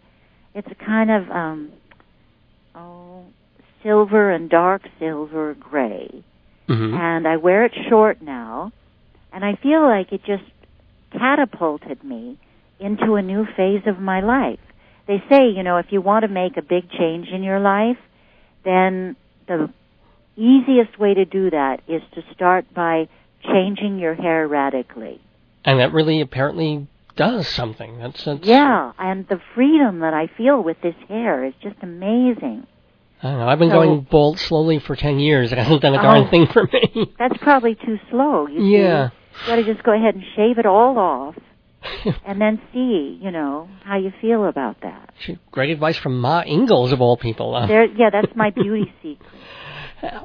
It's 0.55 0.68
a 0.70 0.74
kind 0.74 1.11
of, 1.11 1.31
um, 1.31 1.72
oh, 2.74 3.24
silver 3.83 4.31
and 4.31 4.49
dark 4.49 4.83
silver 4.99 5.55
gray. 5.55 6.24
hmm 6.66 6.95
And 6.95 7.29
I 7.29 7.37
wear 7.37 7.64
it 7.66 7.72
short 7.89 8.22
now. 8.22 8.72
And 9.33 9.45
I 9.45 9.57
feel 9.57 9.83
like 9.83 10.12
it 10.12 10.24
just 10.24 10.45
catapulted 11.12 12.03
me 12.03 12.39
into 12.81 13.14
a 13.14 13.22
new 13.22 13.47
phase 13.57 13.83
of 13.87 13.99
my 13.99 14.20
life. 14.20 14.61
They 15.07 15.22
say, 15.29 15.51
you 15.51 15.62
know, 15.62 15.77
if 15.77 15.87
you 15.91 16.01
want 16.01 16.22
to 16.22 16.29
make 16.29 16.57
a 16.57 16.62
big 16.62 16.91
change 16.91 17.29
in 17.29 17.43
your 17.43 17.61
life, 17.61 17.99
then 18.64 19.16
the 19.47 19.70
easiest 20.37 20.99
way 20.99 21.14
to 21.14 21.24
do 21.24 21.51
that 21.51 21.81
is 21.87 22.03
to 22.14 22.22
start 22.35 22.72
by 22.74 23.09
changing 23.45 23.99
your 23.99 24.14
hair 24.14 24.49
radically. 24.49 25.20
And 25.64 25.81
that 25.81 25.93
really 25.93 26.20
apparently 26.20 26.87
does 27.17 27.49
something. 27.49 27.99
That's, 27.99 28.25
that's 28.25 28.47
Yeah, 28.47 28.93
and 28.99 29.27
the 29.29 29.41
freedom 29.55 30.01
that 30.01 30.14
I 30.14 30.29
feel 30.37 30.62
with 30.62 30.77
this 30.83 30.95
hair 31.09 31.45
is 31.45 31.55
just 31.62 31.77
amazing. 31.83 32.67
I 33.23 33.31
don't 33.31 33.39
know. 33.41 33.49
I've 33.49 33.59
been 33.59 33.71
So- 33.71 33.83
going 33.83 34.01
bald 34.03 34.39
slowly 34.39 34.79
for 34.79 34.95
ten 34.97 35.19
years. 35.19 35.51
It 35.53 35.59
hasn't 35.59 35.83
done 35.83 35.95
a 35.95 36.03
darn 36.03 36.25
Oh. 36.27 36.31
thing 36.31 36.47
for 36.49 36.64
me. 36.73 37.12
That's 37.19 37.37
probably 37.39 37.75
too 37.75 37.99
slow. 38.11 38.47
You 38.47 38.62
Yeah. 38.62 39.09
see, 39.09 39.14
you 39.43 39.47
got 39.47 39.57
to 39.57 39.64
just 39.64 39.83
go 39.85 39.93
ahead 39.93 40.14
and 40.14 40.25
shave 40.37 40.59
it 40.59 40.67
all 40.67 40.99
off, 40.99 41.35
and 42.27 42.41
then 42.41 42.61
see, 42.73 43.19
you 43.23 43.31
know, 43.31 43.69
how 43.85 43.97
you 43.99 44.12
feel 44.21 44.45
about 44.47 44.81
that. 44.83 45.11
Great 45.51 45.71
advice 45.71 45.97
from 45.97 46.21
Ma 46.21 46.43
Ingalls 46.47 46.93
of 46.93 47.01
all 47.01 47.17
people. 47.17 47.55
Uh, 47.55 47.67
There, 47.67 47.87
yeah, 47.87 48.11
that's 48.11 48.35
my 48.37 48.51
beauty 48.51 48.93
secret. 49.03 49.29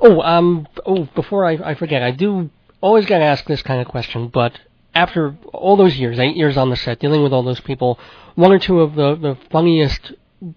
oh, 0.01 0.21
um, 0.21 0.67
oh, 0.85 1.07
before 1.15 1.45
I, 1.45 1.53
I 1.71 1.75
forget, 1.75 2.03
I 2.03 2.11
do 2.11 2.49
always 2.81 3.05
got 3.05 3.19
to 3.19 3.23
ask 3.25 3.45
this 3.45 3.61
kind 3.61 3.79
of 3.81 3.87
question, 3.87 4.27
but 4.27 4.59
after 4.93 5.35
all 5.53 5.77
those 5.77 5.95
years, 5.97 6.19
eight 6.19 6.35
years 6.35 6.57
on 6.57 6.69
the 6.69 6.75
set, 6.75 6.99
dealing 6.99 7.23
with 7.23 7.33
all 7.33 7.43
those 7.43 7.61
people, 7.61 7.99
one 8.35 8.51
or 8.51 8.59
two 8.59 8.81
of 8.81 8.95
the, 8.95 9.15
the 9.15 9.37
funniest 9.49 10.13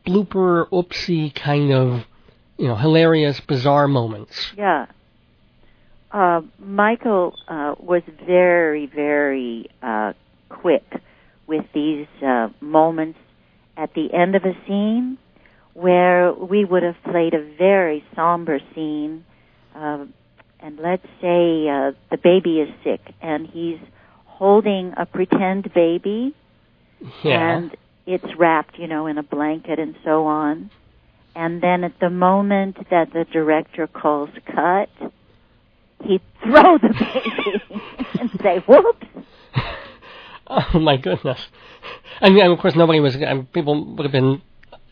blooper, 0.07 0.68
oopsie 0.70 1.35
kind 1.35 1.72
of, 1.72 2.05
you 2.57 2.68
know, 2.68 2.76
hilarious, 2.76 3.41
bizarre 3.41 3.89
moments. 3.89 4.53
Yeah. 4.57 4.87
Uh, 6.11 6.43
Michael 6.59 7.35
uh, 7.49 7.74
was 7.78 8.03
very, 8.24 8.87
very 8.87 9.68
uh, 9.82 10.12
quick 10.49 10.85
with 11.47 11.64
these 11.74 12.07
uh, 12.24 12.49
moments 12.61 13.18
at 13.76 13.93
the 13.95 14.12
end 14.14 14.35
of 14.37 14.45
a 14.45 14.55
scene 14.66 15.18
where 15.74 16.32
we 16.32 16.64
would 16.64 16.85
have 16.85 16.97
played 17.03 17.35
a 17.35 17.57
very 17.59 18.05
somber 18.14 18.61
scene, 18.74 19.24
uh, 19.74 20.05
and 20.61 20.78
let's 20.78 21.05
say 21.20 21.68
uh, 21.68 21.91
the 22.11 22.18
baby 22.22 22.61
is 22.61 22.68
sick 22.85 23.01
and 23.20 23.49
he's 23.49 23.78
holding 24.39 24.93
a 24.97 25.07
pretend 25.07 25.72
baby 25.74 26.35
Yeah. 27.22 27.57
and 27.57 27.76
it's 28.07 28.24
wrapped, 28.39 28.78
you 28.78 28.87
know, 28.87 29.07
in 29.07 29.16
a 29.18 29.22
blanket 29.22 29.78
and 29.78 29.95
so 30.05 30.26
on. 30.26 30.70
And 31.37 31.62
then 31.62 31.85
at 31.85 31.99
the 32.01 32.11
moment 32.11 32.76
that 32.91 33.12
the 33.12 33.24
director 33.32 33.87
calls 33.87 34.30
cut, 34.47 34.89
he'd 36.05 36.20
throw 36.43 36.78
the 36.78 36.89
baby 36.89 37.82
and 38.20 38.30
say, 38.43 38.59
whoops. 38.68 39.07
Oh 40.47 40.78
my 40.78 40.99
goodness! 40.99 41.41
I 42.20 42.28
mean, 42.28 42.45
of 42.51 42.59
course, 42.59 42.74
nobody 42.76 43.01
was. 43.01 43.16
um, 43.26 43.47
People 43.55 43.95
would 43.95 44.05
have 44.05 44.12
been 44.12 44.43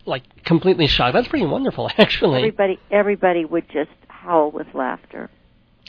like 0.06 0.22
completely 0.46 0.86
shocked. 0.86 1.12
That's 1.12 1.28
pretty 1.28 1.44
wonderful, 1.44 1.90
actually. 1.98 2.38
Everybody, 2.38 2.78
everybody 2.90 3.44
would 3.44 3.68
just 3.70 3.90
howl 4.08 4.50
with 4.50 4.68
laughter. 4.72 5.28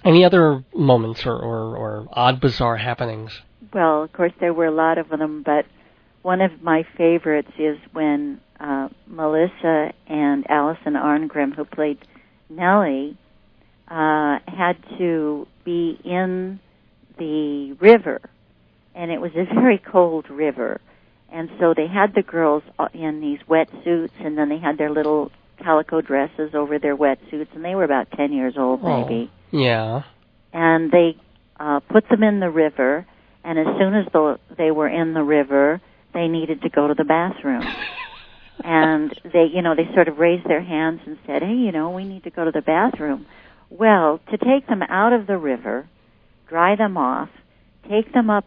Any 0.03 0.25
other 0.25 0.63
moments 0.75 1.25
or, 1.25 1.35
or, 1.35 1.77
or 1.77 2.07
odd, 2.11 2.41
bizarre 2.41 2.77
happenings? 2.77 3.41
Well, 3.73 4.03
of 4.03 4.11
course, 4.11 4.33
there 4.39 4.53
were 4.53 4.65
a 4.65 4.71
lot 4.71 4.97
of 4.97 5.09
them, 5.09 5.43
but 5.43 5.65
one 6.21 6.41
of 6.41 6.61
my 6.61 6.83
favorites 6.97 7.51
is 7.57 7.77
when 7.93 8.41
uh, 8.59 8.89
Melissa 9.07 9.93
and 10.07 10.45
Allison 10.49 10.93
Arngrim, 10.93 11.55
who 11.55 11.65
played 11.65 11.99
Nellie, 12.49 13.17
uh, 13.87 14.39
had 14.47 14.77
to 14.97 15.47
be 15.63 15.99
in 16.03 16.59
the 17.17 17.73
river, 17.79 18.21
and 18.95 19.11
it 19.11 19.21
was 19.21 19.31
a 19.35 19.45
very 19.53 19.77
cold 19.77 20.29
river. 20.29 20.81
And 21.31 21.49
so 21.59 21.73
they 21.75 21.87
had 21.87 22.13
the 22.13 22.21
girls 22.21 22.63
uh, 22.77 22.89
in 22.93 23.19
these 23.19 23.39
wetsuits, 23.49 24.11
and 24.19 24.37
then 24.37 24.49
they 24.49 24.59
had 24.59 24.77
their 24.77 24.91
little 24.91 25.31
calico 25.63 26.01
dresses 26.01 26.53
over 26.53 26.79
their 26.79 26.95
wetsuits, 26.95 27.47
and 27.55 27.63
they 27.63 27.75
were 27.75 27.83
about 27.83 28.11
10 28.11 28.33
years 28.33 28.55
old, 28.57 28.81
Oh. 28.83 29.01
maybe 29.01 29.31
Yeah. 29.51 30.03
and 30.51 30.91
they 30.91 31.15
uh, 31.59 31.79
put 31.81 32.07
them 32.09 32.23
in 32.23 32.39
the 32.39 32.49
river. 32.49 33.05
And 33.43 33.59
as 33.59 33.65
soon 33.77 33.93
as 33.95 34.05
the, 34.11 34.39
they 34.57 34.71
were 34.71 34.87
in 34.87 35.13
the 35.13 35.23
river, 35.23 35.81
they 36.13 36.27
needed 36.27 36.61
to 36.63 36.69
go 36.69 36.87
to 36.87 36.93
the 36.93 37.03
bathroom. 37.03 37.63
and 38.63 39.13
they, 39.23 39.45
you 39.53 39.61
know, 39.61 39.75
they 39.75 39.87
sort 39.93 40.07
of 40.07 40.17
raised 40.17 40.47
their 40.47 40.61
hands 40.61 41.01
and 41.05 41.17
said, 41.25 41.41
"Hey, 41.41 41.53
you 41.55 41.71
know, 41.71 41.89
we 41.89 42.05
need 42.05 42.23
to 42.23 42.29
go 42.29 42.45
to 42.45 42.51
the 42.51 42.61
bathroom." 42.61 43.25
Well, 43.69 44.19
to 44.31 44.37
take 44.37 44.67
them 44.67 44.81
out 44.83 45.13
of 45.13 45.27
the 45.27 45.37
river, 45.37 45.87
dry 46.47 46.75
them 46.75 46.97
off, 46.97 47.29
take 47.89 48.13
them 48.13 48.29
up 48.29 48.45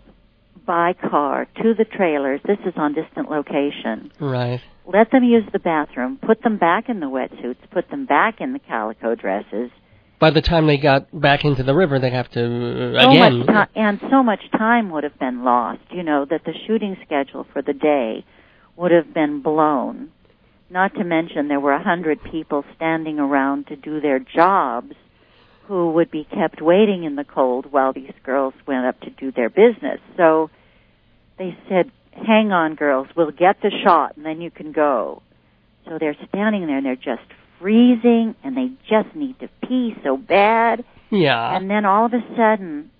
by 0.65 0.95
car 0.95 1.47
to 1.63 1.75
the 1.75 1.85
trailers. 1.85 2.41
This 2.47 2.59
is 2.65 2.75
on 2.77 2.95
distant 2.95 3.31
location 3.31 4.11
Right. 4.21 4.61
Let 4.87 5.11
them 5.11 5.25
use 5.25 5.45
the 5.53 5.59
bathroom, 5.59 6.19
put 6.25 6.43
them 6.43 6.59
back 6.59 6.89
in 6.89 7.01
the 7.01 7.07
wetsuits, 7.07 7.59
put 7.71 7.91
them 7.91 8.07
back 8.07 8.41
in 8.41 8.53
the 8.53 8.59
calico 8.59 9.15
dresses. 9.15 9.71
By 10.19 10.31
the 10.31 10.41
time 10.41 10.67
they 10.67 10.79
got 10.79 11.09
back 11.19 11.45
into 11.45 11.63
the 11.63 11.75
river, 11.75 11.99
they'd 11.99 12.13
have 12.13 12.31
to 12.31 12.41
uh, 12.41 13.03
So 13.03 13.11
again. 13.11 13.45
much 13.47 13.69
and 13.75 14.01
so 14.11 14.23
much 14.23 14.41
time 14.57 14.91
would 14.91 15.05
have 15.05 15.19
been 15.19 15.45
lost. 15.45 15.81
You 15.91 16.03
know 16.03 16.25
that 16.25 16.43
the 16.45 16.55
shooting 16.67 16.97
schedule 17.05 17.47
for 17.53 17.61
the 17.61 17.75
day 17.75 18.25
would 18.77 18.93
have 18.93 19.13
been 19.13 19.43
blown. 19.43 20.13
Not 20.71 20.95
to 20.95 21.05
mention 21.05 21.49
there 21.49 21.61
were 21.61 21.73
a 21.73 21.83
hundred 21.83 22.19
people 22.31 22.65
standing 22.77 23.19
around 23.19 23.67
to 23.69 23.77
do 23.77 24.01
their 24.01 24.19
jobs, 24.19 24.95
who 25.67 25.93
would 25.93 26.11
be 26.11 26.25
kept 26.25 26.63
waiting 26.63 27.05
in 27.05 27.17
the 27.17 27.25
cold 27.25 27.71
while 27.71 27.93
these 27.93 28.13
girls 28.25 28.55
went 28.67 28.87
up 28.87 29.01
to 29.01 29.11
do 29.11 29.33
their 29.33 29.51
business. 29.51 30.01
So 30.17 30.49
they 31.39 31.57
said, 31.69 31.91
"Hang 32.25 32.53
on, 32.53 32.75
girls, 32.75 33.09
we'll 33.17 33.31
get 33.31 33.61
the 33.63 33.71
shot, 33.85 34.17
and 34.17 34.25
then 34.25 34.41
you 34.41 34.51
can 34.51 34.73
go." 34.73 35.23
So 35.87 35.99
they're 35.99 36.17
standing 36.29 36.67
there 36.67 36.79
and 36.79 36.87
they're 36.87 36.97
just 36.97 37.23
freezing, 37.59 38.35
and 38.45 38.57
they 38.57 38.71
just 38.89 39.15
need 39.15 39.39
to 39.41 39.49
pee 39.67 39.95
so 40.05 40.17
bad. 40.17 40.85
yeah. 41.11 41.57
And 41.57 41.71
then 41.71 41.85
all 41.85 42.07
of 42.07 42.13
a 42.13 42.21
sudden, 42.37 42.91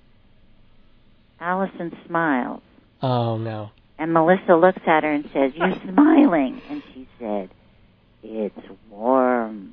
Allison 1.41 1.97
smiles. 2.07 2.63
oh 3.03 3.37
no. 3.39 3.71
And 3.99 4.13
Melissa 4.13 4.55
looks 4.57 4.83
at 4.87 5.05
her 5.05 5.13
and 5.13 5.25
says, 5.33 5.53
You're 5.55 5.75
smiling. 5.93 6.61
And 6.69 6.83
she 6.93 7.09
said, 7.19 7.49
It's 8.23 8.59
warm. 8.91 9.73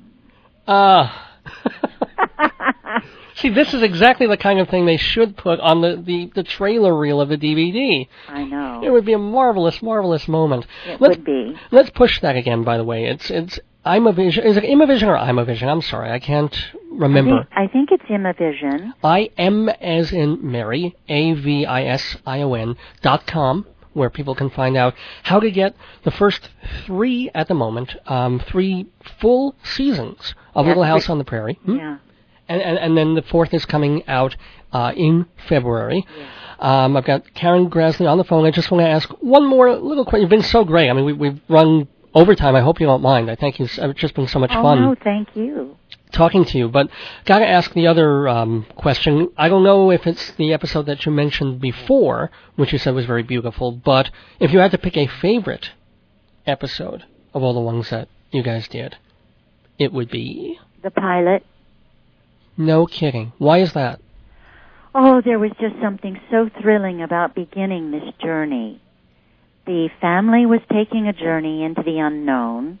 Ah. 0.66 1.30
See, 3.44 3.50
this 3.50 3.74
is 3.74 3.82
exactly 3.82 4.26
the 4.26 4.38
kind 4.38 4.58
of 4.58 4.70
thing 4.70 4.86
they 4.86 4.96
should 4.96 5.36
put 5.36 5.60
on 5.60 5.82
the, 5.82 6.02
the, 6.02 6.32
the 6.34 6.42
trailer 6.42 6.98
reel 6.98 7.20
of 7.20 7.28
the 7.28 7.36
DVD. 7.36 8.08
I 8.26 8.42
know. 8.42 8.80
It 8.82 8.88
would 8.88 9.04
be 9.04 9.12
a 9.12 9.18
marvelous, 9.18 9.82
marvelous 9.82 10.26
moment. 10.26 10.66
It 10.86 10.98
let's, 10.98 11.18
would 11.18 11.26
be. 11.26 11.54
Let's 11.70 11.90
push 11.90 12.22
that 12.22 12.36
again, 12.36 12.64
by 12.64 12.78
the 12.78 12.84
way. 12.84 13.04
It's, 13.04 13.30
it's, 13.30 13.60
I'm 13.84 14.06
a 14.06 14.14
vision. 14.14 14.44
Is 14.44 14.56
it 14.56 14.64
Imavision 14.64 15.08
or 15.08 15.18
I'm 15.18 15.38
a 15.38 15.44
vision? 15.44 15.68
I'm 15.68 15.82
sorry, 15.82 16.10
I 16.10 16.20
can't 16.20 16.56
remember. 16.90 17.46
I 17.52 17.66
think, 17.66 17.68
I 17.68 17.70
think 17.70 17.88
it's 17.92 18.04
Imavision. 18.04 18.94
I 19.04 19.28
M 19.36 19.68
as 19.68 20.10
in 20.10 20.38
Mary, 20.50 20.96
A 21.10 21.34
V 21.34 21.66
I 21.66 21.84
S 21.84 22.16
I 22.26 22.40
O 22.40 22.54
N 22.54 22.76
dot 23.02 23.26
com, 23.26 23.66
where 23.92 24.08
people 24.08 24.34
can 24.34 24.48
find 24.48 24.74
out 24.74 24.94
how 25.24 25.38
to 25.38 25.50
get 25.50 25.76
the 26.04 26.10
first 26.10 26.48
three 26.86 27.30
at 27.34 27.48
the 27.48 27.54
moment, 27.54 27.94
um, 28.06 28.40
three 28.40 28.86
full 29.20 29.54
seasons 29.62 30.34
of 30.54 30.64
Little 30.64 30.84
House 30.84 31.10
on 31.10 31.18
the 31.18 31.24
Prairie. 31.24 31.58
Hmm? 31.66 31.76
Yeah. 31.76 31.98
And, 32.48 32.60
and, 32.60 32.78
and 32.78 32.96
then 32.96 33.14
the 33.14 33.22
fourth 33.22 33.54
is 33.54 33.64
coming 33.64 34.06
out 34.06 34.36
uh, 34.72 34.92
in 34.96 35.26
February. 35.48 36.06
Um, 36.58 36.96
I've 36.96 37.04
got 37.04 37.32
Karen 37.34 37.70
Grassle 37.70 38.08
on 38.10 38.18
the 38.18 38.24
phone. 38.24 38.44
I 38.44 38.50
just 38.50 38.70
want 38.70 38.84
to 38.84 38.88
ask 38.88 39.08
one 39.20 39.46
more 39.46 39.74
little 39.76 40.04
question. 40.04 40.22
You've 40.22 40.30
been 40.30 40.42
so 40.42 40.64
great. 40.64 40.88
I 40.88 40.92
mean, 40.92 41.04
we, 41.04 41.12
we've 41.12 41.40
run 41.48 41.88
overtime. 42.14 42.54
I 42.54 42.60
hope 42.60 42.80
you 42.80 42.86
don't 42.86 43.02
mind. 43.02 43.30
I 43.30 43.34
thank 43.34 43.58
you. 43.58 43.66
It's 43.66 44.00
just 44.00 44.14
been 44.14 44.28
so 44.28 44.38
much 44.38 44.52
Oh 44.52 44.62
fun 44.62 44.80
no, 44.80 44.94
thank 45.02 45.34
you. 45.34 45.76
talking 46.12 46.44
to 46.44 46.58
you. 46.58 46.68
But 46.68 46.88
got 47.24 47.40
to 47.40 47.48
ask 47.48 47.72
the 47.72 47.86
other 47.86 48.28
um, 48.28 48.66
question. 48.76 49.30
I 49.36 49.48
don't 49.48 49.64
know 49.64 49.90
if 49.90 50.06
it's 50.06 50.30
the 50.32 50.52
episode 50.52 50.86
that 50.86 51.04
you 51.06 51.12
mentioned 51.12 51.60
before, 51.60 52.30
which 52.56 52.72
you 52.72 52.78
said 52.78 52.94
was 52.94 53.06
very 53.06 53.22
beautiful, 53.24 53.72
but 53.72 54.10
if 54.38 54.52
you 54.52 54.58
had 54.60 54.70
to 54.70 54.78
pick 54.78 54.96
a 54.96 55.06
favorite 55.06 55.70
episode 56.46 57.04
of 57.32 57.42
all 57.42 57.54
the 57.54 57.60
ones 57.60 57.90
that 57.90 58.08
you 58.30 58.42
guys 58.42 58.68
did, 58.68 58.96
it 59.78 59.92
would 59.92 60.10
be. 60.10 60.58
The 60.82 60.90
pilot. 60.90 61.44
No 62.56 62.86
kidding. 62.86 63.32
Why 63.38 63.58
is 63.60 63.72
that? 63.74 64.00
Oh, 64.94 65.20
there 65.24 65.38
was 65.38 65.50
just 65.60 65.74
something 65.82 66.20
so 66.30 66.48
thrilling 66.60 67.02
about 67.02 67.34
beginning 67.34 67.90
this 67.90 68.14
journey. 68.22 68.80
The 69.66 69.88
family 70.00 70.46
was 70.46 70.60
taking 70.72 71.08
a 71.08 71.12
journey 71.12 71.64
into 71.64 71.82
the 71.82 71.98
unknown, 71.98 72.78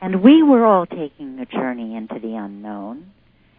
and 0.00 0.22
we 0.22 0.42
were 0.42 0.64
all 0.64 0.86
taking 0.86 1.38
a 1.40 1.46
journey 1.46 1.96
into 1.96 2.20
the 2.20 2.36
unknown, 2.36 3.10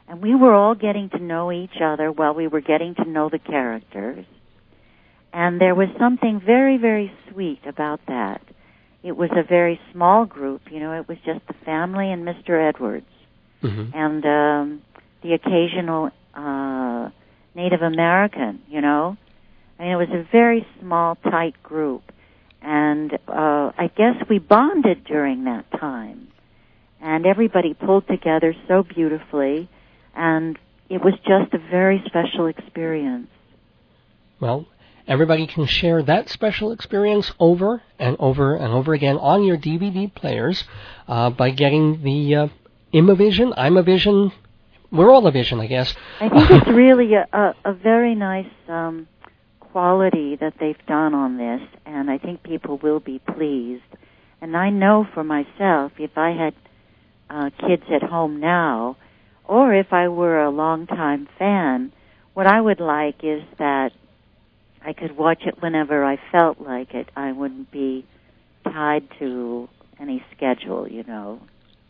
and 0.07 0.21
we 0.21 0.35
were 0.35 0.53
all 0.53 0.75
getting 0.75 1.09
to 1.09 1.19
know 1.19 1.51
each 1.51 1.81
other 1.83 2.11
while 2.11 2.33
we 2.33 2.47
were 2.47 2.61
getting 2.61 2.95
to 2.95 3.03
know 3.03 3.29
the 3.29 3.39
characters. 3.39 4.25
And 5.33 5.59
there 5.59 5.75
was 5.75 5.89
something 5.99 6.39
very, 6.39 6.77
very 6.77 7.11
sweet 7.29 7.65
about 7.65 7.99
that. 8.07 8.41
It 9.03 9.17
was 9.17 9.31
a 9.31 9.43
very 9.43 9.79
small 9.91 10.25
group, 10.25 10.61
you 10.71 10.79
know, 10.79 10.93
it 10.93 11.07
was 11.09 11.17
just 11.25 11.45
the 11.47 11.55
family 11.65 12.11
and 12.11 12.25
Mr. 12.25 12.69
Edwards 12.69 13.05
hmm 13.61 13.89
and 13.93 14.25
um, 14.25 14.81
the 15.21 15.33
occasional 15.33 16.11
uh, 16.33 17.09
Native 17.55 17.81
American. 17.81 18.61
You 18.69 18.81
know, 18.81 19.17
I 19.79 19.83
mean, 19.83 19.91
it 19.91 19.95
was 19.95 20.09
a 20.09 20.27
very 20.31 20.65
small, 20.79 21.15
tight 21.15 21.61
group, 21.63 22.03
and 22.61 23.13
uh, 23.27 23.71
I 23.77 23.91
guess 23.95 24.15
we 24.29 24.39
bonded 24.39 25.05
during 25.05 25.45
that 25.45 25.65
time, 25.71 26.27
and 27.01 27.25
everybody 27.25 27.73
pulled 27.73 28.07
together 28.07 28.55
so 28.67 28.83
beautifully, 28.83 29.69
and 30.15 30.57
it 30.89 31.03
was 31.03 31.13
just 31.25 31.53
a 31.53 31.57
very 31.57 32.03
special 32.05 32.47
experience. 32.47 33.29
Well, 34.39 34.67
everybody 35.07 35.47
can 35.47 35.65
share 35.65 36.03
that 36.03 36.29
special 36.29 36.71
experience 36.71 37.31
over 37.39 37.81
and 37.99 38.17
over 38.19 38.55
and 38.55 38.73
over 38.73 38.93
again 38.93 39.17
on 39.17 39.43
your 39.43 39.57
DVD 39.57 40.13
players 40.13 40.63
uh, 41.07 41.29
by 41.29 41.51
getting 41.51 42.03
the 42.03 42.35
uh, 42.35 42.47
Imavision, 42.93 43.53
I'm 43.55 43.77
a 43.77 43.83
Vision. 43.83 44.33
We're 44.91 45.09
all 45.09 45.25
a 45.25 45.31
Vision, 45.31 45.59
I 45.59 45.67
guess. 45.67 45.93
I 46.19 46.27
think 46.27 46.51
it's 46.51 46.67
really 46.75 47.13
a, 47.13 47.27
a, 47.31 47.55
a 47.65 47.73
very 47.73 48.13
nice 48.13 48.51
um, 48.67 49.07
quality 49.59 50.35
that 50.35 50.55
they've 50.59 50.85
done 50.85 51.13
on 51.13 51.37
this, 51.37 51.61
and 51.85 52.11
I 52.11 52.17
think 52.17 52.43
people 52.43 52.77
will 52.77 52.99
be 52.99 53.19
pleased. 53.19 53.83
And 54.41 54.57
I 54.57 54.69
know 54.69 55.07
for 55.13 55.23
myself, 55.23 55.93
if 55.97 56.17
I 56.17 56.31
had 56.31 56.53
uh, 57.29 57.49
kids 57.67 57.83
at 57.93 58.03
home 58.03 58.39
now, 58.41 58.97
or 59.45 59.73
if 59.73 59.93
I 59.93 60.09
were 60.09 60.41
a 60.41 60.49
longtime 60.49 61.29
fan, 61.39 61.93
what 62.33 62.47
I 62.47 62.59
would 62.59 62.79
like 62.79 63.23
is 63.23 63.43
that 63.59 63.91
I 64.83 64.93
could 64.93 65.15
watch 65.15 65.43
it 65.45 65.61
whenever 65.61 66.03
I 66.03 66.19
felt 66.31 66.59
like 66.59 66.93
it. 66.93 67.07
I 67.15 67.31
wouldn't 67.31 67.71
be 67.71 68.05
tied 68.65 69.07
to 69.19 69.69
any 69.99 70.23
schedule, 70.35 70.87
you 70.87 71.03
know. 71.03 71.39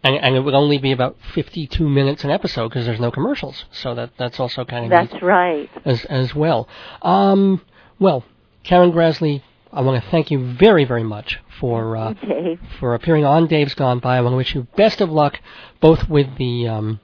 And, 0.03 0.15
and 0.15 0.35
it 0.35 0.39
would 0.39 0.55
only 0.55 0.79
be 0.79 0.91
about 0.91 1.15
52 1.35 1.87
minutes 1.87 2.23
an 2.23 2.31
episode 2.31 2.69
because 2.69 2.85
there's 2.87 2.99
no 2.99 3.11
commercials. 3.11 3.65
So 3.71 3.93
that 3.95 4.11
that's 4.17 4.39
also 4.39 4.65
kind 4.65 4.85
of 4.85 4.89
That's 4.89 5.21
right. 5.21 5.69
as 5.85 6.05
as 6.05 6.33
well. 6.33 6.67
Um, 7.03 7.61
well, 7.99 8.23
Karen 8.63 8.91
Grassle, 8.91 9.41
I 9.71 9.81
want 9.81 10.03
to 10.03 10.09
thank 10.09 10.31
you 10.31 10.53
very 10.53 10.85
very 10.85 11.03
much 11.03 11.39
for 11.59 11.95
uh, 11.95 12.13
Dave. 12.13 12.59
for 12.79 12.95
appearing 12.95 13.25
on 13.25 13.45
Dave's 13.47 13.75
Gone 13.75 13.99
By. 13.99 14.17
I 14.17 14.21
want 14.21 14.33
to 14.33 14.37
wish 14.37 14.55
you 14.55 14.65
best 14.75 15.01
of 15.01 15.11
luck, 15.11 15.39
both 15.79 16.09
with 16.09 16.35
the 16.37 16.67
um, 16.67 16.99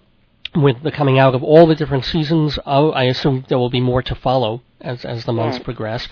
with 0.55 0.81
the 0.81 0.91
coming 0.91 1.19
out 1.19 1.35
of 1.35 1.43
all 1.43 1.67
the 1.67 1.75
different 1.75 2.03
seasons. 2.05 2.57
Oh, 2.65 2.89
I 2.91 3.03
assume 3.03 3.45
there 3.47 3.59
will 3.59 3.69
be 3.69 3.81
more 3.81 4.01
to 4.01 4.15
follow 4.15 4.63
as 4.81 5.05
as 5.05 5.23
the 5.25 5.33
months 5.33 5.57
Yes. 5.57 5.63
progress, 5.65 6.07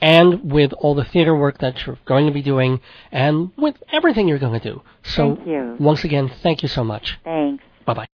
and 0.00 0.52
with 0.52 0.72
all 0.74 0.94
the 0.94 1.04
theater 1.04 1.34
work 1.36 1.58
that 1.58 1.86
you're 1.86 1.98
going 2.04 2.26
to 2.26 2.32
be 2.32 2.42
doing, 2.42 2.80
and 3.12 3.50
with 3.56 3.76
everything 3.92 4.28
you're 4.28 4.38
going 4.38 4.60
to 4.60 4.72
do. 4.72 4.82
So 5.02 5.38
once 5.78 6.04
again, 6.04 6.30
thank 6.42 6.62
you 6.62 6.68
so 6.68 6.84
much. 6.84 7.18
Thanks. 7.24 7.64
Bye 7.84 7.94
bye. 7.94 8.08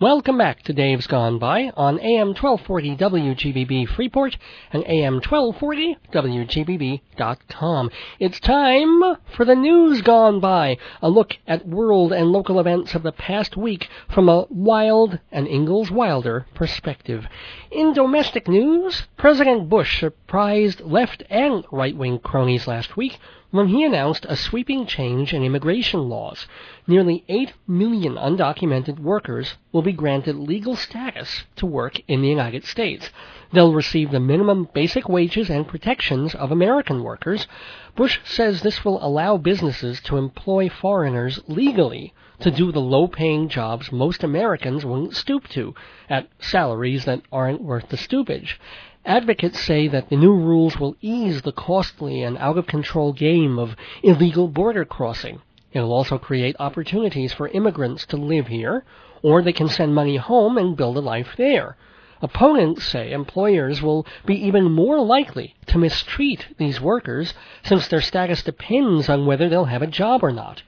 Welcome 0.00 0.38
back 0.38 0.62
to 0.62 0.72
Dave's 0.72 1.08
Gone 1.08 1.40
By 1.40 1.72
on 1.76 1.98
AM 1.98 2.28
1240 2.28 2.96
WGBB 2.98 3.88
Freeport 3.88 4.36
and 4.72 4.84
AM 4.86 5.14
1240 5.14 5.96
WGBB.com. 6.12 7.90
It's 8.20 8.38
time 8.38 9.16
for 9.34 9.44
the 9.44 9.56
news 9.56 10.02
gone 10.02 10.38
by, 10.38 10.76
a 11.02 11.10
look 11.10 11.36
at 11.48 11.66
world 11.66 12.12
and 12.12 12.30
local 12.30 12.60
events 12.60 12.94
of 12.94 13.02
the 13.02 13.10
past 13.10 13.56
week 13.56 13.88
from 14.08 14.28
a 14.28 14.46
wild 14.50 15.18
and 15.32 15.48
Ingalls 15.48 15.90
Wilder 15.90 16.46
perspective. 16.54 17.26
In 17.72 17.92
domestic 17.92 18.46
news, 18.46 19.08
President 19.16 19.68
Bush 19.68 19.98
surprised 19.98 20.80
left 20.80 21.24
and 21.28 21.64
right 21.72 21.96
wing 21.96 22.20
cronies 22.20 22.68
last 22.68 22.96
week 22.96 23.18
when 23.50 23.68
he 23.68 23.82
announced 23.82 24.26
a 24.28 24.36
sweeping 24.36 24.84
change 24.84 25.32
in 25.32 25.42
immigration 25.42 26.08
laws. 26.08 26.46
Nearly 26.86 27.24
8 27.28 27.54
million 27.66 28.14
undocumented 28.16 28.98
workers 28.98 29.56
will 29.72 29.80
be 29.80 29.92
granted 29.92 30.36
legal 30.36 30.76
status 30.76 31.44
to 31.56 31.64
work 31.64 31.98
in 32.08 32.20
the 32.20 32.28
United 32.28 32.64
States. 32.64 33.10
They'll 33.52 33.72
receive 33.72 34.10
the 34.10 34.20
minimum 34.20 34.68
basic 34.74 35.08
wages 35.08 35.48
and 35.48 35.66
protections 35.66 36.34
of 36.34 36.52
American 36.52 37.02
workers. 37.02 37.46
Bush 37.96 38.20
says 38.22 38.60
this 38.60 38.84
will 38.84 39.02
allow 39.02 39.38
businesses 39.38 40.00
to 40.02 40.18
employ 40.18 40.68
foreigners 40.68 41.40
legally 41.48 42.12
to 42.40 42.50
do 42.50 42.70
the 42.70 42.80
low 42.80 43.08
paying 43.08 43.48
jobs 43.48 43.90
most 43.90 44.22
Americans 44.22 44.84
won't 44.84 45.16
stoop 45.16 45.48
to 45.48 45.74
at 46.08 46.28
salaries 46.38 47.04
that 47.06 47.22
aren't 47.32 47.62
worth 47.62 47.88
the 47.88 47.96
stoopage. 47.96 48.60
Advocates 49.04 49.60
say 49.60 49.86
that 49.88 50.08
the 50.08 50.16
new 50.16 50.32
rules 50.34 50.78
will 50.78 50.96
ease 51.00 51.42
the 51.42 51.52
costly 51.52 52.22
and 52.22 52.36
out 52.38 52.58
of 52.58 52.66
control 52.66 53.12
game 53.12 53.58
of 53.58 53.76
illegal 54.02 54.48
border 54.48 54.84
crossing. 54.84 55.40
It'll 55.72 55.92
also 55.92 56.18
create 56.18 56.56
opportunities 56.58 57.32
for 57.32 57.48
immigrants 57.48 58.06
to 58.06 58.16
live 58.16 58.48
here, 58.48 58.84
or 59.22 59.42
they 59.42 59.52
can 59.52 59.68
send 59.68 59.94
money 59.94 60.16
home 60.16 60.58
and 60.58 60.76
build 60.76 60.96
a 60.96 61.00
life 61.00 61.34
there. 61.36 61.76
Opponents 62.20 62.84
say 62.84 63.12
employers 63.12 63.80
will 63.80 64.04
be 64.26 64.34
even 64.34 64.72
more 64.72 65.00
likely 65.00 65.54
to 65.66 65.78
mistreat 65.78 66.48
these 66.56 66.80
workers 66.80 67.34
since 67.62 67.86
their 67.86 68.00
status 68.00 68.42
depends 68.42 69.08
on 69.08 69.26
whether 69.26 69.48
they'll 69.48 69.66
have 69.66 69.82
a 69.82 69.86
job 69.86 70.24
or 70.24 70.32
not. 70.32 70.62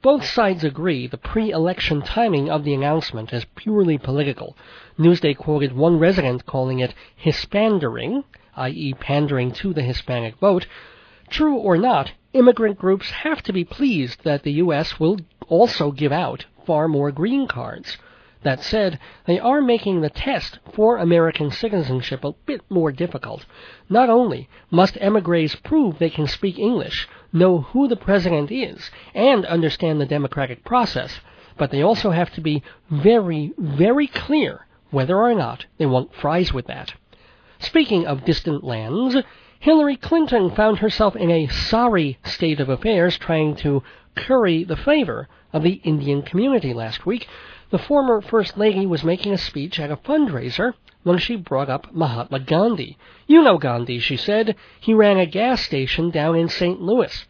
Both 0.00 0.24
sides 0.24 0.62
agree 0.62 1.08
the 1.08 1.18
pre-election 1.18 2.02
timing 2.02 2.48
of 2.48 2.62
the 2.62 2.72
announcement 2.72 3.32
is 3.32 3.44
purely 3.56 3.98
political. 3.98 4.56
Newsday 4.96 5.36
quoted 5.36 5.76
one 5.76 5.98
resident 5.98 6.46
calling 6.46 6.78
it 6.78 6.94
Hispandering, 7.16 8.22
i.e. 8.54 8.94
pandering 8.94 9.50
to 9.54 9.74
the 9.74 9.82
Hispanic 9.82 10.36
vote. 10.36 10.68
True 11.28 11.56
or 11.56 11.76
not, 11.76 12.12
immigrant 12.32 12.78
groups 12.78 13.10
have 13.10 13.42
to 13.42 13.52
be 13.52 13.64
pleased 13.64 14.22
that 14.22 14.44
the 14.44 14.52
U.S. 14.52 15.00
will 15.00 15.18
also 15.48 15.90
give 15.90 16.12
out 16.12 16.46
far 16.64 16.86
more 16.86 17.10
green 17.10 17.48
cards. 17.48 17.98
That 18.44 18.62
said, 18.62 19.00
they 19.26 19.40
are 19.40 19.60
making 19.60 20.00
the 20.00 20.10
test 20.10 20.60
for 20.72 20.98
American 20.98 21.50
citizenship 21.50 22.24
a 22.24 22.34
bit 22.46 22.60
more 22.70 22.92
difficult. 22.92 23.46
Not 23.88 24.08
only 24.08 24.48
must 24.70 24.96
emigres 25.00 25.56
prove 25.56 25.98
they 25.98 26.08
can 26.08 26.28
speak 26.28 26.56
English, 26.56 27.08
know 27.32 27.60
who 27.60 27.88
the 27.88 27.96
president 27.96 28.50
is, 28.50 28.90
and 29.14 29.44
understand 29.46 30.00
the 30.00 30.06
democratic 30.06 30.64
process, 30.64 31.20
but 31.56 31.70
they 31.70 31.82
also 31.82 32.10
have 32.10 32.32
to 32.32 32.40
be 32.40 32.62
very, 32.90 33.52
very 33.58 34.06
clear 34.06 34.66
whether 34.90 35.16
or 35.16 35.34
not 35.34 35.66
they 35.76 35.86
want 35.86 36.14
fries 36.14 36.52
with 36.52 36.66
that. 36.66 36.94
Speaking 37.58 38.06
of 38.06 38.24
distant 38.24 38.62
lands, 38.62 39.16
Hillary 39.60 39.96
Clinton 39.96 40.50
found 40.50 40.78
herself 40.78 41.16
in 41.16 41.30
a 41.30 41.48
sorry 41.48 42.18
state 42.24 42.60
of 42.60 42.68
affairs 42.68 43.18
trying 43.18 43.56
to 43.56 43.82
curry 44.14 44.64
the 44.64 44.76
favor 44.76 45.28
of 45.52 45.62
the 45.62 45.80
Indian 45.84 46.22
community 46.22 46.72
last 46.72 47.04
week. 47.04 47.26
The 47.70 47.78
former 47.78 48.20
First 48.20 48.56
Lady 48.56 48.86
was 48.86 49.02
making 49.02 49.32
a 49.32 49.38
speech 49.38 49.80
at 49.80 49.90
a 49.90 49.96
fundraiser 49.96 50.74
when 51.08 51.18
she 51.18 51.36
brought 51.36 51.70
up 51.70 51.90
Mahatma 51.94 52.38
Gandhi. 52.38 52.98
You 53.26 53.42
know 53.42 53.56
Gandhi, 53.56 53.98
she 53.98 54.18
said. 54.18 54.54
He 54.78 54.92
ran 54.92 55.18
a 55.18 55.24
gas 55.24 55.62
station 55.62 56.10
down 56.10 56.36
in 56.36 56.50
St. 56.50 56.82
Louis. 56.82 57.24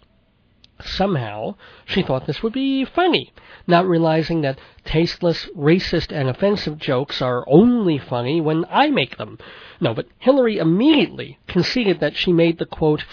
Somehow, 0.80 1.54
she 1.84 2.02
thought 2.02 2.26
this 2.26 2.42
would 2.42 2.52
be 2.52 2.84
funny, 2.84 3.32
not 3.68 3.86
realizing 3.86 4.40
that 4.40 4.58
tasteless, 4.84 5.46
racist, 5.56 6.10
and 6.10 6.28
offensive 6.28 6.76
jokes 6.78 7.22
are 7.22 7.44
only 7.46 7.98
funny 7.98 8.40
when 8.40 8.64
I 8.68 8.90
make 8.90 9.16
them. 9.16 9.38
No, 9.80 9.94
but 9.94 10.08
Hillary 10.18 10.58
immediately 10.58 11.38
conceded 11.46 12.00
that 12.00 12.16
she 12.16 12.32
made 12.32 12.58
the 12.58 12.66
quote, 12.66 13.04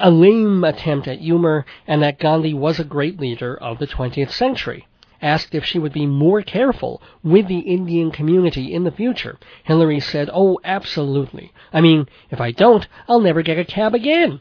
a 0.00 0.10
lame 0.10 0.64
attempt 0.64 1.08
at 1.08 1.20
humor 1.20 1.66
and 1.86 2.02
that 2.02 2.18
Gandhi 2.18 2.54
was 2.54 2.80
a 2.80 2.84
great 2.84 3.20
leader 3.20 3.54
of 3.54 3.78
the 3.78 3.86
20th 3.86 4.30
century. 4.30 4.86
Asked 5.22 5.54
if 5.54 5.64
she 5.64 5.78
would 5.78 5.92
be 5.92 6.06
more 6.06 6.42
careful 6.42 7.00
with 7.22 7.48
the 7.48 7.60
Indian 7.60 8.10
community 8.10 8.72
in 8.72 8.84
the 8.84 8.90
future, 8.90 9.38
Hillary 9.64 10.00
said, 10.00 10.28
Oh, 10.32 10.60
absolutely. 10.64 11.52
I 11.72 11.80
mean, 11.80 12.06
if 12.30 12.40
I 12.40 12.50
don't, 12.50 12.86
I'll 13.08 13.20
never 13.20 13.42
get 13.42 13.58
a 13.58 13.64
cab 13.64 13.94
again. 13.94 14.40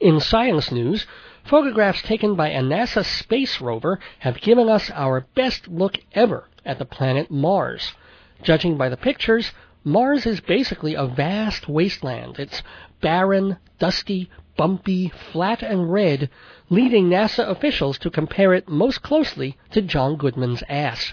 In 0.00 0.20
science 0.20 0.70
news, 0.70 1.06
photographs 1.44 2.02
taken 2.02 2.34
by 2.34 2.48
a 2.50 2.60
NASA 2.62 3.04
space 3.04 3.60
rover 3.60 3.98
have 4.20 4.40
given 4.40 4.68
us 4.68 4.90
our 4.90 5.26
best 5.34 5.68
look 5.68 5.98
ever 6.12 6.48
at 6.64 6.78
the 6.78 6.84
planet 6.84 7.30
Mars. 7.30 7.94
Judging 8.42 8.76
by 8.76 8.88
the 8.88 8.96
pictures, 8.96 9.52
Mars 9.84 10.26
is 10.26 10.40
basically 10.40 10.94
a 10.94 11.06
vast 11.06 11.68
wasteland. 11.68 12.38
It's 12.38 12.62
barren, 13.00 13.56
dusty, 13.78 14.30
bumpy, 14.58 15.08
flat, 15.08 15.62
and 15.62 15.90
red, 15.90 16.28
leading 16.68 17.08
NASA 17.08 17.48
officials 17.48 17.96
to 17.96 18.10
compare 18.10 18.52
it 18.52 18.68
most 18.68 19.00
closely 19.00 19.56
to 19.70 19.80
John 19.80 20.16
Goodman's 20.16 20.62
ass. 20.68 21.12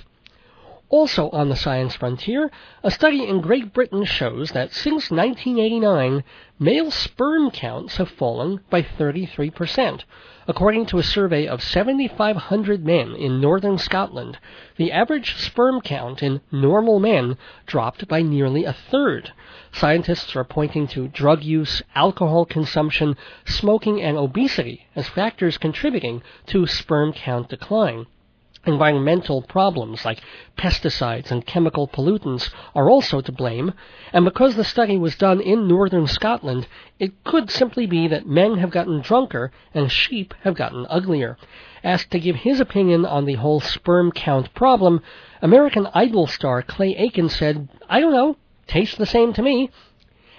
Also 0.89 1.31
on 1.31 1.49
the 1.49 1.55
science 1.55 1.95
frontier, 1.95 2.51
a 2.83 2.91
study 2.91 3.27
in 3.27 3.41
Great 3.41 3.73
Britain 3.73 4.05
shows 4.05 4.51
that 4.51 4.71
since 4.71 5.09
1989, 5.09 6.23
male 6.59 6.91
sperm 6.91 7.49
counts 7.49 7.97
have 7.97 8.07
fallen 8.07 8.59
by 8.69 8.83
33%. 8.83 10.03
According 10.47 10.85
to 10.85 10.99
a 10.99 11.03
survey 11.03 11.47
of 11.47 11.63
7,500 11.63 12.85
men 12.85 13.15
in 13.15 13.41
northern 13.41 13.79
Scotland, 13.79 14.37
the 14.77 14.91
average 14.91 15.35
sperm 15.37 15.81
count 15.81 16.21
in 16.21 16.41
normal 16.51 16.99
men 16.99 17.35
dropped 17.65 18.07
by 18.07 18.21
nearly 18.21 18.63
a 18.63 18.73
third. 18.73 19.33
Scientists 19.71 20.35
are 20.35 20.43
pointing 20.43 20.85
to 20.89 21.07
drug 21.07 21.43
use, 21.43 21.81
alcohol 21.95 22.45
consumption, 22.45 23.17
smoking, 23.43 23.99
and 24.03 24.17
obesity 24.17 24.85
as 24.95 25.09
factors 25.09 25.57
contributing 25.57 26.21
to 26.45 26.67
sperm 26.67 27.11
count 27.11 27.49
decline. 27.49 28.05
Environmental 28.67 29.43
problems 29.43 30.05
like 30.05 30.21
pesticides 30.57 31.29
and 31.29 31.45
chemical 31.45 31.87
pollutants 31.87 32.49
are 32.73 32.89
also 32.89 33.21
to 33.21 33.31
blame, 33.31 33.73
and 34.11 34.25
because 34.25 34.55
the 34.55 34.63
study 34.63 34.97
was 34.97 35.15
done 35.15 35.39
in 35.39 35.67
northern 35.67 36.07
Scotland, 36.07 36.67
it 36.97 37.23
could 37.23 37.51
simply 37.51 37.85
be 37.85 38.07
that 38.07 38.25
men 38.25 38.57
have 38.57 38.71
gotten 38.71 39.01
drunker 39.01 39.51
and 39.73 39.91
sheep 39.91 40.33
have 40.41 40.55
gotten 40.55 40.87
uglier. 40.89 41.37
Asked 41.83 42.09
to 42.11 42.19
give 42.19 42.37
his 42.37 42.59
opinion 42.59 43.05
on 43.05 43.25
the 43.25 43.35
whole 43.35 43.59
sperm 43.59 44.11
count 44.11 44.51
problem, 44.55 45.01
American 45.43 45.87
Idol 45.93 46.25
star 46.25 46.63
Clay 46.63 46.95
Aiken 46.95 47.29
said, 47.29 47.69
I 47.87 47.99
don't 47.99 48.13
know, 48.13 48.35
tastes 48.65 48.97
the 48.97 49.05
same 49.05 49.31
to 49.33 49.43
me. 49.43 49.69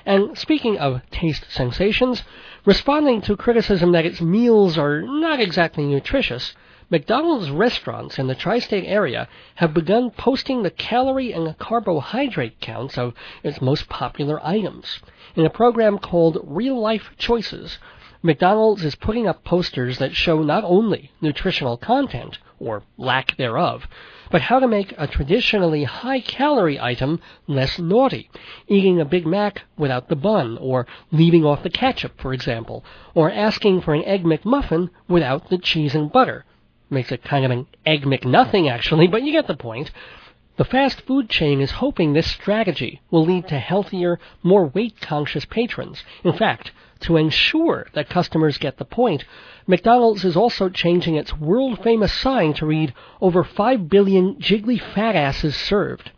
And 0.05 0.37
speaking 0.37 0.79
of 0.79 1.03
taste 1.11 1.51
sensations, 1.51 2.25
responding 2.65 3.21
to 3.23 3.37
criticism 3.37 3.93
that 3.93 4.07
its 4.07 4.21
meals 4.21 4.77
are 4.77 5.03
not 5.03 5.41
exactly 5.41 5.85
nutritious, 5.85 6.55
McDonald's 6.89 7.51
restaurants 7.51 8.17
in 8.17 8.29
the 8.29 8.35
tri 8.37 8.61
state 8.61 8.85
area 8.87 9.27
have 9.57 9.75
begun 9.75 10.09
posting 10.09 10.63
the 10.63 10.71
calorie 10.71 11.33
and 11.33 11.59
carbohydrate 11.59 12.61
counts 12.61 12.97
of 12.97 13.13
its 13.43 13.61
most 13.61 13.89
popular 13.89 14.39
items. 14.47 15.01
In 15.35 15.45
a 15.45 15.51
program 15.51 15.99
called 15.99 16.39
Real 16.45 16.81
Life 16.81 17.11
Choices, 17.19 17.79
McDonald's 18.23 18.85
is 18.85 18.95
putting 18.95 19.27
up 19.27 19.43
posters 19.43 19.99
that 19.99 20.15
show 20.15 20.45
not 20.45 20.63
only 20.63 21.11
nutritional 21.21 21.77
content, 21.77 22.39
or 22.61 22.85
lack 22.97 23.37
thereof, 23.37 23.89
but 24.31 24.43
how 24.43 24.61
to 24.61 24.69
make 24.69 24.95
a 24.97 25.09
traditionally 25.09 25.83
high 25.83 26.21
calorie 26.21 26.79
item 26.79 27.19
less 27.49 27.81
naughty, 27.81 28.31
eating 28.69 29.01
a 29.01 29.05
Big 29.05 29.27
Mac 29.27 29.63
without 29.77 30.09
the 30.09 30.15
bun, 30.15 30.57
or 30.59 30.87
leaving 31.11 31.45
off 31.45 31.65
the 31.65 31.69
ketchup, 31.69 32.13
for 32.21 32.33
example, 32.33 32.85
or 33.13 33.29
asking 33.29 33.81
for 33.81 33.93
an 33.93 34.05
Egg 34.05 34.23
McMuffin 34.23 34.89
without 35.09 35.51
the 35.51 35.59
cheese 35.59 35.97
and 35.97 36.13
butter 36.13 36.45
Makes 36.89 37.11
it 37.11 37.25
kind 37.25 37.45
of 37.45 37.51
an 37.51 37.67
egg 37.85 38.03
McNothing, 38.03 38.71
actually, 38.71 39.09
but 39.09 39.23
you 39.23 39.33
get 39.33 39.49
the 39.49 39.57
point. 39.57 39.91
The 40.57 40.65
fast 40.65 41.03
food 41.03 41.29
chain 41.29 41.61
is 41.61 41.71
hoping 41.73 42.13
this 42.13 42.31
strategy 42.31 43.03
will 43.11 43.25
lead 43.25 43.49
to 43.49 43.59
healthier, 43.59 44.19
more 44.43 44.67
weight 44.67 45.01
conscious 45.01 45.45
patrons. 45.45 46.05
In 46.25 46.33
fact, 46.33 46.71
to 47.01 47.17
ensure 47.17 47.89
that 47.93 48.09
customers 48.09 48.57
get 48.57 48.79
the 48.79 48.85
point, 48.85 49.25
McDonald's 49.67 50.25
is 50.25 50.37
also 50.37 50.69
changing 50.69 51.17
its 51.17 51.37
world 51.37 51.83
famous 51.83 52.13
sign 52.13 52.55
to 52.55 52.67
read 52.67 52.95
over 53.21 53.45
5 53.45 53.89
billion 53.89 54.37
jiggly 54.37 54.81
fat 54.81 55.17
asses 55.17 55.57
served. 55.57 56.13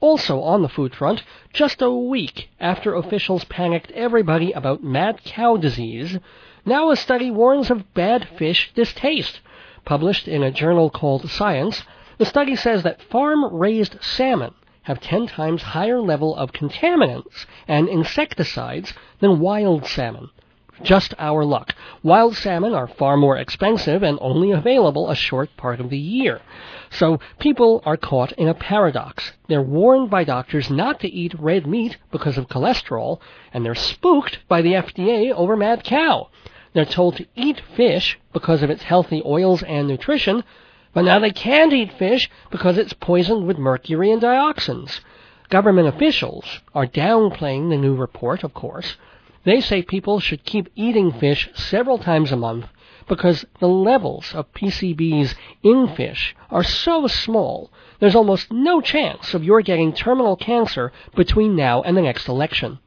Also 0.00 0.40
on 0.40 0.62
the 0.62 0.68
food 0.68 0.94
front, 0.94 1.22
just 1.52 1.82
a 1.82 1.90
week 1.90 2.48
after 2.60 2.94
officials 2.94 3.44
panicked 3.44 3.90
everybody 3.90 4.52
about 4.52 4.84
mad 4.84 5.22
cow 5.24 5.56
disease, 5.56 6.18
now 6.64 6.90
a 6.90 6.96
study 6.96 7.30
warns 7.30 7.70
of 7.70 7.92
bad 7.92 8.28
fish 8.38 8.70
distaste 8.74 9.40
published 9.86 10.28
in 10.28 10.42
a 10.42 10.50
journal 10.50 10.90
called 10.90 11.30
Science, 11.30 11.82
the 12.18 12.26
study 12.26 12.56
says 12.56 12.82
that 12.82 13.00
farm-raised 13.00 13.96
salmon 14.02 14.52
have 14.82 15.00
10 15.00 15.26
times 15.26 15.62
higher 15.62 16.00
level 16.00 16.36
of 16.36 16.52
contaminants 16.52 17.46
and 17.66 17.88
insecticides 17.88 18.92
than 19.20 19.40
wild 19.40 19.86
salmon. 19.86 20.28
Just 20.82 21.14
our 21.18 21.44
luck. 21.44 21.74
Wild 22.02 22.36
salmon 22.36 22.74
are 22.74 22.86
far 22.86 23.16
more 23.16 23.38
expensive 23.38 24.02
and 24.02 24.18
only 24.20 24.50
available 24.50 25.08
a 25.08 25.16
short 25.16 25.56
part 25.56 25.80
of 25.80 25.88
the 25.88 25.98
year. 25.98 26.42
So 26.90 27.18
people 27.38 27.82
are 27.86 27.96
caught 27.96 28.32
in 28.32 28.48
a 28.48 28.54
paradox. 28.54 29.32
They're 29.48 29.62
warned 29.62 30.10
by 30.10 30.24
doctors 30.24 30.70
not 30.70 31.00
to 31.00 31.08
eat 31.08 31.34
red 31.38 31.66
meat 31.66 31.96
because 32.10 32.36
of 32.36 32.48
cholesterol, 32.48 33.20
and 33.54 33.64
they're 33.64 33.74
spooked 33.74 34.40
by 34.48 34.60
the 34.62 34.74
FDA 34.74 35.32
over 35.32 35.56
mad 35.56 35.82
cow. 35.82 36.28
They're 36.76 36.84
told 36.84 37.16
to 37.16 37.26
eat 37.34 37.62
fish 37.74 38.18
because 38.34 38.62
of 38.62 38.68
its 38.68 38.82
healthy 38.82 39.22
oils 39.24 39.62
and 39.62 39.88
nutrition, 39.88 40.44
but 40.92 41.06
now 41.06 41.18
they 41.18 41.30
can't 41.30 41.72
eat 41.72 41.90
fish 41.90 42.28
because 42.50 42.76
it's 42.76 42.92
poisoned 42.92 43.46
with 43.46 43.56
mercury 43.56 44.10
and 44.10 44.20
dioxins. 44.20 45.00
Government 45.48 45.88
officials 45.88 46.60
are 46.74 46.86
downplaying 46.86 47.70
the 47.70 47.78
new 47.78 47.94
report, 47.94 48.44
of 48.44 48.52
course. 48.52 48.98
They 49.44 49.62
say 49.62 49.80
people 49.80 50.20
should 50.20 50.44
keep 50.44 50.68
eating 50.76 51.12
fish 51.12 51.48
several 51.54 51.96
times 51.96 52.30
a 52.30 52.36
month 52.36 52.66
because 53.08 53.46
the 53.58 53.68
levels 53.68 54.34
of 54.34 54.52
PCBs 54.52 55.34
in 55.62 55.88
fish 55.88 56.36
are 56.50 56.62
so 56.62 57.06
small, 57.06 57.70
there's 58.00 58.14
almost 58.14 58.52
no 58.52 58.82
chance 58.82 59.32
of 59.32 59.42
your 59.42 59.62
getting 59.62 59.94
terminal 59.94 60.36
cancer 60.36 60.92
between 61.14 61.56
now 61.56 61.80
and 61.80 61.96
the 61.96 62.02
next 62.02 62.28
election. 62.28 62.80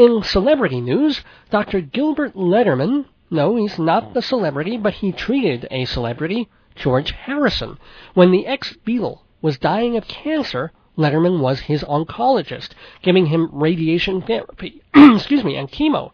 In 0.00 0.22
celebrity 0.22 0.80
news, 0.80 1.20
Dr. 1.50 1.82
Gilbert 1.82 2.34
Lederman, 2.34 3.04
no, 3.30 3.56
he's 3.56 3.78
not 3.78 4.14
the 4.14 4.22
celebrity, 4.22 4.78
but 4.78 4.94
he 4.94 5.12
treated 5.12 5.68
a 5.70 5.84
celebrity, 5.84 6.48
George 6.74 7.10
Harrison. 7.10 7.76
When 8.14 8.30
the 8.30 8.46
ex 8.46 8.74
Beatle 8.86 9.18
was 9.42 9.58
dying 9.58 9.98
of 9.98 10.08
cancer, 10.08 10.72
Lederman 10.96 11.40
was 11.40 11.60
his 11.60 11.84
oncologist, 11.84 12.70
giving 13.02 13.26
him 13.26 13.50
radiation 13.52 14.22
therapy, 14.22 14.80
excuse 14.94 15.44
me, 15.44 15.56
and 15.56 15.70
chemo. 15.70 16.12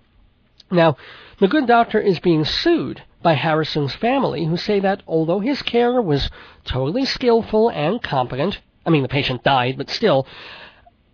Now, 0.68 0.96
the 1.38 1.46
good 1.46 1.68
doctor 1.68 2.00
is 2.00 2.18
being 2.18 2.44
sued 2.44 3.02
by 3.22 3.34
Harrison's 3.34 3.94
family, 3.94 4.46
who 4.46 4.56
say 4.56 4.80
that 4.80 5.04
although 5.06 5.38
his 5.38 5.62
care 5.62 6.02
was 6.02 6.28
totally 6.64 7.04
skillful 7.04 7.68
and 7.68 8.02
competent, 8.02 8.58
I 8.84 8.90
mean, 8.90 9.02
the 9.02 9.08
patient 9.08 9.44
died, 9.44 9.78
but 9.78 9.90
still, 9.90 10.26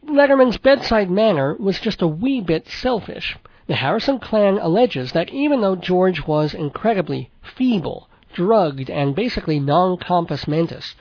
Lederman's 0.04 0.58
bedside 0.58 1.08
manner 1.10 1.54
was 1.60 1.78
just 1.78 2.02
a 2.02 2.08
wee 2.08 2.40
bit 2.40 2.66
selfish. 2.66 3.36
The 3.68 3.76
Harrison 3.76 4.18
clan 4.18 4.58
alleges 4.58 5.12
that 5.12 5.30
even 5.30 5.60
though 5.60 5.76
George 5.76 6.26
was 6.26 6.54
incredibly 6.54 7.30
feeble, 7.40 8.08
drugged, 8.32 8.90
and 8.90 9.14
basically 9.14 9.60
non 9.60 9.96
compos 9.98 10.48
mentis, 10.48 10.96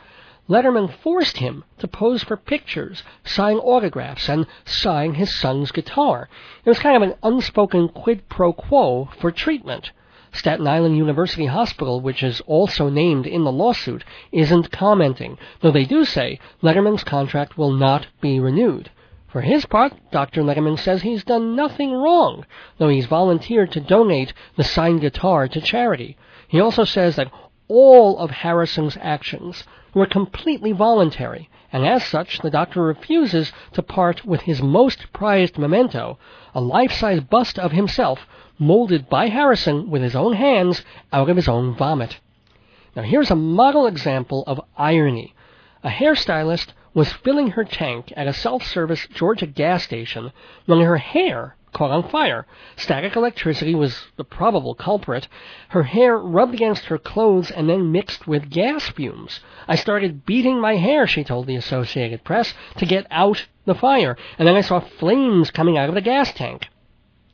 Lederman 0.48 0.88
forced 0.88 1.38
him 1.38 1.64
to 1.80 1.88
pose 1.88 2.24
for 2.24 2.38
pictures, 2.38 3.02
sign 3.24 3.58
autographs, 3.58 4.30
and 4.30 4.46
sign 4.66 5.16
his 5.16 5.34
son's 5.34 5.72
guitar. 5.72 6.30
It 6.64 6.70
was 6.70 6.78
kind 6.80 6.96
of 6.96 7.02
an 7.02 7.16
unspoken 7.24 7.90
quid 7.90 8.30
pro 8.30 8.54
quo 8.54 9.10
for 9.18 9.32
treatment. 9.32 9.92
Staten 10.34 10.68
Island 10.68 10.98
University 10.98 11.46
Hospital, 11.46 12.00
which 12.00 12.24
is 12.24 12.42
also 12.48 12.90
named 12.90 13.28
in 13.28 13.44
the 13.44 13.52
lawsuit, 13.52 14.04
isn't 14.32 14.72
commenting, 14.72 15.38
though 15.60 15.72
they 15.72 15.86
do 15.86 16.06
say 16.06 16.40
Lederman's 16.64 17.04
contract 17.04 17.58
will 17.58 17.72
not 17.72 18.08
be 18.22 18.40
renewed. 18.40 18.90
For 19.28 19.42
his 19.42 19.66
part, 19.66 19.94
Dr. 20.12 20.42
Lederman 20.42 20.78
says 20.78 21.02
he's 21.02 21.24
done 21.24 21.56
nothing 21.56 21.94
wrong, 21.94 22.46
though 22.78 22.90
he's 22.90 23.06
volunteered 23.06 23.72
to 23.72 23.80
donate 23.80 24.34
the 24.56 24.64
signed 24.64 25.02
guitar 25.02 25.48
to 25.48 25.62
charity. 25.62 26.18
He 26.48 26.60
also 26.60 26.84
says 26.84 27.16
that 27.16 27.32
all 27.68 28.18
of 28.18 28.32
Harrison's 28.32 28.98
actions 29.00 29.64
were 29.94 30.06
completely 30.06 30.74
voluntary, 30.74 31.50
and 31.72 31.86
as 31.86 32.04
such, 32.06 32.40
the 32.40 32.50
doctor 32.50 32.82
refuses 32.82 33.54
to 33.72 33.82
part 33.82 34.26
with 34.26 34.42
his 34.42 34.62
most 34.62 35.12
prized 35.14 35.58
memento, 35.58 36.18
a 36.54 36.60
life-size 36.60 37.22
bust 37.22 37.58
of 37.58 37.72
himself 37.72 38.28
molded 38.58 39.10
by 39.10 39.28
Harrison 39.28 39.90
with 39.90 40.02
his 40.02 40.16
own 40.16 40.34
hands 40.34 40.84
out 41.12 41.30
of 41.30 41.36
his 41.36 41.48
own 41.48 41.76
vomit. 41.76 42.20
Now 42.96 43.04
here's 43.04 43.32
a 43.32 43.36
model 43.36 43.88
example 43.88 44.44
of 44.48 44.62
irony. 44.78 45.34
A 45.84 45.90
hairstylist 45.90 46.74
was 46.94 47.14
filling 47.14 47.52
her 47.52 47.64
tank 47.64 48.12
at 48.16 48.28
a 48.28 48.34
self-service 48.34 49.08
Georgia 49.14 49.48
gas 49.48 49.84
station 49.84 50.32
when 50.66 50.82
her 50.82 50.98
hair 50.98 51.56
caught 51.74 51.92
on 51.92 52.10
fire. 52.10 52.46
Static 52.76 53.16
electricity 53.16 53.74
was 53.74 54.08
the 54.18 54.24
probable 54.24 54.76
culprit. 54.76 55.28
Her 55.70 55.84
hair 55.84 56.18
rubbed 56.18 56.54
against 56.54 56.86
her 56.86 56.98
clothes 56.98 57.50
and 57.50 57.70
then 57.70 57.92
mixed 57.92 58.28
with 58.28 58.50
gas 58.50 58.90
fumes. 58.90 59.40
I 59.68 59.76
started 59.76 60.26
beating 60.26 60.60
my 60.60 60.76
hair, 60.76 61.08
she 61.08 61.24
told 61.24 61.48
the 61.48 61.56
Associated 61.56 62.24
Press, 62.26 62.54
to 62.78 62.86
get 62.86 63.08
out 63.10 63.48
the 63.66 63.76
fire, 63.76 64.18
and 64.38 64.48
then 64.48 64.56
I 64.56 64.62
saw 64.62 64.82
flames 64.82 65.50
coming 65.52 65.78
out 65.78 65.88
of 65.88 65.96
the 65.96 66.02
gas 66.02 66.34
tank. 66.34 66.68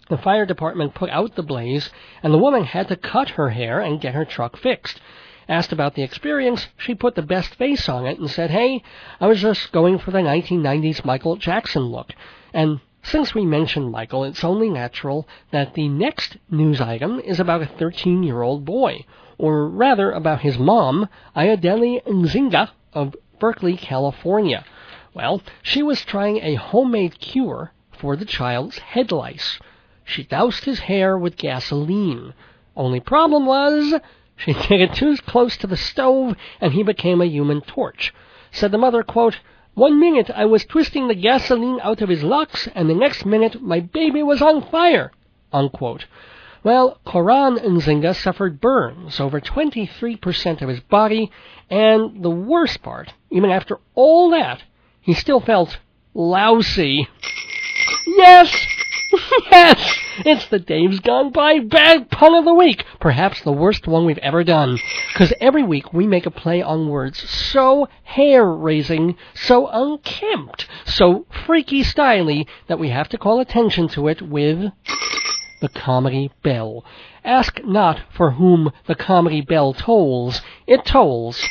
The 0.09 0.17
fire 0.17 0.45
department 0.45 0.93
put 0.93 1.09
out 1.09 1.35
the 1.35 1.43
blaze, 1.43 1.89
and 2.23 2.33
the 2.33 2.37
woman 2.37 2.63
had 2.63 2.87
to 2.87 2.95
cut 2.95 3.31
her 3.31 3.49
hair 3.49 3.81
and 3.81 3.99
get 3.99 4.13
her 4.13 4.23
truck 4.23 4.55
fixed. 4.55 5.01
Asked 5.49 5.73
about 5.73 5.95
the 5.95 6.03
experience, 6.03 6.67
she 6.77 6.95
put 6.95 7.15
the 7.15 7.21
best 7.21 7.55
face 7.55 7.89
on 7.89 8.05
it 8.05 8.17
and 8.17 8.29
said, 8.29 8.49
Hey, 8.49 8.83
I 9.19 9.27
was 9.27 9.41
just 9.41 9.71
going 9.71 9.97
for 9.97 10.11
the 10.11 10.19
1990s 10.19 11.03
Michael 11.03 11.35
Jackson 11.35 11.83
look. 11.83 12.13
And 12.53 12.79
since 13.03 13.33
we 13.33 13.45
mentioned 13.45 13.91
Michael, 13.91 14.23
it's 14.23 14.43
only 14.43 14.69
natural 14.69 15.27
that 15.51 15.73
the 15.73 15.87
next 15.87 16.37
news 16.49 16.81
item 16.81 17.19
is 17.19 17.39
about 17.39 17.61
a 17.61 17.65
13 17.65 18.23
year 18.23 18.41
old 18.41 18.65
boy, 18.65 19.05
or 19.37 19.69
rather 19.69 20.11
about 20.11 20.41
his 20.41 20.57
mom, 20.57 21.07
Ayadeli 21.35 22.03
Nzinga 22.03 22.69
of 22.93 23.15
Berkeley, 23.39 23.77
California. 23.77 24.65
Well, 25.13 25.41
she 25.61 25.83
was 25.83 26.03
trying 26.03 26.37
a 26.37 26.55
homemade 26.55 27.19
cure 27.19 27.71
for 27.91 28.15
the 28.15 28.25
child's 28.25 28.77
head 28.79 29.11
lice. 29.11 29.59
She 30.07 30.23
doused 30.23 30.63
his 30.63 30.79
hair 30.79 31.17
with 31.17 31.35
gasoline. 31.35 32.33
Only 32.77 33.01
problem 33.01 33.45
was, 33.45 33.93
she 34.37 34.53
did 34.53 34.79
it 34.79 34.93
too 34.93 35.17
close 35.17 35.57
to 35.57 35.67
the 35.67 35.75
stove 35.75 36.37
and 36.61 36.71
he 36.71 36.81
became 36.81 37.21
a 37.21 37.25
human 37.25 37.59
torch. 37.59 38.13
Said 38.49 38.71
the 38.71 38.77
mother, 38.77 39.03
quote, 39.03 39.39
One 39.73 39.99
minute 39.99 40.31
I 40.33 40.45
was 40.45 40.63
twisting 40.63 41.07
the 41.07 41.13
gasoline 41.13 41.79
out 41.83 42.01
of 42.01 42.07
his 42.07 42.23
locks 42.23 42.69
and 42.73 42.89
the 42.89 42.95
next 42.95 43.25
minute 43.25 43.61
my 43.61 43.81
baby 43.81 44.23
was 44.23 44.41
on 44.41 44.61
fire, 44.61 45.11
unquote. 45.51 46.05
Well, 46.63 46.99
Koran 47.05 47.57
Nzinga 47.57 48.15
suffered 48.15 48.61
burns 48.61 49.19
over 49.19 49.41
23% 49.41 50.61
of 50.61 50.69
his 50.69 50.79
body, 50.79 51.31
and 51.69 52.23
the 52.23 52.29
worst 52.29 52.81
part, 52.81 53.13
even 53.29 53.49
after 53.51 53.79
all 53.93 54.29
that, 54.31 54.63
he 55.01 55.13
still 55.13 55.41
felt 55.41 55.79
lousy. 56.13 57.07
Yes! 58.07 58.76
yes! 59.51 59.97
It's 60.25 60.47
the 60.47 60.59
Dave's 60.59 60.99
Gone 60.99 61.31
By 61.31 61.59
Bad 61.59 62.09
Pun 62.09 62.35
of 62.35 62.45
the 62.45 62.53
Week. 62.53 62.85
Perhaps 62.99 63.41
the 63.41 63.51
worst 63.51 63.87
one 63.87 64.05
we've 64.05 64.17
ever 64.19 64.43
done. 64.43 64.77
Because 65.13 65.33
every 65.39 65.63
week 65.63 65.93
we 65.93 66.05
make 66.05 66.25
a 66.25 66.31
play 66.31 66.61
on 66.61 66.89
words 66.89 67.27
so 67.29 67.87
hair-raising, 68.03 69.15
so 69.33 69.67
unkempt, 69.67 70.67
so 70.85 71.25
freaky 71.45 71.83
styly 71.83 72.47
that 72.67 72.79
we 72.79 72.89
have 72.89 73.09
to 73.09 73.17
call 73.17 73.39
attention 73.39 73.87
to 73.89 74.07
it 74.07 74.21
with 74.21 74.71
the 75.61 75.69
comedy 75.69 76.31
bell. 76.43 76.85
Ask 77.23 77.63
not 77.63 78.01
for 78.11 78.31
whom 78.31 78.71
the 78.87 78.95
comedy 78.95 79.41
bell 79.41 79.73
tolls. 79.73 80.41
It 80.67 80.85
tolls 80.85 81.43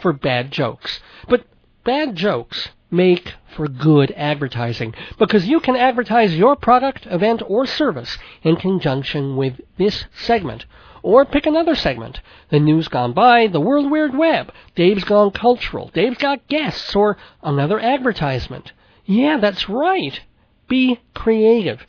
for 0.00 0.12
bad 0.12 0.50
jokes. 0.50 1.00
But 1.28 1.46
bad 1.84 2.14
jokes 2.14 2.68
make 2.90 3.34
for 3.58 3.66
good 3.66 4.12
advertising 4.12 4.94
because 5.18 5.48
you 5.48 5.58
can 5.58 5.74
advertise 5.74 6.32
your 6.36 6.54
product, 6.54 7.06
event, 7.06 7.42
or 7.44 7.66
service 7.66 8.16
in 8.44 8.54
conjunction 8.54 9.36
with 9.36 9.60
this 9.76 10.04
segment. 10.16 10.64
Or 11.02 11.24
pick 11.24 11.44
another 11.44 11.74
segment. 11.74 12.20
The 12.50 12.60
news 12.60 12.86
gone 12.86 13.14
by, 13.14 13.48
the 13.48 13.58
world 13.58 13.90
weird 13.90 14.16
web, 14.16 14.52
Dave's 14.76 15.02
gone 15.02 15.32
cultural, 15.32 15.90
Dave's 15.92 16.18
got 16.18 16.46
guests, 16.46 16.94
or 16.94 17.16
another 17.42 17.80
advertisement. 17.80 18.72
Yeah, 19.04 19.38
that's 19.38 19.68
right. 19.68 20.20
Be 20.68 21.00
creative. 21.12 21.84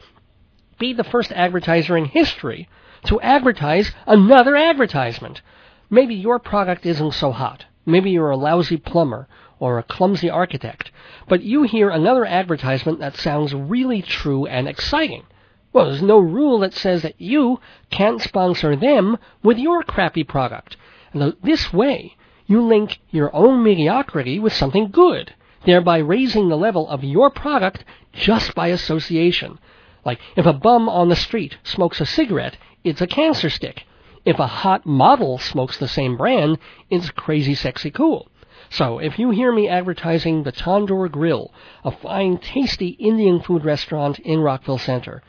Be 0.79 0.93
the 0.93 1.03
first 1.03 1.31
advertiser 1.33 1.95
in 1.95 2.05
history 2.05 2.67
to 3.03 3.21
advertise 3.21 3.91
another 4.07 4.55
advertisement. 4.55 5.43
Maybe 5.91 6.15
your 6.15 6.39
product 6.39 6.87
isn't 6.87 7.13
so 7.13 7.31
hot. 7.31 7.65
Maybe 7.85 8.09
you're 8.09 8.31
a 8.31 8.37
lousy 8.37 8.77
plumber 8.77 9.27
or 9.59 9.77
a 9.77 9.83
clumsy 9.83 10.29
architect, 10.29 10.91
but 11.27 11.43
you 11.43 11.63
hear 11.63 11.89
another 11.89 12.25
advertisement 12.25 12.99
that 12.99 13.15
sounds 13.15 13.53
really 13.53 14.01
true 14.01 14.45
and 14.45 14.67
exciting. 14.67 15.23
Well, 15.71 15.85
there's 15.85 16.01
no 16.01 16.19
rule 16.19 16.59
that 16.59 16.73
says 16.73 17.03
that 17.03 17.21
you 17.21 17.59
can't 17.91 18.21
sponsor 18.21 18.75
them 18.75 19.17
with 19.43 19.57
your 19.57 19.83
crappy 19.83 20.23
product. 20.23 20.77
And 21.13 21.35
this 21.43 21.71
way, 21.71 22.15
you 22.47 22.61
link 22.61 22.99
your 23.11 23.35
own 23.35 23.63
mediocrity 23.63 24.39
with 24.39 24.53
something 24.53 24.89
good, 24.89 25.35
thereby 25.65 25.99
raising 25.99 26.49
the 26.49 26.57
level 26.57 26.87
of 26.87 27.03
your 27.03 27.29
product 27.29 27.85
just 28.13 28.55
by 28.55 28.67
association. 28.69 29.59
Like, 30.03 30.19
if 30.35 30.45
a 30.45 30.53
bum 30.53 30.89
on 30.89 31.09
the 31.09 31.15
street 31.15 31.57
smokes 31.63 32.01
a 32.01 32.05
cigarette, 32.05 32.57
it's 32.83 33.01
a 33.01 33.07
cancer 33.07 33.49
stick. 33.49 33.85
If 34.25 34.39
a 34.39 34.47
hot 34.47 34.85
model 34.85 35.37
smokes 35.37 35.77
the 35.77 35.87
same 35.87 36.17
brand, 36.17 36.57
it's 36.89 37.11
crazy 37.11 37.53
sexy 37.53 37.91
cool. 37.91 38.29
So, 38.71 38.99
if 38.99 39.17
you 39.17 39.31
hear 39.31 39.51
me 39.51 39.67
advertising 39.67 40.43
the 40.43 40.51
Tandoor 40.51 41.11
Grill, 41.11 41.51
a 41.83 41.89
fine, 41.89 42.37
tasty 42.37 42.89
Indian 42.89 43.41
food 43.41 43.65
restaurant 43.65 44.19
in 44.19 44.41
Rockville 44.41 44.77
Centre, 44.77 45.23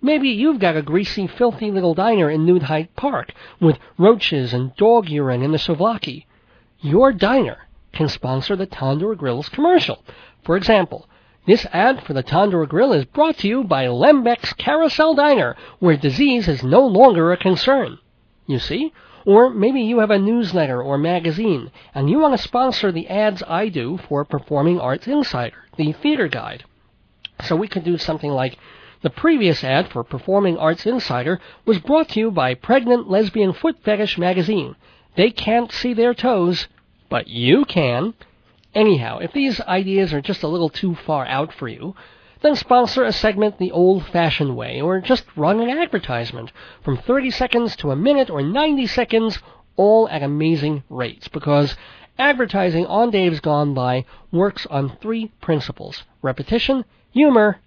maybe 0.00 0.28
you've 0.28 0.60
got 0.60 0.76
a 0.76 0.82
greasy, 0.82 1.26
filthy 1.26 1.72
little 1.72 1.94
diner 1.94 2.30
in 2.30 2.44
New 2.44 2.60
Hyde 2.60 2.94
Park 2.94 3.32
with 3.60 3.80
roaches 3.98 4.54
and 4.54 4.76
dog 4.76 5.08
urine 5.08 5.42
in 5.42 5.50
the 5.50 5.58
souvlaki. 5.58 6.26
Your 6.80 7.12
diner 7.12 7.66
can 7.92 8.08
sponsor 8.08 8.54
the 8.54 8.66
Tandoor 8.66 9.16
Grill's 9.16 9.48
commercial. 9.48 10.04
For 10.44 10.56
example, 10.56 11.08
this 11.46 11.66
ad 11.72 12.02
for 12.04 12.12
the 12.12 12.22
Tandoor 12.22 12.68
Grill 12.68 12.92
is 12.92 13.06
brought 13.06 13.38
to 13.38 13.48
you 13.48 13.64
by 13.64 13.86
Lembeck's 13.86 14.52
Carousel 14.52 15.14
Diner, 15.14 15.56
where 15.80 15.96
disease 15.96 16.46
is 16.46 16.62
no 16.62 16.86
longer 16.86 17.32
a 17.32 17.36
concern. 17.36 17.98
You 18.46 18.58
see? 18.58 18.92
Or 19.26 19.50
maybe 19.50 19.80
you 19.80 20.00
have 20.00 20.10
a 20.10 20.18
newsletter 20.18 20.82
or 20.82 20.98
magazine 20.98 21.70
and 21.94 22.10
you 22.10 22.18
want 22.18 22.36
to 22.36 22.42
sponsor 22.42 22.92
the 22.92 23.08
ads 23.08 23.42
I 23.46 23.68
do 23.68 23.96
for 23.96 24.24
Performing 24.24 24.80
Arts 24.80 25.06
Insider, 25.06 25.56
the 25.76 25.92
theater 25.92 26.28
guide. 26.28 26.64
So 27.44 27.56
we 27.56 27.68
could 27.68 27.84
do 27.84 27.96
something 27.98 28.30
like 28.30 28.58
the 29.02 29.10
previous 29.10 29.64
ad 29.64 29.88
for 29.88 30.04
Performing 30.04 30.56
Arts 30.56 30.86
Insider 30.86 31.40
was 31.64 31.78
brought 31.78 32.10
to 32.10 32.20
you 32.20 32.30
by 32.30 32.54
Pregnant 32.54 33.08
Lesbian 33.08 33.52
Foot 33.52 33.76
Fetish 33.82 34.18
magazine. 34.18 34.76
They 35.16 35.30
can't 35.30 35.72
see 35.72 35.94
their 35.94 36.14
toes, 36.14 36.68
but 37.08 37.28
you 37.28 37.64
can. 37.64 38.14
Anyhow, 38.74 39.18
if 39.18 39.32
these 39.32 39.60
ideas 39.60 40.12
are 40.12 40.20
just 40.20 40.42
a 40.42 40.48
little 40.48 40.70
too 40.70 40.94
far 40.94 41.26
out 41.26 41.52
for 41.52 41.68
you, 41.68 41.94
then 42.44 42.54
sponsor 42.54 43.04
a 43.04 43.10
segment 43.10 43.56
the 43.56 43.72
old 43.72 44.04
fashioned 44.04 44.54
way, 44.54 44.78
or 44.78 45.00
just 45.00 45.24
run 45.34 45.60
an 45.60 45.70
advertisement 45.70 46.52
from 46.82 46.98
30 46.98 47.30
seconds 47.30 47.74
to 47.74 47.90
a 47.90 47.96
minute 47.96 48.28
or 48.28 48.42
90 48.42 48.86
seconds, 48.86 49.38
all 49.76 50.06
at 50.10 50.22
amazing 50.22 50.82
rates, 50.90 51.26
because 51.26 51.74
advertising 52.18 52.84
on 52.84 53.10
Dave's 53.10 53.40
Gone 53.40 53.72
By 53.72 54.04
works 54.30 54.66
on 54.66 54.98
three 54.98 55.32
principles 55.40 56.04
repetition, 56.20 56.84
humor, 57.12 57.60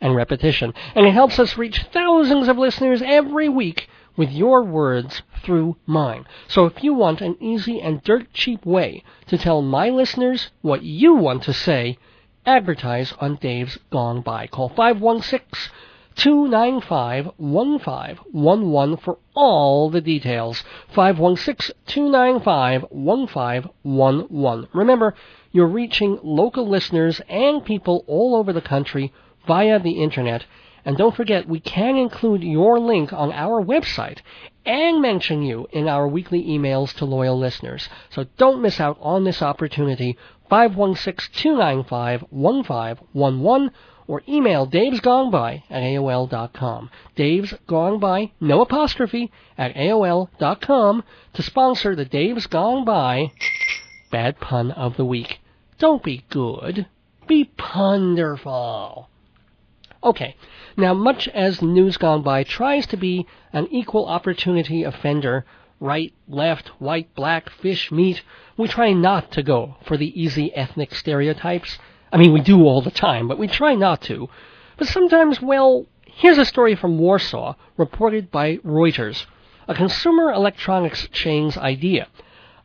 and 0.00 0.14
repetition. 0.14 0.74
And 0.94 1.06
it 1.06 1.12
helps 1.12 1.40
us 1.40 1.58
reach 1.58 1.82
thousands 1.92 2.46
of 2.46 2.56
listeners 2.56 3.02
every 3.04 3.48
week 3.48 3.88
with 4.16 4.30
your 4.30 4.62
words 4.62 5.22
through 5.42 5.74
mine. 5.86 6.24
So 6.46 6.66
if 6.66 6.84
you 6.84 6.94
want 6.94 7.20
an 7.20 7.36
easy 7.40 7.80
and 7.80 8.00
dirt 8.04 8.32
cheap 8.32 8.64
way 8.64 9.02
to 9.26 9.36
tell 9.36 9.60
my 9.60 9.90
listeners 9.90 10.50
what 10.62 10.84
you 10.84 11.14
want 11.14 11.42
to 11.44 11.52
say, 11.52 11.98
advertise 12.46 13.12
on 13.20 13.36
Dave's 13.36 13.78
Gone 13.90 14.22
By. 14.22 14.46
Call 14.46 14.68
516 14.70 15.72
295 16.16 17.30
1511 17.38 18.96
for 18.98 19.18
all 19.34 19.90
the 19.90 20.00
details. 20.00 20.62
516 20.94 21.74
295 21.86 22.86
1511. 22.90 24.68
Remember, 24.72 25.14
you're 25.52 25.66
reaching 25.66 26.18
local 26.22 26.68
listeners 26.68 27.20
and 27.28 27.64
people 27.64 28.04
all 28.06 28.36
over 28.36 28.52
the 28.52 28.60
country 28.60 29.12
via 29.46 29.78
the 29.78 30.02
internet. 30.02 30.44
And 30.84 30.96
don't 30.96 31.14
forget, 31.14 31.48
we 31.48 31.60
can 31.60 31.96
include 31.96 32.42
your 32.42 32.78
link 32.78 33.12
on 33.12 33.32
our 33.32 33.62
website 33.62 34.18
and 34.64 35.02
mention 35.02 35.42
you 35.42 35.66
in 35.72 35.88
our 35.88 36.08
weekly 36.08 36.44
emails 36.44 36.94
to 36.94 37.04
loyal 37.04 37.38
listeners. 37.38 37.88
So 38.10 38.24
don't 38.36 38.62
miss 38.62 38.80
out 38.80 38.98
on 39.00 39.24
this 39.24 39.42
opportunity. 39.42 40.16
516 40.50 41.32
295 41.32 42.24
1511 42.30 43.70
or 44.10 44.22
email 44.28 44.66
Dave's 44.66 44.98
at 45.70 45.82
AOL.com. 45.84 46.90
By, 48.00 48.32
no 48.40 48.60
apostrophe, 48.60 49.30
at 49.56 49.72
AOL.com 49.76 51.04
to 51.34 51.42
sponsor 51.42 51.94
the 51.94 52.04
Dave's 52.04 52.48
Gone 52.48 52.84
By 52.84 53.30
Bad 54.10 54.40
Pun 54.40 54.72
of 54.72 54.96
the 54.96 55.04
Week. 55.04 55.40
Don't 55.78 56.02
be 56.02 56.24
good. 56.28 56.86
Be 57.28 57.44
punderful. 57.44 59.08
Okay, 60.02 60.34
now 60.76 60.92
much 60.92 61.28
as 61.28 61.62
News 61.62 61.96
Gone 61.96 62.22
By 62.22 62.42
tries 62.42 62.86
to 62.88 62.96
be 62.96 63.28
an 63.52 63.68
equal 63.70 64.06
opportunity 64.06 64.82
offender, 64.82 65.44
right, 65.78 66.12
left, 66.26 66.68
white, 66.80 67.14
black, 67.14 67.48
fish, 67.48 67.92
meat, 67.92 68.22
we 68.60 68.68
try 68.68 68.92
not 68.92 69.32
to 69.32 69.42
go 69.42 69.76
for 69.84 69.96
the 69.96 70.20
easy 70.20 70.54
ethnic 70.54 70.94
stereotypes. 70.94 71.78
I 72.12 72.18
mean, 72.18 72.32
we 72.32 72.42
do 72.42 72.64
all 72.64 72.82
the 72.82 72.90
time, 72.90 73.26
but 73.26 73.38
we 73.38 73.48
try 73.48 73.74
not 73.74 74.02
to. 74.02 74.28
But 74.76 74.86
sometimes, 74.86 75.40
well, 75.40 75.86
here's 76.04 76.38
a 76.38 76.44
story 76.44 76.74
from 76.74 76.98
Warsaw, 76.98 77.54
reported 77.78 78.30
by 78.30 78.56
Reuters. 78.58 79.24
A 79.66 79.74
consumer 79.74 80.30
electronics 80.30 81.08
chain's 81.10 81.56
idea 81.56 82.08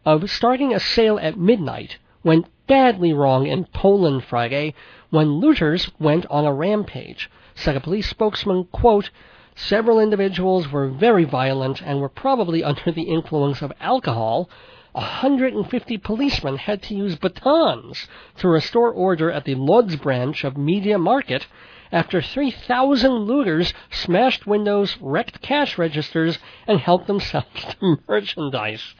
of 0.06 0.30
starting 0.30 0.74
a 0.74 0.80
sale 0.80 1.18
at 1.18 1.40
midnight 1.40 1.98
went 2.24 2.48
badly 2.68 3.14
wrong 3.14 3.48
in 3.48 3.66
Poland 3.66 4.26
Friday 4.26 4.74
when 5.12 5.40
looters 5.40 5.90
went 5.98 6.26
on 6.28 6.46
a 6.46 6.54
rampage. 6.54 7.30
Said 7.54 7.78
a 7.78 7.80
police 7.80 8.10
spokesman, 8.10 8.66
quote, 8.66 9.12
Several 9.56 10.02
individuals 10.02 10.70
were 10.70 10.90
very 10.90 11.24
violent 11.24 11.82
and 11.82 12.02
were 12.02 12.10
probably 12.10 12.62
under 12.62 12.92
the 12.92 13.04
influence 13.04 13.62
of 13.62 13.72
alcohol. 13.80 14.50
150 14.96 15.98
policemen 15.98 16.56
had 16.56 16.82
to 16.82 16.96
use 16.96 17.18
batons 17.18 18.08
to 18.38 18.48
restore 18.48 18.90
order 18.90 19.30
at 19.30 19.44
the 19.44 19.54
Lodz 19.56 19.98
branch 19.98 20.46
of 20.46 20.56
Media 20.56 20.98
Market 20.98 21.48
after 21.92 22.22
3,000 22.22 23.12
looters 23.12 23.74
smashed 23.92 24.48
windows, 24.48 24.96
wrecked 25.02 25.42
cash 25.42 25.78
registers, 25.78 26.40
and 26.66 26.80
helped 26.80 27.08
themselves 27.08 27.66
to 27.82 27.98
merchandise. 28.08 28.94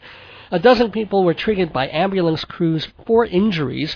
A 0.52 0.60
dozen 0.60 0.92
people 0.92 1.24
were 1.24 1.34
treated 1.34 1.72
by 1.72 1.88
ambulance 1.88 2.44
crews 2.44 2.90
for 3.08 3.26
injuries. 3.26 3.96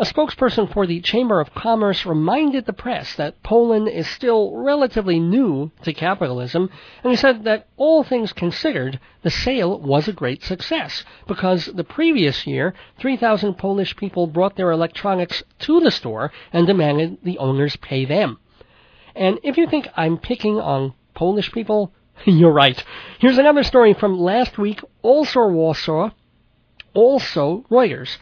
A 0.00 0.04
spokesperson 0.04 0.72
for 0.72 0.86
the 0.86 1.00
Chamber 1.00 1.40
of 1.40 1.54
Commerce 1.54 2.06
reminded 2.06 2.66
the 2.66 2.72
press 2.72 3.16
that 3.16 3.42
Poland 3.42 3.88
is 3.88 4.06
still 4.06 4.54
relatively 4.54 5.18
new 5.18 5.72
to 5.82 5.92
capitalism, 5.92 6.70
and 7.02 7.10
he 7.10 7.16
said 7.16 7.42
that 7.42 7.66
all 7.76 8.04
things 8.04 8.32
considered, 8.32 9.00
the 9.22 9.30
sale 9.30 9.80
was 9.80 10.06
a 10.06 10.12
great 10.12 10.44
success 10.44 11.04
because 11.26 11.66
the 11.66 11.82
previous 11.82 12.46
year, 12.46 12.74
3,000 12.98 13.54
Polish 13.54 13.96
people 13.96 14.28
brought 14.28 14.54
their 14.54 14.70
electronics 14.70 15.42
to 15.58 15.80
the 15.80 15.90
store 15.90 16.30
and 16.52 16.68
demanded 16.68 17.18
the 17.24 17.38
owners 17.38 17.74
pay 17.74 18.04
them. 18.04 18.38
And 19.16 19.40
if 19.42 19.56
you 19.56 19.66
think 19.66 19.88
I'm 19.96 20.16
picking 20.16 20.60
on 20.60 20.94
Polish 21.14 21.50
people, 21.50 21.92
You're 22.24 22.52
right. 22.52 22.82
Here's 23.18 23.38
another 23.38 23.62
story 23.62 23.94
from 23.94 24.18
last 24.18 24.58
week, 24.58 24.80
also 25.02 25.46
Warsaw, 25.46 26.10
also 26.94 27.64
Reuters. 27.70 28.16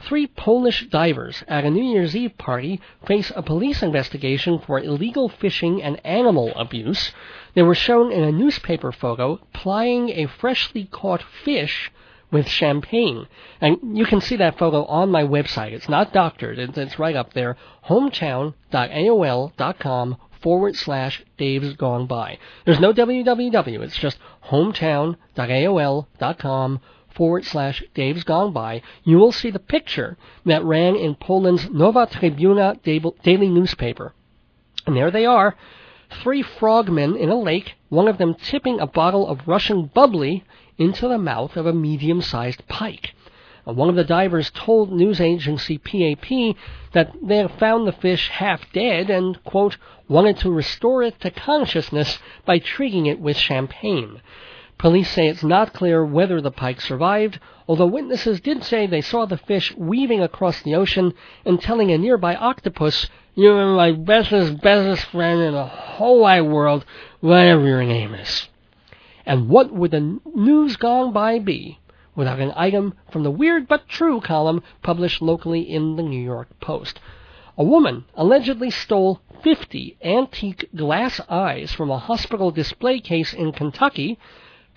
Three 0.00 0.26
Polish 0.26 0.88
divers 0.88 1.44
at 1.46 1.64
a 1.64 1.70
New 1.70 1.84
Year's 1.84 2.16
Eve 2.16 2.36
party 2.38 2.80
face 3.06 3.30
a 3.36 3.42
police 3.42 3.82
investigation 3.82 4.58
for 4.58 4.80
illegal 4.80 5.28
fishing 5.28 5.82
and 5.82 6.00
animal 6.04 6.52
abuse. 6.56 7.12
They 7.54 7.62
were 7.62 7.74
shown 7.74 8.10
in 8.10 8.24
a 8.24 8.32
newspaper 8.32 8.92
photo 8.92 9.38
plying 9.52 10.08
a 10.10 10.26
freshly 10.26 10.84
caught 10.84 11.22
fish 11.22 11.92
with 12.30 12.48
champagne. 12.48 13.26
And 13.60 13.96
you 13.96 14.06
can 14.06 14.20
see 14.20 14.36
that 14.36 14.58
photo 14.58 14.84
on 14.86 15.10
my 15.10 15.24
website. 15.24 15.72
It's 15.72 15.88
not 15.88 16.12
doctored, 16.12 16.58
it's 16.58 16.98
right 16.98 17.16
up 17.16 17.32
there. 17.32 17.56
hometown.aol.com 17.88 20.16
forward 20.40 20.76
slash 20.76 21.22
Dave's 21.36 21.74
Gone 21.74 22.06
By. 22.06 22.38
There's 22.64 22.80
no 22.80 22.94
www. 22.94 23.82
It's 23.82 23.98
just 23.98 24.18
hometown.aol.com 24.46 26.80
forward 27.20 27.44
slash 27.44 27.84
Dave's 27.92 28.24
Gone 28.24 28.50
By. 28.50 28.80
You 29.04 29.18
will 29.18 29.30
see 29.30 29.50
the 29.50 29.58
picture 29.58 30.16
that 30.46 30.64
ran 30.64 30.96
in 30.96 31.14
Poland's 31.16 31.68
Nowa 31.68 32.06
Trybuna 32.06 32.80
daily 33.22 33.48
newspaper. 33.50 34.14
And 34.86 34.96
there 34.96 35.10
they 35.10 35.26
are, 35.26 35.54
three 36.22 36.40
frogmen 36.40 37.18
in 37.18 37.28
a 37.28 37.38
lake, 37.38 37.74
one 37.90 38.08
of 38.08 38.16
them 38.16 38.32
tipping 38.32 38.80
a 38.80 38.86
bottle 38.86 39.28
of 39.28 39.46
Russian 39.46 39.90
bubbly 39.92 40.44
into 40.78 41.08
the 41.08 41.18
mouth 41.18 41.58
of 41.58 41.66
a 41.66 41.74
medium-sized 41.74 42.66
pike. 42.68 43.12
Uh, 43.68 43.74
one 43.74 43.90
of 43.90 43.96
the 43.96 44.04
divers 44.04 44.50
told 44.54 44.90
news 44.90 45.20
agency 45.20 45.76
PAP 45.76 46.56
that 46.94 47.12
they 47.22 47.36
had 47.36 47.58
found 47.58 47.86
the 47.86 47.92
fish 47.92 48.30
half 48.30 48.62
dead 48.72 49.10
and, 49.10 49.44
quote, 49.44 49.76
wanted 50.08 50.38
to 50.38 50.50
restore 50.50 51.02
it 51.02 51.20
to 51.20 51.30
consciousness 51.30 52.18
by 52.46 52.58
treating 52.58 53.04
it 53.04 53.20
with 53.20 53.36
champagne. 53.36 54.22
Police 54.80 55.10
say 55.10 55.28
it's 55.28 55.44
not 55.44 55.74
clear 55.74 56.02
whether 56.02 56.40
the 56.40 56.50
pike 56.50 56.80
survived, 56.80 57.38
although 57.68 57.84
witnesses 57.84 58.40
did 58.40 58.64
say 58.64 58.86
they 58.86 59.02
saw 59.02 59.26
the 59.26 59.36
fish 59.36 59.76
weaving 59.76 60.22
across 60.22 60.62
the 60.62 60.74
ocean 60.74 61.12
and 61.44 61.60
telling 61.60 61.90
a 61.92 61.98
nearby 61.98 62.34
octopus, 62.34 63.06
You're 63.34 63.76
my 63.76 63.92
bestest, 63.92 64.62
bestest 64.62 65.04
friend 65.08 65.42
in 65.42 65.52
the 65.52 65.66
whole 65.66 66.20
wide 66.20 66.48
world, 66.48 66.86
whatever 67.20 67.66
your 67.66 67.84
name 67.84 68.14
is. 68.14 68.48
And 69.26 69.50
what 69.50 69.70
would 69.70 69.90
the 69.90 70.18
news 70.34 70.76
gone 70.76 71.12
by 71.12 71.40
be 71.40 71.78
without 72.16 72.40
an 72.40 72.54
item 72.56 72.94
from 73.12 73.22
the 73.22 73.30
Weird 73.30 73.68
But 73.68 73.86
True 73.86 74.22
column 74.22 74.62
published 74.80 75.20
locally 75.20 75.60
in 75.60 75.96
the 75.96 76.02
New 76.02 76.24
York 76.24 76.58
Post? 76.58 77.00
A 77.58 77.62
woman 77.62 78.06
allegedly 78.14 78.70
stole 78.70 79.20
50 79.42 79.98
antique 80.02 80.70
glass 80.74 81.20
eyes 81.28 81.70
from 81.70 81.90
a 81.90 81.98
hospital 81.98 82.50
display 82.50 82.98
case 82.98 83.34
in 83.34 83.52
Kentucky. 83.52 84.18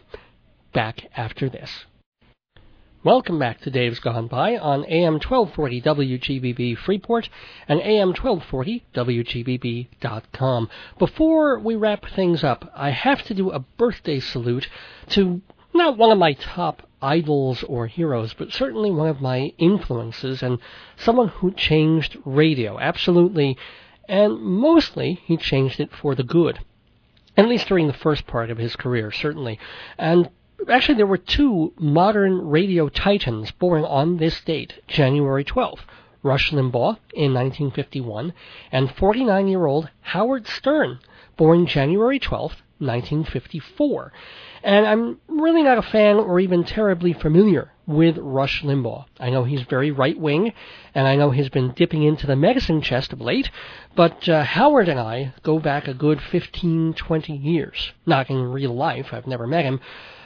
Back 0.72 1.06
after 1.16 1.48
this. 1.48 1.86
Welcome 3.06 3.38
back 3.38 3.60
to 3.60 3.70
Dave's 3.70 4.00
Gone 4.00 4.26
By 4.26 4.56
on 4.56 4.84
AM 4.86 5.20
1240 5.20 5.80
WGBB 5.80 6.76
Freeport 6.76 7.28
and 7.68 7.80
AM 7.80 8.08
1240 8.08 8.84
WGBB.com. 8.92 10.68
Before 10.98 11.60
we 11.60 11.76
wrap 11.76 12.04
things 12.16 12.42
up, 12.42 12.68
I 12.74 12.90
have 12.90 13.22
to 13.26 13.34
do 13.34 13.50
a 13.50 13.60
birthday 13.60 14.18
salute 14.18 14.66
to 15.10 15.40
not 15.76 15.96
one 15.96 16.10
of 16.10 16.18
my 16.18 16.32
top 16.34 16.82
idols 17.02 17.62
or 17.64 17.86
heroes, 17.86 18.34
but 18.34 18.52
certainly 18.52 18.90
one 18.90 19.08
of 19.08 19.20
my 19.20 19.52
influences 19.58 20.42
and 20.42 20.58
someone 20.96 21.28
who 21.28 21.52
changed 21.52 22.16
radio, 22.24 22.78
absolutely, 22.78 23.56
and 24.08 24.40
mostly 24.40 25.20
he 25.24 25.36
changed 25.36 25.80
it 25.80 25.92
for 25.92 26.14
the 26.14 26.22
good. 26.22 26.58
At 27.36 27.48
least 27.48 27.68
during 27.68 27.86
the 27.86 27.92
first 27.92 28.26
part 28.26 28.50
of 28.50 28.58
his 28.58 28.76
career, 28.76 29.10
certainly. 29.10 29.58
And 29.98 30.30
actually, 30.68 30.96
there 30.96 31.06
were 31.06 31.18
two 31.18 31.74
modern 31.78 32.48
radio 32.48 32.88
titans 32.88 33.50
born 33.50 33.84
on 33.84 34.16
this 34.16 34.40
date, 34.40 34.80
January 34.86 35.44
12th. 35.44 35.80
Rush 36.22 36.50
Limbaugh 36.50 36.98
in 37.14 37.32
1951 37.34 38.32
and 38.72 38.90
49 38.90 39.46
year 39.46 39.66
old 39.66 39.90
Howard 40.00 40.48
Stern, 40.48 40.98
born 41.36 41.66
January 41.66 42.18
12, 42.18 42.62
1954. 42.78 44.12
And 44.62 44.86
I'm 44.86 45.20
really 45.28 45.62
not 45.62 45.78
a 45.78 45.82
fan 45.82 46.16
or 46.16 46.40
even 46.40 46.64
terribly 46.64 47.12
familiar 47.12 47.72
with 47.86 48.18
Rush 48.18 48.62
Limbaugh. 48.62 49.06
I 49.20 49.30
know 49.30 49.44
he's 49.44 49.62
very 49.62 49.90
right 49.90 50.18
wing, 50.18 50.52
and 50.94 51.06
I 51.06 51.14
know 51.14 51.30
he's 51.30 51.48
been 51.48 51.72
dipping 51.72 52.02
into 52.02 52.26
the 52.26 52.36
medicine 52.36 52.82
chest 52.82 53.12
of 53.12 53.20
late, 53.20 53.50
but 53.94 54.28
uh, 54.28 54.42
Howard 54.42 54.88
and 54.88 54.98
I 54.98 55.34
go 55.42 55.58
back 55.58 55.86
a 55.86 55.94
good 55.94 56.20
15, 56.20 56.94
20 56.94 57.32
years. 57.32 57.92
Not 58.04 58.28
in 58.28 58.52
real 58.52 58.74
life, 58.74 59.12
I've 59.12 59.26
never 59.26 59.46
met 59.46 59.64
him, 59.64 59.80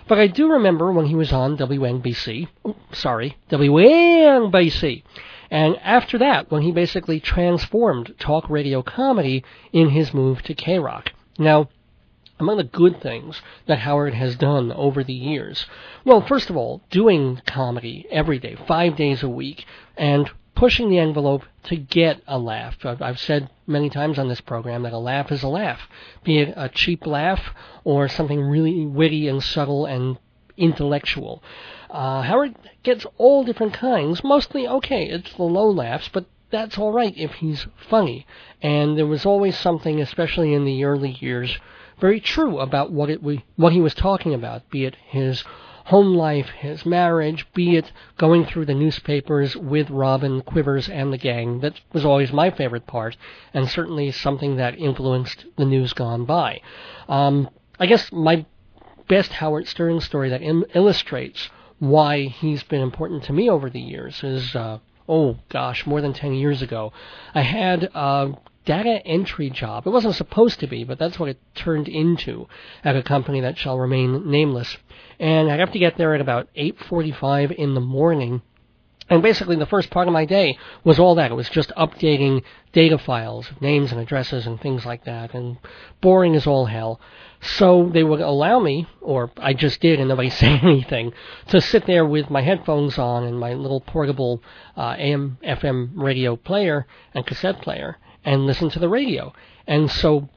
but 0.09 0.19
I 0.19 0.27
do 0.27 0.51
remember 0.51 0.91
when 0.91 1.07
he 1.07 1.15
was 1.15 1.33
on 1.33 1.57
WNBC, 1.57 2.49
oh, 2.65 2.77
sorry, 2.93 3.37
WNBC. 3.51 5.03
And 5.51 5.77
after 5.83 6.19
that, 6.19 6.51
when 6.51 6.63
he 6.63 6.73
basically 6.73 7.21
transformed 7.21 8.15
talk 8.19 8.49
radio 8.49 8.83
comedy 8.83 9.45
in 9.73 9.91
his 9.91 10.15
move 10.15 10.43
to 10.43 10.55
K 10.55 10.79
Rock. 10.79 11.13
Now, 11.39 11.69
among 12.41 12.57
the 12.57 12.65
good 12.65 13.01
things 13.01 13.41
that 13.67 13.81
Howard 13.81 14.15
has 14.15 14.35
done 14.37 14.73
over 14.73 15.05
the 15.05 15.13
years, 15.13 15.67
well, 16.05 16.21
first 16.21 16.51
of 16.51 16.57
all, 16.57 16.83
doing 16.91 17.41
comedy 17.47 18.07
every 18.11 18.39
day, 18.39 18.57
five 18.67 18.97
days 18.97 19.23
a 19.23 19.29
week, 19.29 19.65
and 19.97 20.31
pushing 20.55 20.91
the 20.91 20.99
envelope 20.99 21.43
to 21.63 21.77
get 21.77 22.23
a 22.27 22.39
laugh. 22.39 22.77
I've 22.85 23.19
said 23.19 23.49
many 23.67 23.89
times 23.89 24.19
on 24.19 24.29
this 24.29 24.41
program 24.41 24.83
that 24.83 24.93
a 24.93 24.99
laugh 24.99 25.31
is 25.33 25.43
a 25.43 25.49
laugh, 25.49 25.89
be 26.25 26.39
it 26.39 26.53
a 26.57 26.69
cheap 26.69 27.07
laugh 27.07 27.55
or 27.85 28.09
something 28.09 28.41
really 28.43 28.85
witty 28.85 29.29
and 29.29 29.43
subtle 29.43 29.87
and 29.87 30.19
intellectual. 30.57 31.43
Uh, 31.89 32.23
Howard 32.23 32.57
gets 32.83 33.07
all 33.17 33.45
different 33.45 33.73
kinds, 33.73 34.23
mostly 34.23 34.69
okay, 34.69 35.09
it's 35.09 35.33
the 35.35 35.43
low 35.43 35.71
laughs, 35.71 36.11
but 36.13 36.27
that's 36.51 36.77
all 36.79 36.93
right 36.93 37.17
if 37.17 37.35
he's 37.35 37.67
funny. 37.89 38.27
And 38.61 38.99
there 38.99 39.07
was 39.07 39.25
always 39.25 39.57
something, 39.57 40.01
especially 40.01 40.53
in 40.53 40.65
the 40.65 40.85
early 40.85 41.17
years, 41.21 41.59
very 42.01 42.21
true 42.21 42.59
about 42.59 42.91
what 42.91 43.11
it 43.11 43.23
we, 43.23 43.45
what 43.57 43.73
he 43.73 43.81
was 43.81 43.95
talking 43.95 44.35
about, 44.35 44.69
be 44.71 44.85
it 44.85 44.97
his 45.07 45.45
home 45.87 46.15
life, 46.15 46.49
his 46.51 46.87
marriage, 46.87 47.47
be 47.53 47.77
it 47.77 47.91
going 48.17 48.45
through 48.45 48.65
the 48.65 48.75
newspapers 48.75 49.57
with 49.57 49.91
Robin 49.91 50.41
Quivers 50.41 50.89
and 50.89 51.13
the 51.13 51.19
gang. 51.19 51.61
That 51.61 51.81
was 51.93 52.05
always 52.05 52.33
my 52.33 52.51
favorite 52.51 52.87
part, 52.87 53.17
and 53.53 53.69
certainly 53.69 54.13
something 54.13 54.57
that 54.57 54.79
influenced 54.79 55.47
the 55.57 55.65
news 55.65 55.93
gone 55.93 56.25
by. 56.25 56.61
Um, 57.09 57.51
I 57.79 57.87
guess 57.87 58.13
my 58.13 58.47
best 59.09 59.33
Howard 59.33 59.67
Stern 59.67 60.01
story 60.01 60.29
that 60.29 60.43
Im- 60.43 60.67
illustrates 60.75 61.51
why 61.81 62.25
he's 62.25 62.63
been 62.63 62.83
important 62.83 63.25
to 63.25 63.33
me 63.33 63.51
over 63.51 63.69
the 63.69 63.81
years 63.81 64.23
is, 64.23 64.55
uh, 64.55 64.79
oh 65.09 65.39
gosh, 65.49 65.87
more 65.87 66.01
than 66.01 66.13
10 66.13 66.35
years 66.35 66.63
ago. 66.63 66.93
I 67.35 67.41
had 67.41 67.91
a 67.95 68.35
data 68.65 69.05
entry 69.07 69.51
job. 69.51 69.87
It 69.87 69.91
wasn't 69.91 70.15
supposed 70.15 70.61
to 70.61 70.67
be, 70.67 70.85
but 70.85 70.99
that's 70.99 71.19
what 71.19 71.29
it 71.29 71.39
turned 71.55 71.89
into 71.89 72.47
at 72.85 72.97
a 72.97 73.03
company 73.03 73.41
that 73.41 73.59
shall 73.59 73.79
remain 73.79 74.31
nameless. 74.31 74.77
And 75.19 75.51
I'd 75.51 75.61
have 75.61 75.73
to 75.73 75.79
get 75.79 75.97
there 75.97 76.15
at 76.15 76.21
about 76.21 76.49
8:45 76.55 77.53
in 77.53 77.75
the 77.75 77.81
morning 77.81 78.43
and 79.11 79.25
basically, 79.25 79.57
the 79.57 79.67
first 79.67 79.91
part 79.91 80.07
of 80.07 80.15
my 80.15 80.25
day 80.25 80.57
was 80.85 81.01
all 81.01 81.17
that. 81.17 81.33
It 81.33 81.35
was 81.35 81.51
just 81.51 81.73
updating 81.77 82.45
data 82.73 82.97
files, 82.97 83.51
names 83.61 83.91
and 83.91 84.01
addresses 84.01 84.47
and 84.47 84.61
things 84.61 84.87
like 84.87 85.05
that, 85.05 85.35
and 85.35 85.59
boring 86.01 86.37
as 86.37 86.47
all 86.47 86.67
hell. 86.67 87.01
So 87.41 87.91
they 87.93 88.05
would 88.05 88.21
allow 88.21 88.61
me, 88.61 88.87
or 89.01 89.33
I 89.37 89.53
just 89.53 89.81
did, 89.81 89.99
and 89.99 90.09
nobody 90.09 90.31
said 90.41 90.61
anything, 90.63 91.13
to 91.49 91.61
sit 91.61 91.87
there 91.87 92.07
with 92.07 92.31
my 92.31 92.43
headphones 92.43 92.99
on 92.99 93.25
and 93.25 93.39
my 93.39 93.55
little 93.55 93.81
portable 93.81 94.45
uh, 94.77 94.95
AM 94.97 95.39
FM 95.43 95.91
radio 95.97 96.37
player 96.37 96.87
and 97.13 97.27
cassette 97.27 97.61
player 97.63 97.99
and 98.25 98.47
listen 98.47 98.71
to 98.71 98.79
the 98.79 98.89
radio. 98.89 99.33
And 99.67 99.91
so 99.91 100.29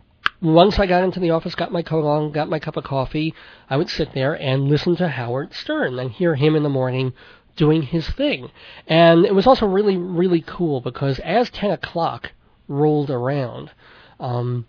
once 0.41 0.79
I 0.79 0.85
got 0.85 1.03
into 1.03 1.19
the 1.19 1.31
office, 1.31 1.55
got 1.55 1.71
my 1.71 1.81
coat 1.81 2.05
on, 2.05 2.31
got 2.31 2.49
my 2.49 2.59
cup 2.59 2.77
of 2.77 2.83
coffee, 2.83 3.33
I 3.69 3.77
would 3.77 3.89
sit 3.89 4.13
there 4.13 4.33
and 4.33 4.67
listen 4.67 4.95
to 4.97 5.07
Howard 5.07 5.53
Stern 5.53 5.99
and 5.99 6.11
hear 6.11 6.35
him 6.35 6.55
in 6.55 6.63
the 6.63 6.69
morning 6.69 7.13
doing 7.55 7.83
his 7.83 8.07
thing. 8.09 8.51
And 8.87 9.25
it 9.25 9.35
was 9.35 9.47
also 9.47 9.65
really, 9.65 9.97
really 9.97 10.41
cool 10.41 10.81
because 10.81 11.19
as 11.19 11.49
10 11.49 11.71
o'clock 11.71 12.31
rolled 12.67 13.09
around, 13.09 13.71
um, 14.19 14.65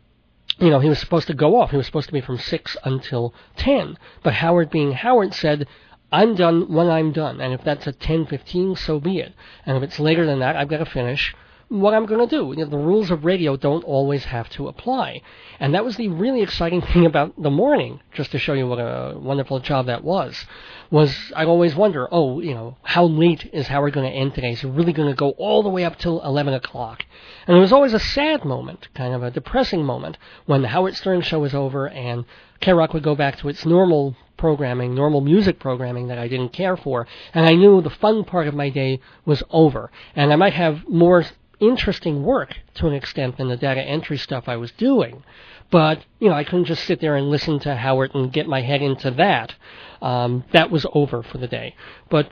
you 0.58 0.70
know, 0.70 0.78
he 0.78 0.88
was 0.88 0.98
supposed 0.98 1.26
to 1.26 1.34
go 1.34 1.60
off. 1.60 1.70
He 1.70 1.76
was 1.76 1.86
supposed 1.86 2.06
to 2.06 2.12
be 2.12 2.20
from 2.20 2.38
6 2.38 2.76
until 2.84 3.34
10. 3.56 3.98
But 4.22 4.34
Howard, 4.34 4.70
being 4.70 4.92
Howard, 4.92 5.34
said, 5.34 5.66
I'm 6.12 6.36
done 6.36 6.72
when 6.72 6.88
I'm 6.88 7.12
done. 7.12 7.40
And 7.40 7.52
if 7.52 7.64
that's 7.64 7.88
at 7.88 7.98
10.15, 7.98 8.78
so 8.78 9.00
be 9.00 9.18
it. 9.18 9.34
And 9.66 9.76
if 9.76 9.82
it's 9.82 9.98
later 9.98 10.26
than 10.26 10.38
that, 10.40 10.54
I've 10.54 10.68
got 10.68 10.78
to 10.78 10.86
finish 10.86 11.34
what 11.68 11.94
I'm 11.94 12.06
going 12.06 12.26
to 12.26 12.36
do. 12.36 12.52
You 12.56 12.64
know, 12.64 12.70
the 12.70 12.76
rules 12.76 13.10
of 13.10 13.24
radio 13.24 13.56
don't 13.56 13.84
always 13.84 14.24
have 14.24 14.48
to 14.50 14.68
apply. 14.68 15.22
And 15.60 15.74
that 15.74 15.84
was 15.84 15.96
the 15.96 16.08
really 16.08 16.42
exciting 16.42 16.82
thing 16.92 17.06
about 17.06 17.40
the 17.40 17.50
morning, 17.50 18.00
just 18.12 18.32
to 18.32 18.38
show 18.38 18.52
you 18.52 18.66
what 18.66 18.78
a 18.78 19.18
wonderful 19.18 19.60
job 19.60 19.86
that 19.86 20.04
was, 20.04 20.44
was 20.90 21.32
I 21.34 21.44
always 21.44 21.74
wonder, 21.74 22.08
oh, 22.10 22.40
you 22.40 22.54
know, 22.54 22.76
how 22.82 23.04
late 23.04 23.50
is 23.52 23.66
Howard 23.68 23.94
going 23.94 24.10
to 24.10 24.16
end 24.16 24.34
today? 24.34 24.52
Is 24.52 24.60
he 24.60 24.66
really 24.66 24.92
going 24.92 25.08
to 25.08 25.14
go 25.14 25.30
all 25.30 25.62
the 25.62 25.68
way 25.68 25.84
up 25.84 25.98
till 25.98 26.22
11 26.22 26.54
o'clock? 26.54 27.04
And 27.46 27.56
it 27.56 27.60
was 27.60 27.72
always 27.72 27.94
a 27.94 27.98
sad 27.98 28.44
moment, 28.44 28.88
kind 28.94 29.14
of 29.14 29.22
a 29.22 29.30
depressing 29.30 29.84
moment, 29.84 30.18
when 30.46 30.62
the 30.62 30.68
Howard 30.68 30.96
Stern 30.96 31.22
show 31.22 31.40
was 31.40 31.54
over 31.54 31.88
and 31.88 32.24
K-Rock 32.60 32.94
would 32.94 33.02
go 33.02 33.14
back 33.14 33.38
to 33.38 33.48
its 33.48 33.66
normal 33.66 34.16
programming, 34.36 34.94
normal 34.94 35.20
music 35.20 35.58
programming 35.58 36.08
that 36.08 36.18
I 36.18 36.28
didn't 36.28 36.52
care 36.52 36.76
for, 36.76 37.06
and 37.32 37.46
I 37.46 37.54
knew 37.54 37.80
the 37.80 37.90
fun 37.90 38.24
part 38.24 38.46
of 38.46 38.54
my 38.54 38.68
day 38.68 39.00
was 39.24 39.42
over. 39.50 39.90
And 40.14 40.32
I 40.32 40.36
might 40.36 40.54
have 40.54 40.88
more 40.88 41.24
interesting 41.60 42.22
work 42.22 42.56
to 42.74 42.86
an 42.86 42.94
extent 42.94 43.36
than 43.36 43.48
the 43.48 43.56
data 43.56 43.82
entry 43.82 44.18
stuff 44.18 44.48
I 44.48 44.56
was 44.56 44.72
doing. 44.72 45.22
But, 45.70 46.04
you 46.20 46.28
know, 46.28 46.34
I 46.34 46.44
couldn't 46.44 46.66
just 46.66 46.84
sit 46.84 47.00
there 47.00 47.16
and 47.16 47.30
listen 47.30 47.58
to 47.60 47.74
Howard 47.74 48.14
and 48.14 48.32
get 48.32 48.46
my 48.46 48.60
head 48.60 48.82
into 48.82 49.10
that. 49.12 49.54
Um, 50.02 50.44
that 50.52 50.70
was 50.70 50.86
over 50.92 51.22
for 51.22 51.38
the 51.38 51.48
day. 51.48 51.74
But 52.10 52.30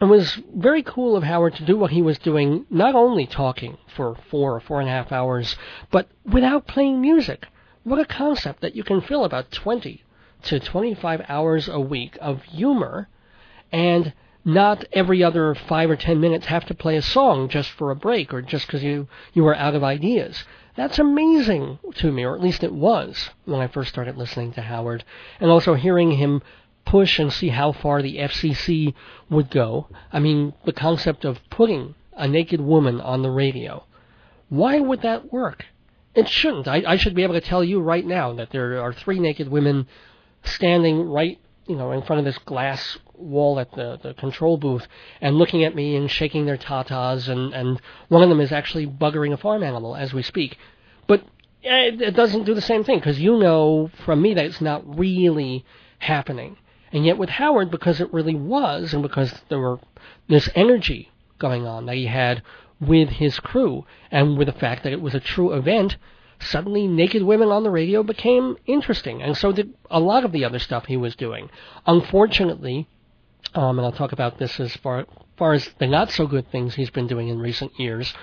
it 0.00 0.04
was 0.04 0.38
very 0.54 0.82
cool 0.82 1.16
of 1.16 1.24
Howard 1.24 1.56
to 1.56 1.64
do 1.64 1.76
what 1.76 1.90
he 1.90 2.02
was 2.02 2.18
doing, 2.18 2.66
not 2.70 2.94
only 2.94 3.26
talking 3.26 3.76
for 3.94 4.16
four 4.30 4.54
or 4.54 4.60
four 4.60 4.80
and 4.80 4.88
a 4.88 4.92
half 4.92 5.12
hours, 5.12 5.56
but 5.90 6.08
without 6.24 6.66
playing 6.66 7.00
music. 7.00 7.46
What 7.82 7.98
a 7.98 8.04
concept 8.04 8.60
that 8.60 8.76
you 8.76 8.84
can 8.84 9.00
fill 9.00 9.24
about 9.24 9.50
20 9.50 10.02
to 10.42 10.60
25 10.60 11.22
hours 11.28 11.68
a 11.68 11.80
week 11.80 12.16
of 12.20 12.42
humor 12.44 13.08
and 13.72 14.12
not 14.44 14.84
every 14.92 15.22
other 15.22 15.54
five 15.54 15.90
or 15.90 15.96
ten 15.96 16.20
minutes 16.20 16.46
have 16.46 16.64
to 16.66 16.74
play 16.74 16.96
a 16.96 17.02
song 17.02 17.48
just 17.48 17.70
for 17.70 17.90
a 17.90 17.96
break 17.96 18.32
or 18.32 18.42
just 18.42 18.66
because 18.66 18.82
you, 18.82 19.08
you 19.32 19.46
are 19.46 19.54
out 19.54 19.74
of 19.74 19.84
ideas. 19.84 20.44
That's 20.76 20.98
amazing 20.98 21.78
to 21.96 22.12
me, 22.12 22.24
or 22.24 22.34
at 22.34 22.40
least 22.40 22.64
it 22.64 22.72
was 22.72 23.30
when 23.44 23.60
I 23.60 23.66
first 23.66 23.90
started 23.90 24.16
listening 24.16 24.52
to 24.52 24.62
Howard. 24.62 25.04
And 25.40 25.50
also 25.50 25.74
hearing 25.74 26.12
him 26.12 26.42
push 26.84 27.18
and 27.18 27.32
see 27.32 27.48
how 27.48 27.72
far 27.72 28.02
the 28.02 28.16
FCC 28.16 28.94
would 29.28 29.50
go. 29.50 29.88
I 30.12 30.20
mean, 30.20 30.54
the 30.64 30.72
concept 30.72 31.24
of 31.24 31.38
putting 31.50 31.94
a 32.14 32.26
naked 32.26 32.60
woman 32.60 33.00
on 33.00 33.22
the 33.22 33.30
radio. 33.30 33.84
Why 34.48 34.80
would 34.80 35.02
that 35.02 35.32
work? 35.32 35.66
It 36.14 36.28
shouldn't. 36.28 36.66
I, 36.66 36.82
I 36.86 36.96
should 36.96 37.14
be 37.14 37.22
able 37.22 37.34
to 37.34 37.40
tell 37.40 37.62
you 37.62 37.80
right 37.80 38.04
now 38.04 38.32
that 38.34 38.50
there 38.50 38.80
are 38.82 38.92
three 38.92 39.20
naked 39.20 39.48
women 39.48 39.86
standing 40.44 41.08
right, 41.08 41.38
you 41.70 41.76
know, 41.76 41.92
in 41.92 42.02
front 42.02 42.18
of 42.18 42.24
this 42.24 42.38
glass 42.38 42.98
wall 43.14 43.60
at 43.60 43.70
the, 43.72 43.96
the 44.02 44.12
control 44.14 44.56
booth 44.56 44.88
and 45.20 45.36
looking 45.36 45.62
at 45.62 45.74
me 45.74 45.94
and 45.94 46.10
shaking 46.10 46.44
their 46.44 46.56
tatas, 46.56 47.28
and, 47.28 47.54
and 47.54 47.80
one 48.08 48.24
of 48.24 48.28
them 48.28 48.40
is 48.40 48.50
actually 48.50 48.88
buggering 48.88 49.32
a 49.32 49.36
farm 49.36 49.62
animal 49.62 49.94
as 49.94 50.12
we 50.12 50.22
speak. 50.22 50.58
But 51.06 51.22
it, 51.62 52.02
it 52.02 52.16
doesn't 52.16 52.44
do 52.44 52.54
the 52.54 52.60
same 52.60 52.82
thing 52.82 52.98
because 52.98 53.20
you 53.20 53.38
know 53.38 53.88
from 54.04 54.20
me 54.20 54.34
that 54.34 54.44
it's 54.44 54.60
not 54.60 54.98
really 54.98 55.64
happening. 56.00 56.56
And 56.92 57.06
yet 57.06 57.18
with 57.18 57.28
Howard, 57.28 57.70
because 57.70 58.00
it 58.00 58.12
really 58.12 58.34
was, 58.34 58.92
and 58.92 59.00
because 59.00 59.32
there 59.48 59.60
were 59.60 59.78
this 60.28 60.48
energy 60.56 61.12
going 61.38 61.66
on 61.66 61.86
that 61.86 61.94
he 61.94 62.06
had 62.06 62.42
with 62.80 63.10
his 63.10 63.38
crew, 63.38 63.86
and 64.10 64.36
with 64.36 64.46
the 64.46 64.52
fact 64.52 64.82
that 64.82 64.92
it 64.92 65.00
was 65.00 65.14
a 65.14 65.20
true 65.20 65.52
event, 65.52 65.96
suddenly 66.40 66.86
naked 66.86 67.22
women 67.22 67.48
on 67.48 67.62
the 67.62 67.70
radio 67.70 68.02
became 68.02 68.56
interesting, 68.66 69.22
and 69.22 69.36
so 69.36 69.52
did 69.52 69.74
a 69.90 70.00
lot 70.00 70.24
of 70.24 70.32
the 70.32 70.44
other 70.44 70.58
stuff 70.58 70.86
he 70.86 70.96
was 70.96 71.16
doing. 71.16 71.50
Unfortunately, 71.86 72.88
um, 73.54 73.78
and 73.78 73.86
I'll 73.86 73.92
talk 73.92 74.12
about 74.12 74.38
this 74.38 74.58
as 74.60 74.74
far, 74.76 75.06
far 75.36 75.52
as 75.52 75.68
the 75.78 75.86
not 75.86 76.10
so 76.10 76.26
good 76.26 76.50
things 76.50 76.74
he's 76.74 76.90
been 76.90 77.06
doing 77.06 77.28
in 77.28 77.38
recent 77.38 77.78
years. 77.78 78.14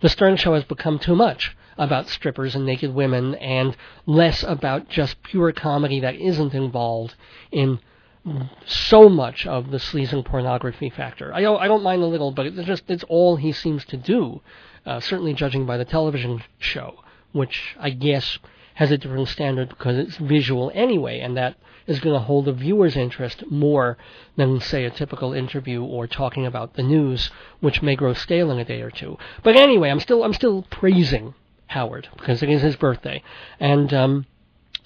The 0.00 0.08
Stern 0.08 0.36
Show 0.36 0.54
has 0.54 0.64
become 0.64 0.98
too 0.98 1.16
much 1.16 1.56
about 1.78 2.08
strippers 2.08 2.54
and 2.54 2.64
naked 2.64 2.94
women 2.94 3.34
and 3.36 3.76
less 4.06 4.42
about 4.42 4.88
just 4.88 5.22
pure 5.22 5.52
comedy 5.52 6.00
that 6.00 6.14
isn't 6.14 6.54
involved 6.54 7.14
in 7.50 7.78
so 8.66 9.08
much 9.08 9.46
of 9.46 9.70
the 9.70 9.78
sleaze 9.78 10.12
and 10.12 10.24
pornography 10.24 10.90
factor. 10.90 11.32
I 11.32 11.42
don't, 11.42 11.60
I 11.60 11.68
don't 11.68 11.82
mind 11.82 12.02
a 12.02 12.06
little, 12.06 12.32
but 12.32 12.46
it's 12.46 12.66
just 12.66 12.90
it's 12.90 13.04
all 13.04 13.36
he 13.36 13.52
seems 13.52 13.84
to 13.86 13.96
do. 13.96 14.40
Uh, 14.84 15.00
certainly, 15.00 15.34
judging 15.34 15.66
by 15.66 15.76
the 15.76 15.84
television 15.84 16.42
show, 16.58 16.96
which 17.36 17.76
I 17.78 17.90
guess 17.90 18.38
has 18.74 18.90
a 18.90 18.98
different 18.98 19.28
standard 19.28 19.68
because 19.68 19.96
it's 19.96 20.16
visual 20.16 20.70
anyway, 20.74 21.20
and 21.20 21.36
that 21.36 21.56
is 21.86 22.00
going 22.00 22.14
to 22.14 22.24
hold 22.24 22.46
the 22.46 22.52
viewer's 22.52 22.96
interest 22.96 23.44
more 23.50 23.96
than, 24.36 24.60
say, 24.60 24.84
a 24.84 24.90
typical 24.90 25.32
interview 25.32 25.82
or 25.82 26.06
talking 26.06 26.46
about 26.46 26.74
the 26.74 26.82
news, 26.82 27.30
which 27.60 27.82
may 27.82 27.94
grow 27.94 28.12
stale 28.12 28.50
in 28.50 28.58
a 28.58 28.64
day 28.64 28.82
or 28.82 28.90
two. 28.90 29.16
But 29.42 29.56
anyway, 29.56 29.90
I'm 29.90 30.00
still 30.00 30.24
I'm 30.24 30.34
still 30.34 30.62
praising 30.70 31.34
Howard 31.68 32.08
because 32.16 32.42
it 32.42 32.48
is 32.48 32.62
his 32.62 32.76
birthday, 32.76 33.22
and 33.60 33.92
um, 33.94 34.26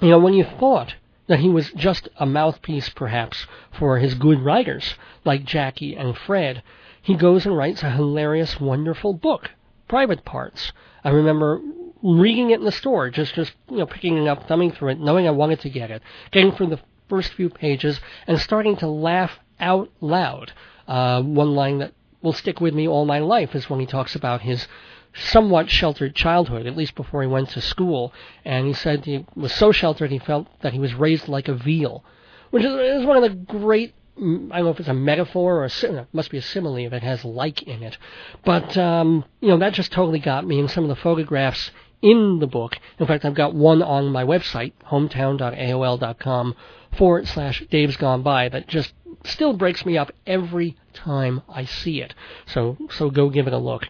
you 0.01 0.09
know 0.09 0.19
when 0.19 0.35
you 0.35 0.45
thought 0.45 0.95
that 1.27 1.41
he 1.41 1.49
was 1.49 1.71
just 1.73 2.09
a 2.17 2.27
mouthpiece, 2.27 2.89
perhaps, 2.89 3.47
for 3.79 3.99
his 3.99 4.15
good 4.15 4.41
writers 4.41 4.95
like 5.25 5.45
Jackie 5.45 5.95
and 5.95 6.19
Fred, 6.19 6.63
he 7.01 7.15
goes 7.15 7.47
and 7.47 7.57
writes 7.57 7.83
a 7.83 7.91
hilarious, 7.91 8.61
wonderful 8.61 9.15
book, 9.15 9.51
Private 9.89 10.25
Parts. 10.25 10.73
I 11.05 11.11
remember 11.11 11.61
reading 12.03 12.51
it 12.51 12.61
in 12.61 12.65
the 12.65 12.73
store, 12.73 13.11
just 13.11 13.35
just 13.35 13.53
you 13.71 13.79
know 13.79 13.87
picking 13.87 14.17
it 14.17 14.29
up, 14.29 14.47
thumbing 14.47 14.73
through 14.73 14.91
it, 14.91 15.01
knowing 15.01 15.27
I 15.27 15.33
wanted 15.33 15.61
to 15.61 15.71
get 15.71 15.91
it, 15.91 16.03
getting 16.31 16.53
through 16.53 16.69
the 16.69 16.81
first 17.09 17.35
few 17.35 17.51
pages, 17.51 18.01
and 18.27 18.39
starting 18.39 18.77
to 18.77 18.89
laugh 18.89 19.39
out 19.59 19.91
loud. 20.01 20.53
Uh, 20.87 21.23
one 21.23 21.55
line 21.55 21.79
that 21.79 21.93
will 22.23 22.33
stick 22.33 22.61
with 22.61 22.75
me 22.75 22.89
all 22.89 23.05
my 23.05 23.19
life 23.19 23.55
is 23.55 23.71
when 23.71 23.81
he 23.81 23.87
talks 23.87 24.15
about 24.15 24.43
his 24.43 24.67
somewhat 25.15 25.71
sheltered 25.71 26.15
childhood, 26.15 26.67
at 26.67 26.77
least 26.77 26.95
before 26.95 27.23
he 27.23 27.29
went 27.29 27.51
to 27.51 27.61
school. 27.61 28.13
And 28.45 28.67
he 28.67 28.73
said 28.73 29.05
he 29.05 29.27
was 29.35 29.53
so 29.53 29.73
sheltered 29.73 30.11
he 30.11 30.19
felt 30.19 30.49
that 30.61 30.73
he 30.73 30.79
was 30.79 30.95
raised 30.95 31.29
like 31.29 31.49
a 31.49 31.55
veal, 31.55 32.05
which 32.51 32.65
is, 32.65 33.05
one 33.05 33.17
of 33.17 33.23
the 33.23 33.31
great. 33.31 33.95
Mm, 34.19 34.53
I 34.53 34.57
don't 34.57 34.67
know 34.67 34.71
if 34.73 34.81
it's 34.81 34.89
a 34.89 34.95
metaphor 34.95 35.61
or 35.61 35.65
a, 35.65 35.69
it 35.69 36.09
must 36.13 36.31
be 36.31 36.39
a 36.39 36.43
simile 36.43 36.77
if 36.77 36.93
it 36.93 37.03
has 37.03 37.25
like 37.25 37.63
in 37.63 37.83
it, 37.83 37.97
but 38.45 38.77
um, 38.77 39.25
you 39.41 39.49
know 39.49 39.59
that 39.59 39.73
just 39.73 39.93
totally 39.93 40.19
got 40.19 40.47
me. 40.47 40.61
And 40.61 40.71
some 40.71 40.85
of 40.85 40.89
the 40.89 40.97
photographs 40.97 41.71
in 42.03 42.39
the 42.39 42.47
book. 42.47 42.79
In 42.99 43.07
fact, 43.07 43.25
I've 43.25 43.35
got 43.35 43.55
one 43.55 43.83
on 43.83 44.09
my 44.09 44.25
website, 44.25 44.73
hometown.aol.com 44.87 46.55
forward 46.97 47.29
slash 47.29 47.63
Dave's 47.71 47.97
Gone 47.97 48.23
By, 48.23 48.49
that 48.49 48.67
just 48.67 48.93
still 49.25 49.53
breaks 49.53 49.85
me 49.85 49.99
up 49.99 50.13
every 50.27 50.77
time 50.93 51.43
I 51.49 51.65
see 51.65 52.01
it. 52.01 52.15
So, 52.47 52.77
so 52.91 53.11
go 53.11 53.31
give 53.31 53.47
it 53.47 53.53
a 53.53 53.59
look. 53.59 53.87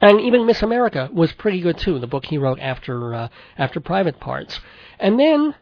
And 0.00 0.20
even 0.20 0.46
Miss 0.46 0.62
America 0.62 1.10
was 1.12 1.32
pretty 1.32 1.60
good 1.60 1.78
too. 1.78 1.98
The 1.98 2.06
book 2.06 2.26
he 2.26 2.38
wrote 2.38 2.60
after 2.60 3.14
uh, 3.14 3.28
after 3.56 3.80
Private 3.80 4.20
Parts, 4.20 4.60
and 5.00 5.18
then 5.18 5.56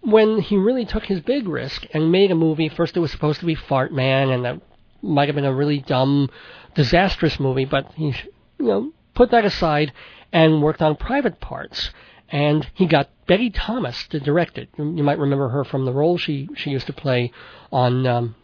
when 0.00 0.40
he 0.40 0.56
really 0.56 0.84
took 0.84 1.04
his 1.06 1.20
big 1.20 1.48
risk 1.48 1.84
and 1.92 2.12
made 2.12 2.30
a 2.30 2.36
movie, 2.36 2.68
first 2.68 2.96
it 2.96 3.00
was 3.00 3.10
supposed 3.10 3.40
to 3.40 3.46
be 3.46 3.56
Fart 3.56 3.92
Man, 3.92 4.30
and 4.30 4.44
that 4.44 4.60
might 5.02 5.28
have 5.28 5.34
been 5.34 5.44
a 5.44 5.54
really 5.54 5.80
dumb, 5.80 6.30
disastrous 6.76 7.40
movie, 7.40 7.64
but 7.64 7.90
he 7.94 8.14
you 8.58 8.66
know 8.66 8.92
put 9.14 9.32
that 9.32 9.44
aside 9.44 9.92
and 10.34 10.60
worked 10.60 10.82
on 10.82 10.96
Private 10.96 11.40
Parts. 11.40 11.90
And 12.28 12.68
he 12.74 12.86
got 12.86 13.08
Betty 13.26 13.48
Thomas 13.48 14.06
to 14.08 14.18
direct 14.20 14.58
it. 14.58 14.68
You 14.76 15.04
might 15.04 15.18
remember 15.18 15.48
her 15.48 15.64
from 15.64 15.84
the 15.84 15.92
role 15.92 16.18
she 16.18 16.48
she 16.56 16.70
used 16.70 16.88
to 16.88 16.92
play 16.92 17.30
on 17.70 18.06
um, 18.06 18.34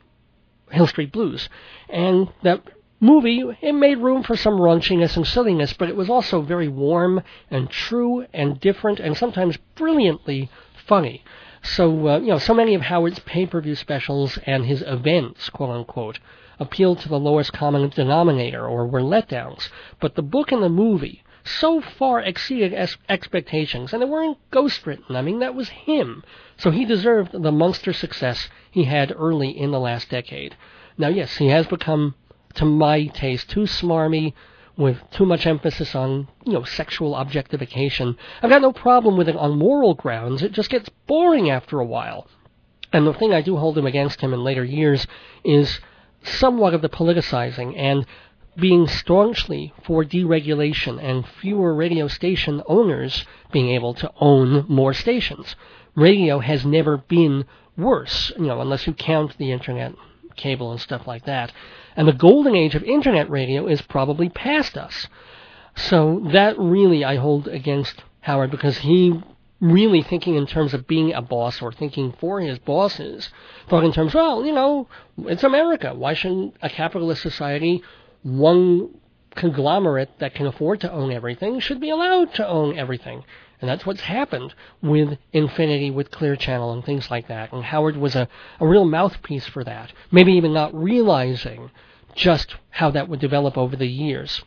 Hill 0.71 0.87
Street 0.87 1.13
Blues, 1.13 1.49
and 1.89 2.29
that 2.43 2.63
movie, 3.01 3.43
it 3.63 3.73
made 3.73 3.99
room 3.99 4.23
for 4.23 4.37
some 4.37 4.59
raunchiness 4.59 5.17
and 5.17 5.27
silliness, 5.27 5.73
but 5.73 5.89
it 5.89 5.97
was 5.97 6.09
also 6.09 6.43
very 6.43 6.69
warm 6.69 7.23
and 7.51 7.69
true 7.71 8.27
and 8.33 8.61
different 8.61 9.01
and 9.01 9.17
sometimes 9.17 9.57
brilliantly 9.75 10.51
funny. 10.87 11.25
So, 11.63 12.09
uh, 12.09 12.19
you 12.21 12.29
know, 12.29 12.39
so 12.39 12.55
many 12.55 12.75
of 12.75 12.83
Howard's 12.83 13.19
pay-per-view 13.21 13.75
specials 13.75 14.39
and 14.47 14.65
his 14.65 14.83
events, 14.83 15.49
quote 15.51 15.71
unquote, 15.71 16.21
appealed 16.59 17.01
to 17.01 17.09
the 17.09 17.19
lowest 17.19 17.53
common 17.53 17.89
denominator 17.89 18.67
or 18.67 18.87
were 18.87 19.01
letdowns. 19.01 19.69
But 19.99 20.15
the 20.15 20.23
book 20.23 20.53
and 20.53 20.63
the 20.63 20.69
movie 20.69 21.23
so 21.59 21.81
far 21.81 22.21
exceeded 22.21 22.73
es- 22.73 22.97
expectations, 23.09 23.93
and 23.93 24.01
they 24.01 24.07
weren't 24.07 24.39
ghost 24.51 24.87
written. 24.87 25.17
I 25.17 25.23
mean, 25.23 25.41
that 25.41 25.55
was 25.55 25.69
him. 25.69 26.23
So 26.57 26.71
he 26.71 26.85
deserved 26.85 27.33
the 27.33 27.53
monster 27.53 27.93
success 27.93 28.49
he 28.71 28.85
had 28.85 29.13
early 29.17 29.51
in 29.51 29.71
the 29.71 29.81
last 29.81 30.11
decade. 30.11 30.57
Now, 30.97 31.09
yes, 31.09 31.37
he 31.37 31.49
has 31.49 31.67
become 31.67 32.15
to 32.55 32.65
my 32.65 33.07
taste, 33.07 33.51
too 33.51 33.63
smarmy, 33.63 34.35
with 34.77 34.99
too 35.11 35.27
much 35.27 35.47
emphasis 35.47 35.95
on, 35.95 36.29
you 36.47 36.53
know, 36.53 36.65
sexual 36.65 37.15
objectification. 37.15 38.17
I've 38.43 38.51
got 38.51 38.63
no 38.63 38.73
problem 38.73 39.17
with 39.17 39.29
it 39.29 39.37
on 39.37 39.59
moral 39.59 39.95
grounds. 39.95 40.43
It 40.43 40.53
just 40.53 40.71
gets 40.71 40.89
boring 41.07 41.51
after 41.51 41.81
a 41.81 41.85
while. 41.85 42.27
And 42.93 43.07
the 43.07 43.13
thing 43.15 43.33
I 43.33 43.43
do 43.43 43.57
hold 43.57 43.77
him 43.77 43.87
against 43.87 44.21
him 44.21 44.33
in 44.33 44.43
later 44.43 44.65
years 44.65 45.07
is 45.45 45.81
somewhat 46.23 46.75
of 46.75 46.83
the 46.83 46.89
politicizing 46.89 47.77
and 47.77 48.07
being 48.61 48.87
staunchly 48.87 49.73
for 49.85 50.05
deregulation 50.05 51.03
and 51.03 51.27
fewer 51.41 51.75
radio 51.75 52.09
station 52.09 52.63
owners 52.67 53.25
being 53.53 53.71
able 53.71 53.95
to 53.95 54.11
own 54.21 54.65
more 54.69 54.93
stations. 54.93 55.57
Radio 55.95 56.39
has 56.39 56.65
never 56.65 56.99
been 56.99 57.45
worse, 57.77 58.33
you 58.39 58.47
know, 58.47 58.61
unless 58.61 58.87
you 58.87 58.93
count 58.93 59.37
the 59.39 59.51
internet, 59.51 59.95
cable, 60.37 60.71
and 60.71 60.81
stuff 60.81 61.07
like 61.07 61.25
that. 61.25 61.53
And 61.97 62.07
the 62.07 62.13
golden 62.13 62.55
age 62.55 62.75
of 62.75 62.85
internet 62.85 63.29
radio 63.31 63.67
is 63.67 63.83
probably 63.83 64.29
past 64.29 64.77
us. 64.77 65.09
So 65.75 66.29
that 66.33 66.59
really 66.59 67.05
I 67.05 67.17
hold 67.17 67.49
against 67.49 68.05
Howard 68.21 68.51
because 68.51 68.79
he 68.79 69.21
really 69.61 70.03
thinking 70.03 70.37
in 70.37 70.47
terms 70.47 70.73
of 70.73 70.87
being 70.87 71.13
a 71.13 71.21
boss 71.21 71.61
or 71.61 71.71
thinking 71.71 72.15
for 72.19 72.41
his 72.41 72.59
bosses, 72.59 73.29
thought 73.69 73.85
in 73.85 73.93
terms, 73.93 74.15
well, 74.15 74.45
you 74.45 74.53
know, 74.53 74.89
it's 75.19 75.45
America. 75.45 75.95
Why 75.95 76.15
shouldn't 76.15 76.55
a 76.63 76.71
capitalist 76.71 77.23
society, 77.23 77.83
one 78.23 78.91
conglomerate 79.35 80.19
that 80.19 80.35
can 80.35 80.47
afford 80.47 80.81
to 80.81 80.93
own 80.93 81.13
everything, 81.13 81.61
should 81.61 81.81
be 81.81 81.91
allowed 81.91 82.35
to 82.35 82.47
own 82.47 82.79
everything? 82.79 83.25
And 83.61 83.69
that's 83.69 83.85
what's 83.85 84.01
happened 84.01 84.55
with 84.83 85.19
Infinity, 85.33 85.91
with 85.91 86.11
Clear 86.11 86.35
Channel, 86.35 86.73
and 86.73 86.85
things 86.85 87.11
like 87.11 87.29
that. 87.29 87.53
And 87.53 87.63
Howard 87.63 87.97
was 87.97 88.17
a, 88.17 88.29
a 88.59 88.67
real 88.67 88.85
mouthpiece 88.85 89.47
for 89.47 89.65
that. 89.65 89.93
Maybe 90.11 90.33
even 90.33 90.55
not 90.55 90.75
realizing 90.75 91.71
just 92.15 92.57
how 92.71 92.91
that 92.91 93.09
would 93.09 93.21
develop 93.21 93.59
over 93.59 93.77
the 93.77 93.87
years. 93.87 94.43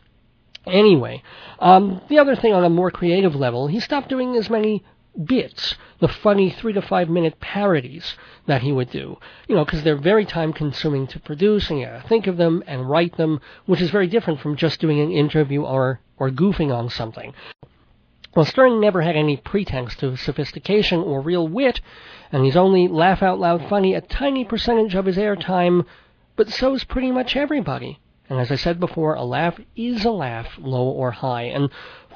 Anyway, 0.66 1.22
um, 1.58 2.00
the 2.08 2.18
other 2.18 2.34
thing 2.34 2.52
on 2.52 2.64
a 2.64 2.70
more 2.70 2.90
creative 2.90 3.34
level, 3.34 3.68
he 3.68 3.80
stopped 3.80 4.08
doing 4.08 4.34
as 4.34 4.50
many 4.50 4.82
bits, 5.22 5.76
the 6.00 6.08
funny 6.08 6.50
three 6.50 6.72
to 6.72 6.82
five 6.82 7.08
minute 7.08 7.40
parodies 7.40 8.14
that 8.46 8.62
he 8.62 8.72
would 8.72 8.90
do. 8.90 9.18
You 9.48 9.54
know, 9.54 9.64
because 9.64 9.82
they're 9.82 9.96
very 9.96 10.24
time 10.24 10.52
consuming 10.52 11.06
to 11.08 11.20
produce, 11.20 11.70
and 11.70 11.78
you 11.78 11.86
gotta 11.86 12.06
think 12.08 12.26
of 12.26 12.36
them 12.36 12.62
and 12.66 12.88
write 12.88 13.16
them, 13.16 13.40
which 13.66 13.80
is 13.80 13.90
very 13.90 14.06
different 14.06 14.40
from 14.40 14.56
just 14.56 14.80
doing 14.80 15.00
an 15.00 15.10
interview 15.10 15.62
or, 15.62 16.00
or 16.16 16.30
goofing 16.30 16.74
on 16.74 16.88
something. 16.88 17.32
Well, 18.34 18.44
Stern 18.44 18.80
never 18.80 19.02
had 19.02 19.14
any 19.14 19.36
pretense 19.36 19.94
to 19.96 20.16
sophistication 20.16 21.00
or 21.00 21.20
real 21.20 21.46
wit, 21.46 21.80
and 22.32 22.44
he's 22.44 22.56
only 22.56 22.88
laugh 22.88 23.22
out 23.22 23.38
loud 23.38 23.68
funny 23.68 23.94
a 23.94 24.00
tiny 24.00 24.44
percentage 24.44 24.96
of 24.96 25.06
his 25.06 25.16
airtime, 25.16 25.86
but 26.34 26.48
so 26.48 26.74
is 26.74 26.82
pretty 26.82 27.12
much 27.12 27.36
everybody. 27.36 28.00
And 28.28 28.40
as 28.40 28.50
I 28.50 28.56
said 28.56 28.80
before, 28.80 29.14
a 29.14 29.22
laugh 29.22 29.60
is 29.76 30.04
a 30.04 30.10
laugh, 30.10 30.48
low 30.58 30.84
or 30.88 31.10
high, 31.10 31.42
and 31.42 31.68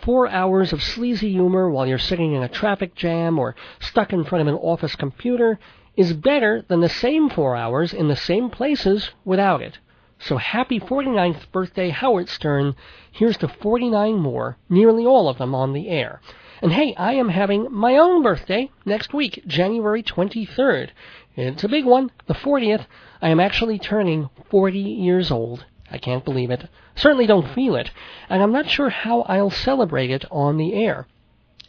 four 0.03 0.29
hours 0.29 0.73
of 0.73 0.83
sleazy 0.83 1.31
humor 1.33 1.71
while 1.71 1.87
you're 1.87 1.99
sitting 1.99 2.33
in 2.33 2.43
a 2.43 2.49
traffic 2.49 2.95
jam 2.95 3.39
or 3.39 3.55
stuck 3.81 4.13
in 4.13 4.25
front 4.25 4.43
of 4.43 4.49
an 4.49 4.61
office 4.61 4.97
computer 4.97 5.59
is 5.97 6.13
better 6.13 6.65
than 6.69 6.81
the 6.81 6.89
same 6.89 7.29
four 7.29 7.57
hours 7.57 7.93
in 7.93 8.09
the 8.09 8.17
same 8.17 8.51
places 8.51 9.11
without 9.25 9.61
it. 9.61 9.79
So 10.21 10.37
happy 10.37 10.81
49th 10.81 11.51
birthday, 11.53 11.91
Howard 11.91 12.29
Stern. 12.29 12.75
Here's 13.11 13.37
to 13.39 13.49
49 13.49 14.17
more, 14.17 14.57
nearly 14.69 15.07
all 15.07 15.29
of 15.29 15.39
them 15.39 15.55
on 15.55 15.73
the 15.73 15.89
air. 15.89 16.21
And 16.61 16.73
hey, 16.73 16.95
I 16.97 17.15
am 17.15 17.29
having 17.29 17.69
my 17.71 17.97
own 17.97 18.23
birthday 18.23 18.71
next 18.85 19.15
week, 19.15 19.45
January 19.47 20.03
23rd. 20.03 20.91
It's 21.37 21.63
a 21.63 21.69
big 21.69 21.85
one, 21.85 22.11
the 22.27 22.35
40th. 22.35 22.87
I 23.23 23.29
am 23.29 23.39
actually 23.39 23.79
turning 23.79 24.29
40 24.51 24.79
years 24.79 25.31
old. 25.31 25.65
I 25.91 25.99
can't 25.99 26.25
believe 26.25 26.51
it. 26.51 26.69
Certainly 26.95 27.27
don't 27.27 27.55
feel 27.55 27.77
it. 27.77 27.91
And 28.29 28.43
I'm 28.43 28.53
not 28.53 28.69
sure 28.69 28.91
how 28.91 29.23
I'll 29.23 29.51
celebrate 29.51 30.11
it 30.11 30.25
on 30.31 30.57
the 30.57 30.75
air. 30.75 31.07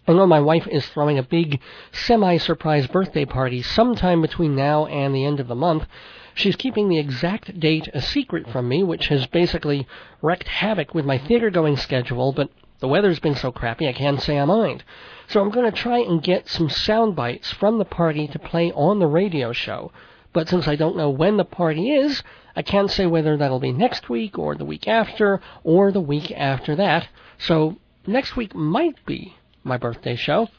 I 0.07 0.13
know 0.13 0.25
my 0.25 0.39
wife 0.39 0.67
is 0.67 0.87
throwing 0.87 1.19
a 1.19 1.23
big 1.23 1.61
semi 1.91 2.37
surprise 2.37 2.87
birthday 2.87 3.25
party 3.25 3.61
sometime 3.61 4.21
between 4.21 4.55
now 4.55 4.87
and 4.87 5.13
the 5.13 5.23
end 5.23 5.39
of 5.39 5.47
the 5.47 5.55
month. 5.55 5.85
She's 6.33 6.55
keeping 6.55 6.89
the 6.89 6.97
exact 6.97 7.59
date 7.59 7.89
a 7.93 8.01
secret 8.01 8.49
from 8.49 8.67
me, 8.67 8.83
which 8.83 9.09
has 9.09 9.27
basically 9.27 9.85
wreaked 10.21 10.47
havoc 10.47 10.95
with 10.95 11.05
my 11.05 11.17
theater 11.17 11.49
going 11.49 11.77
schedule, 11.77 12.31
but 12.31 12.49
the 12.79 12.87
weather's 12.87 13.19
been 13.19 13.35
so 13.35 13.51
crappy 13.51 13.87
I 13.87 13.93
can't 13.93 14.21
say 14.21 14.39
I 14.39 14.45
mind. 14.45 14.83
So 15.27 15.41
I'm 15.41 15.51
going 15.51 15.71
to 15.71 15.77
try 15.77 15.99
and 15.99 16.23
get 16.23 16.47
some 16.47 16.69
sound 16.69 17.15
bites 17.15 17.51
from 17.51 17.77
the 17.77 17.85
party 17.85 18.27
to 18.29 18.39
play 18.39 18.71
on 18.71 18.99
the 18.99 19.07
radio 19.07 19.51
show. 19.51 19.91
But 20.31 20.47
since 20.47 20.67
I 20.67 20.75
don't 20.75 20.97
know 20.97 21.09
when 21.09 21.37
the 21.37 21.45
party 21.45 21.91
is, 21.91 22.23
I 22.55 22.61
can't 22.61 22.91
say 22.91 23.05
whether 23.05 23.37
that'll 23.37 23.59
be 23.59 23.71
next 23.71 24.09
week 24.09 24.37
or 24.37 24.55
the 24.55 24.65
week 24.65 24.87
after 24.87 25.41
or 25.63 25.91
the 25.91 26.01
week 26.01 26.31
after 26.31 26.75
that. 26.75 27.07
So 27.37 27.77
next 28.05 28.35
week 28.35 28.55
might 28.55 29.05
be 29.05 29.35
my 29.63 29.77
birthday 29.77 30.15
show. 30.15 30.49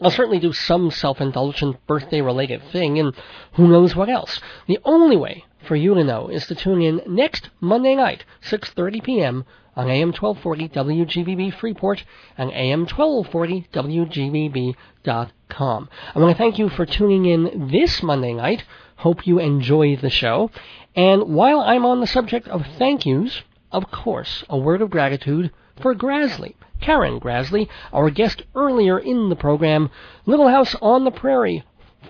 I'll 0.00 0.10
certainly 0.10 0.38
do 0.38 0.52
some 0.52 0.90
self-indulgent 0.90 1.86
birthday-related 1.86 2.62
thing, 2.70 2.98
and 2.98 3.14
who 3.54 3.66
knows 3.66 3.96
what 3.96 4.10
else. 4.10 4.40
The 4.66 4.78
only 4.84 5.16
way 5.16 5.46
for 5.66 5.74
you 5.74 5.94
to 5.94 6.04
know 6.04 6.28
is 6.28 6.46
to 6.48 6.54
tune 6.54 6.82
in 6.82 7.00
next 7.06 7.48
Monday 7.60 7.94
night, 7.94 8.26
6:30 8.42 9.02
p.m. 9.02 9.46
on 9.74 9.88
AM 9.88 10.12
1240 10.12 10.68
WGBB 10.68 11.54
Freeport 11.54 12.04
and 12.36 12.52
AM 12.52 12.80
1240 12.80 13.68
WGBB.com. 13.72 15.88
I 16.14 16.18
want 16.18 16.36
to 16.36 16.38
thank 16.38 16.58
you 16.58 16.68
for 16.68 16.84
tuning 16.84 17.24
in 17.24 17.68
this 17.70 18.02
Monday 18.02 18.34
night. 18.34 18.64
Hope 18.96 19.26
you 19.26 19.38
enjoy 19.38 19.96
the 19.96 20.10
show. 20.10 20.50
And 20.96 21.34
while 21.34 21.60
I'm 21.60 21.84
on 21.84 22.00
the 22.00 22.06
subject 22.06 22.48
of 22.48 22.66
thank 22.78 23.04
yous, 23.04 23.42
of 23.70 23.90
course, 23.90 24.44
a 24.48 24.56
word 24.56 24.80
of 24.80 24.88
gratitude 24.88 25.50
for 25.78 25.94
Grassle. 25.94 26.54
Karen 26.80 27.20
Grassle, 27.20 27.68
our 27.92 28.08
guest 28.08 28.44
earlier 28.54 28.98
in 28.98 29.28
the 29.28 29.36
program, 29.36 29.90
Little 30.24 30.48
House 30.48 30.74
on 30.80 31.04
the 31.04 31.10
Prairie, 31.10 31.64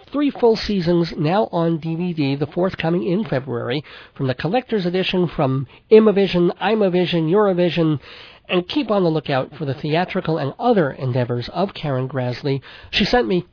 three 0.06 0.30
full 0.30 0.54
seasons 0.54 1.16
now 1.16 1.48
on 1.50 1.80
DVD, 1.80 2.38
the 2.38 2.46
fourth 2.46 2.76
coming 2.76 3.02
in 3.02 3.24
February, 3.24 3.82
from 4.14 4.28
the 4.28 4.34
collector's 4.34 4.86
edition 4.86 5.26
from 5.26 5.66
Imavision, 5.90 6.56
Imavision, 6.58 7.28
Eurovision, 7.28 7.98
and 8.48 8.68
keep 8.68 8.90
on 8.92 9.02
the 9.02 9.10
lookout 9.10 9.56
for 9.56 9.64
the 9.64 9.74
theatrical 9.74 10.38
and 10.38 10.54
other 10.60 10.92
endeavors 10.92 11.48
of 11.48 11.74
Karen 11.74 12.08
Grassle. 12.08 12.62
She 12.90 13.04
sent 13.04 13.26
me 13.26 13.46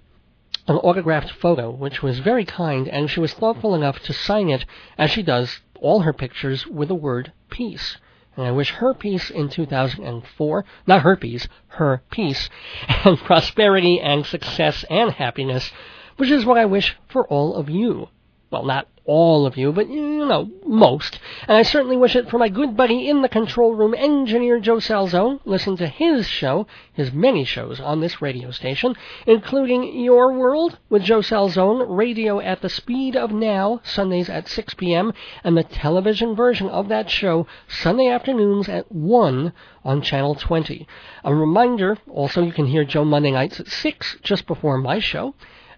an 0.67 0.77
autographed 0.77 1.29
photo, 1.31 1.69
which 1.69 2.01
was 2.01 2.19
very 2.19 2.45
kind, 2.45 2.87
and 2.87 3.09
she 3.09 3.19
was 3.19 3.33
thoughtful 3.33 3.75
enough 3.75 3.99
to 3.99 4.13
sign 4.13 4.49
it, 4.49 4.65
as 4.97 5.11
she 5.11 5.21
does 5.21 5.59
all 5.79 6.01
her 6.01 6.13
pictures, 6.13 6.65
with 6.65 6.87
the 6.87 6.95
word 6.95 7.33
peace. 7.49 7.97
And 8.37 8.47
I 8.47 8.51
wish 8.51 8.71
her 8.71 8.93
peace 8.93 9.29
in 9.29 9.49
2004, 9.49 10.65
not 10.87 11.01
her 11.01 11.15
peace, 11.15 11.47
her 11.67 12.01
peace, 12.09 12.49
and 13.05 13.17
prosperity 13.17 13.99
and 13.99 14.25
success 14.25 14.85
and 14.89 15.11
happiness, 15.11 15.71
which 16.17 16.31
is 16.31 16.45
what 16.45 16.57
I 16.57 16.65
wish 16.65 16.95
for 17.09 17.27
all 17.27 17.55
of 17.55 17.69
you. 17.69 18.09
Well, 18.53 18.65
not 18.65 18.87
all 19.05 19.47
of 19.47 19.57
you, 19.57 19.71
but 19.71 19.89
you 19.89 20.27
know, 20.27 20.47
most. 20.63 21.19
And 21.47 21.57
I 21.57 21.63
certainly 21.63 21.97
wish 21.97 22.15
it 22.15 22.29
for 22.29 22.37
my 22.37 22.49
good 22.49 22.77
buddy 22.77 23.09
in 23.09 23.23
the 23.23 23.27
control 23.27 23.73
room, 23.73 23.95
engineer 23.95 24.59
Joe 24.59 24.77
Salzo. 24.77 25.39
Listen 25.43 25.75
to 25.77 25.87
his 25.87 26.27
show, 26.27 26.67
his 26.93 27.11
many 27.11 27.45
shows 27.45 27.79
on 27.79 27.99
this 27.99 28.21
radio 28.21 28.51
station, 28.51 28.95
including 29.25 29.99
Your 29.99 30.33
World 30.33 30.77
with 30.87 31.01
Joe 31.01 31.21
Salzone, 31.21 31.97
radio 31.97 32.39
at 32.39 32.61
the 32.61 32.69
speed 32.69 33.15
of 33.15 33.31
now, 33.31 33.81
Sundays 33.83 34.29
at 34.29 34.47
6 34.47 34.75
p.m., 34.75 35.13
and 35.43 35.57
the 35.57 35.63
television 35.63 36.35
version 36.35 36.69
of 36.69 36.89
that 36.89 37.09
show, 37.09 37.47
Sunday 37.67 38.07
afternoons 38.07 38.69
at 38.69 38.91
1 38.91 39.51
on 39.83 40.01
Channel 40.03 40.35
20. 40.35 40.87
A 41.23 41.33
reminder, 41.33 41.97
also 42.07 42.43
you 42.43 42.51
can 42.51 42.67
hear 42.67 42.85
Joe 42.85 43.03
Monday 43.03 43.31
nights 43.31 43.59
at 43.59 43.67
6, 43.67 44.17
just 44.21 44.45
before 44.45 44.77
my 44.77 44.99
show. 44.99 45.33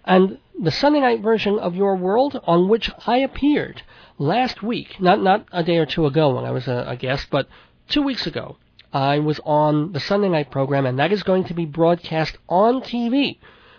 And 0.08 0.38
the 0.56 0.70
Sunday 0.70 1.00
night 1.00 1.20
version 1.20 1.58
of 1.58 1.74
Your 1.74 1.96
World, 1.96 2.40
on 2.44 2.68
which 2.68 2.92
I 3.08 3.18
appeared 3.18 3.82
last 4.18 4.62
week, 4.62 5.00
not 5.00 5.20
not 5.20 5.46
a 5.50 5.64
day 5.64 5.78
or 5.78 5.86
two 5.86 6.06
ago 6.06 6.36
when 6.36 6.44
I 6.44 6.52
was 6.52 6.68
a, 6.68 6.84
a 6.86 6.96
guest, 6.96 7.26
but 7.28 7.48
two 7.88 8.02
weeks 8.02 8.24
ago, 8.24 8.56
I 8.92 9.18
was 9.18 9.40
on 9.44 9.90
the 9.90 9.98
Sunday 9.98 10.28
night 10.28 10.52
program, 10.52 10.86
and 10.86 10.96
that 11.00 11.10
is 11.10 11.24
going 11.24 11.42
to 11.44 11.54
be 11.54 11.66
broadcast 11.66 12.38
on 12.48 12.82
TV, 12.82 13.38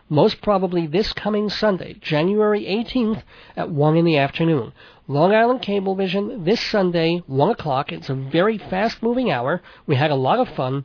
most 0.10 0.42
probably 0.42 0.86
this 0.86 1.14
coming 1.14 1.48
Sunday, 1.50 1.94
January 1.94 2.66
18th 2.66 3.24
at 3.56 3.70
1 3.70 3.96
in 3.96 4.04
the 4.04 4.18
afternoon. 4.18 4.74
Long 5.08 5.34
Island 5.34 5.62
Cablevision 5.62 6.44
this 6.44 6.60
Sunday, 6.60 7.24
1 7.26 7.50
o'clock. 7.52 7.94
It's 7.94 8.10
a 8.10 8.16
very 8.16 8.58
fast 8.58 9.02
moving 9.02 9.32
hour. 9.32 9.62
We 9.86 9.96
had 9.96 10.12
a 10.12 10.16
lot 10.16 10.40
of 10.40 10.50
fun, 10.50 10.84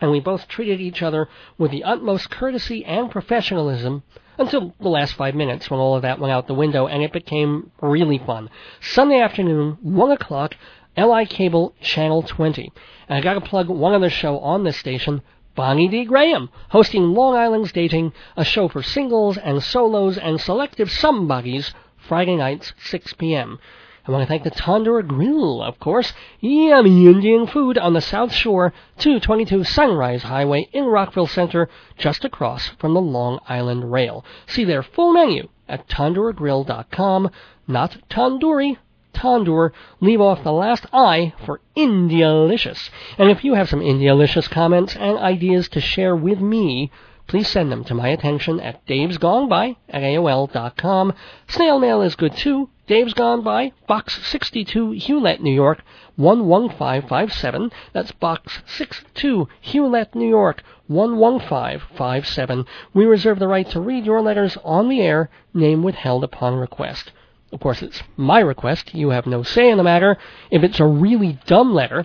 and 0.00 0.10
we 0.10 0.18
both 0.18 0.48
treated 0.48 0.80
each 0.80 1.02
other 1.02 1.28
with 1.56 1.70
the 1.70 1.84
utmost 1.84 2.30
courtesy 2.30 2.84
and 2.84 3.12
professionalism 3.12 4.02
until 4.38 4.74
the 4.80 4.88
last 4.88 5.14
five 5.14 5.34
minutes 5.34 5.70
when 5.70 5.80
all 5.80 5.96
of 5.96 6.02
that 6.02 6.18
went 6.18 6.32
out 6.32 6.46
the 6.46 6.54
window 6.54 6.86
and 6.86 7.02
it 7.02 7.12
became 7.12 7.70
really 7.80 8.18
fun. 8.18 8.48
Sunday 8.80 9.20
afternoon, 9.20 9.78
1 9.82 10.10
o'clock, 10.10 10.56
LI 10.96 11.26
Cable 11.26 11.74
Channel 11.80 12.22
20. 12.22 12.72
And 13.08 13.18
I 13.18 13.20
gotta 13.20 13.40
plug 13.40 13.68
one 13.68 13.94
other 13.94 14.10
show 14.10 14.38
on 14.38 14.64
this 14.64 14.76
station, 14.76 15.22
Bonnie 15.54 15.88
D. 15.88 16.04
Graham, 16.04 16.48
hosting 16.70 17.12
Long 17.12 17.36
Island's 17.36 17.72
Dating, 17.72 18.12
a 18.36 18.44
show 18.44 18.68
for 18.68 18.82
singles 18.82 19.36
and 19.36 19.62
solos 19.62 20.16
and 20.16 20.40
selective 20.40 20.90
somebodies, 20.90 21.74
Friday 21.96 22.36
nights, 22.36 22.72
6 22.84 23.12
p.m. 23.14 23.58
I 24.04 24.10
want 24.10 24.22
to 24.22 24.26
thank 24.26 24.42
the 24.42 24.50
Tandoor 24.50 25.06
Grill, 25.06 25.62
of 25.62 25.78
course. 25.78 26.12
Yummy 26.40 27.06
Indian 27.06 27.46
food 27.46 27.78
on 27.78 27.92
the 27.92 28.00
South 28.00 28.32
Shore, 28.32 28.72
222 28.98 29.62
Sunrise 29.62 30.24
Highway 30.24 30.68
in 30.72 30.86
Rockville 30.86 31.28
Centre, 31.28 31.68
just 31.96 32.24
across 32.24 32.66
from 32.80 32.94
the 32.94 33.00
Long 33.00 33.38
Island 33.48 33.92
Rail. 33.92 34.24
See 34.48 34.64
their 34.64 34.82
full 34.82 35.12
menu 35.12 35.48
at 35.68 35.86
tandoorgrill.com. 35.86 37.30
Not 37.68 37.96
tandoori, 38.10 38.76
tandoor. 39.14 39.70
Leave 40.00 40.20
off 40.20 40.42
the 40.42 40.52
last 40.52 40.84
I 40.92 41.32
for 41.46 41.60
Indialicious. 41.76 42.90
And 43.18 43.30
if 43.30 43.44
you 43.44 43.54
have 43.54 43.68
some 43.68 43.82
Indialicious 43.82 44.48
comments 44.48 44.96
and 44.96 45.16
ideas 45.16 45.68
to 45.68 45.80
share 45.80 46.16
with 46.16 46.40
me, 46.40 46.90
please 47.28 47.46
send 47.46 47.70
them 47.70 47.84
to 47.84 47.94
my 47.94 48.08
attention 48.08 48.58
at 48.58 48.84
davesgoneby 48.86 49.76
at 49.88 50.02
AOL.com. 50.02 51.14
Snail 51.46 51.78
mail 51.78 52.02
is 52.02 52.16
good 52.16 52.36
too. 52.36 52.68
Dave's 52.92 53.14
Gone 53.14 53.40
By, 53.40 53.72
Box 53.86 54.20
62, 54.22 54.90
Hewlett, 54.90 55.40
New 55.40 55.54
York, 55.54 55.82
11557. 56.18 57.72
That's 57.94 58.12
Box 58.12 58.60
62, 58.66 59.48
Hewlett, 59.62 60.14
New 60.14 60.28
York, 60.28 60.62
11557. 60.90 62.66
We 62.92 63.06
reserve 63.06 63.38
the 63.38 63.48
right 63.48 63.66
to 63.70 63.80
read 63.80 64.04
your 64.04 64.20
letters 64.20 64.58
on 64.62 64.90
the 64.90 65.00
air, 65.00 65.30
name 65.54 65.82
withheld 65.82 66.22
upon 66.22 66.56
request. 66.56 67.12
Of 67.50 67.60
course, 67.60 67.80
it's 67.80 68.02
my 68.18 68.40
request. 68.40 68.94
You 68.94 69.08
have 69.08 69.26
no 69.26 69.42
say 69.42 69.70
in 69.70 69.78
the 69.78 69.82
matter. 69.82 70.18
If 70.50 70.62
it's 70.62 70.78
a 70.78 70.84
really 70.84 71.38
dumb 71.46 71.72
letter, 71.72 72.04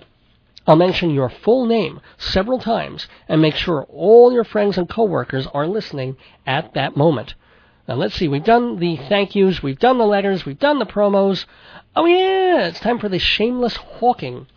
I'll 0.65 0.77
mention 0.77 1.09
your 1.09 1.27
full 1.27 1.65
name 1.65 1.99
several 2.18 2.59
times 2.59 3.09
and 3.27 3.41
make 3.41 3.55
sure 3.55 3.85
all 3.89 4.31
your 4.31 4.45
friends 4.45 4.77
and 4.77 4.88
coworkers 4.88 5.47
are 5.47 5.68
listening 5.68 6.15
at 6.45 6.76
that 6.76 6.95
moment. 6.95 7.35
Now 7.88 7.95
let's 7.95 8.15
see, 8.15 8.27
we've 8.27 8.43
done 8.43 8.80
the 8.80 8.97
thank 8.97 9.34
yous, 9.34 9.64
we've 9.64 9.80
done 9.80 9.97
the 9.97 10.05
letters, 10.05 10.45
we've 10.45 10.59
done 10.59 10.80
the 10.80 10.85
promos. 10.85 11.45
Oh 11.95 12.05
yeah, 12.05 12.68
it's 12.68 12.81
time 12.81 12.99
for 12.99 13.07
the 13.07 13.18
shameless 13.18 13.77
hawking. 13.77 14.47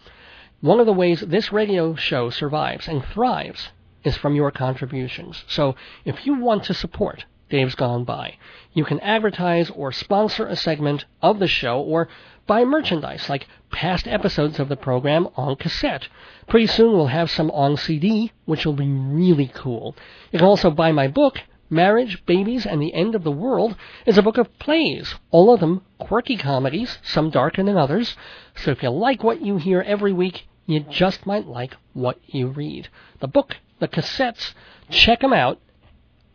One 0.61 0.81
of 0.81 0.87
the 0.87 0.93
ways 0.93 1.21
this 1.21 1.53
radio 1.53 1.95
show 1.95 2.31
survives 2.31 2.89
and 2.89 3.05
thrives 3.05 3.71
is 4.03 4.17
from 4.17 4.35
your 4.35 4.51
contributions. 4.51 5.45
So 5.47 5.77
if 6.05 6.27
you 6.27 6.41
want 6.41 6.65
to 6.65 6.75
support 6.75 7.25
Dave's 7.51 7.77
Gone 7.77 8.05
By, 8.05 8.37
you 8.73 8.85
can 8.85 8.99
advertise 9.01 9.71
or 9.71 9.93
sponsor 9.93 10.47
a 10.47 10.57
segment 10.57 11.05
of 11.23 11.39
the 11.39 11.47
show 11.47 11.81
or 11.81 12.09
buy 12.49 12.65
merchandise 12.65 13.29
like 13.29 13.47
past 13.71 14.09
episodes 14.09 14.59
of 14.59 14.69
the 14.69 14.77
program 14.77 15.29
on 15.37 15.55
cassette. 15.55 16.09
Pretty 16.49 16.67
soon 16.67 16.93
we'll 16.93 17.07
have 17.07 17.31
some 17.31 17.51
on 17.53 17.77
CD, 17.77 18.33
which 18.45 18.67
will 18.67 18.73
be 18.73 18.89
really 18.89 19.51
cool. 19.55 19.95
You 20.33 20.41
can 20.41 20.49
also 20.49 20.71
buy 20.71 20.91
my 20.91 21.07
book, 21.07 21.41
Marriage, 21.71 22.27
Babies, 22.27 22.67
and 22.67 22.83
the 22.83 22.93
End 22.93 23.15
of 23.15 23.23
the 23.23 23.31
World 23.31 23.77
is 24.05 24.19
a 24.19 24.23
book 24.23 24.37
of 24.37 24.59
plays, 24.59 25.15
all 25.31 25.55
of 25.55 25.61
them 25.61 25.83
quirky 25.99 26.37
comedies, 26.37 26.99
some 27.03 27.31
darker 27.31 27.63
than 27.63 27.77
others. 27.77 28.17
So 28.57 28.73
if 28.73 28.83
you 28.83 28.91
like 28.91 29.23
what 29.23 29.41
you 29.41 29.57
hear 29.57 29.81
every 29.81 30.13
week, 30.13 30.49
you 30.67 30.81
just 30.81 31.27
might 31.27 31.47
like 31.47 31.77
what 31.93 32.19
you 32.27 32.49
read. 32.49 32.89
The 33.21 33.29
book, 33.29 33.57
the 33.79 33.89
cassettes, 33.89 34.53
check 34.91 35.21
them 35.21 35.33
out. 35.33 35.61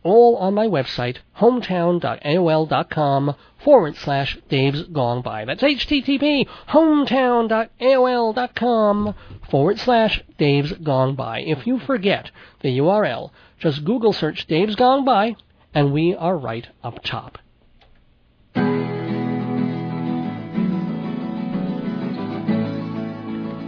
All 0.02 0.36
on 0.36 0.54
my 0.54 0.66
website, 0.66 1.18
hometown.aol.com 1.38 3.34
forward 3.58 3.96
slash 3.96 4.38
Dave's 4.48 4.84
Gone 4.84 5.20
By. 5.20 5.44
That's 5.44 5.62
http 5.62 6.46
hometown.aol.com 6.68 9.14
forward 9.50 9.78
slash 9.80 10.22
Dave's 10.38 10.72
Gone 10.74 11.16
By. 11.16 11.40
If 11.40 11.66
you 11.66 11.80
forget 11.80 12.30
the 12.60 12.78
URL, 12.78 13.32
just 13.58 13.84
Google 13.84 14.12
search 14.12 14.46
Dave's 14.46 14.76
Gone 14.76 15.04
By, 15.04 15.36
and 15.72 15.92
we 15.92 16.14
are 16.14 16.36
right 16.36 16.66
up 16.82 17.02
top. 17.02 17.38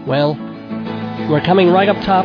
Well, 0.06 0.35
we're 1.31 1.43
coming 1.43 1.70
right 1.70 1.89
up 1.89 2.02
top, 2.05 2.24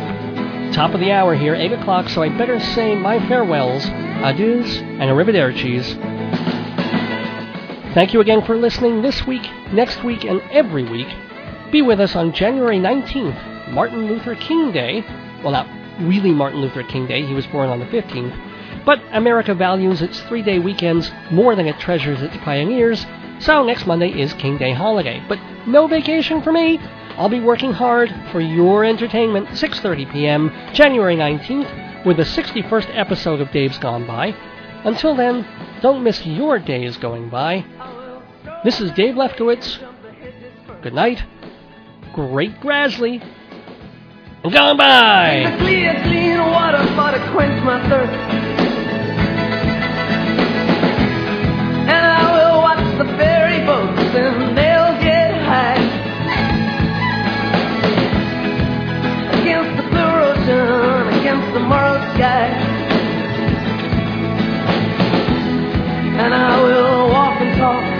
top 0.72 0.94
of 0.94 1.00
the 1.00 1.12
hour 1.12 1.34
here, 1.34 1.54
8 1.54 1.72
o'clock, 1.72 2.08
so 2.08 2.22
I 2.22 2.28
better 2.30 2.58
say 2.58 2.94
my 2.96 3.18
farewells, 3.28 3.84
adieus, 3.84 4.76
and 4.78 5.10
arrivedercis. 5.10 5.94
Thank 7.94 8.12
you 8.12 8.20
again 8.20 8.44
for 8.44 8.56
listening 8.56 9.02
this 9.02 9.26
week, 9.26 9.48
next 9.72 10.02
week, 10.02 10.24
and 10.24 10.40
every 10.50 10.84
week. 10.84 11.08
Be 11.70 11.82
with 11.82 12.00
us 12.00 12.16
on 12.16 12.32
January 12.32 12.78
19th, 12.78 13.70
Martin 13.72 14.06
Luther 14.06 14.34
King 14.34 14.72
Day. 14.72 15.02
Well, 15.42 15.52
not 15.52 15.83
really 16.00 16.32
Martin 16.32 16.60
Luther 16.60 16.82
King 16.82 17.06
Day. 17.06 17.24
He 17.24 17.34
was 17.34 17.46
born 17.46 17.68
on 17.68 17.78
the 17.78 17.86
15th. 17.86 18.84
But 18.84 19.00
America 19.12 19.54
values 19.54 20.02
its 20.02 20.20
three 20.22 20.42
day 20.42 20.58
weekends 20.58 21.10
more 21.30 21.54
than 21.54 21.66
it 21.66 21.78
treasures 21.78 22.20
its 22.22 22.36
pioneers, 22.38 23.06
so 23.38 23.64
next 23.64 23.86
Monday 23.86 24.10
is 24.10 24.32
King 24.34 24.58
Day 24.58 24.72
holiday. 24.72 25.22
But 25.28 25.38
no 25.66 25.86
vacation 25.86 26.42
for 26.42 26.52
me. 26.52 26.78
I'll 27.16 27.28
be 27.28 27.40
working 27.40 27.72
hard 27.72 28.14
for 28.32 28.40
your 28.40 28.84
entertainment 28.84 29.48
6:30 29.48 30.12
p.m. 30.12 30.52
January 30.72 31.16
19th 31.16 32.04
with 32.04 32.16
the 32.18 32.24
61st 32.24 32.90
episode 32.94 33.40
of 33.40 33.50
Dave's 33.52 33.78
Gone 33.78 34.06
By. 34.06 34.34
Until 34.84 35.14
then, 35.14 35.46
don't 35.80 36.02
miss 36.02 36.26
your 36.26 36.58
days 36.58 36.96
going 36.98 37.30
by. 37.30 37.64
This 38.64 38.80
is 38.80 38.90
Dave 38.92 39.14
Lefkowitz. 39.14 39.78
Good 40.82 40.92
night. 40.92 41.22
Great 42.12 42.60
Grasley 42.60 43.22
I'm 44.44 44.50
going 44.50 44.76
by. 44.76 45.36
A 45.36 45.56
clear, 45.56 45.94
clean 46.04 46.38
water 46.38 46.84
for 46.94 47.16
to 47.16 47.32
quench 47.32 47.64
my 47.64 47.80
thirst. 47.88 48.12
And 51.88 52.04
I 52.04 52.22
will 52.36 52.60
watch 52.60 52.84
the 52.98 53.06
ferry 53.16 53.64
boats 53.64 54.02
and 54.14 54.54
they'll 54.54 55.00
get 55.00 55.32
high. 55.48 55.80
Against 59.40 59.82
the 59.82 59.88
blue 59.88 60.12
ocean, 60.28 61.20
against 61.20 61.54
the 61.54 61.60
moral 61.60 61.96
sky. 62.12 62.48
And 66.20 66.34
I 66.34 66.62
will 66.62 67.08
walk 67.08 67.40
and 67.40 67.56
talk 67.56 67.94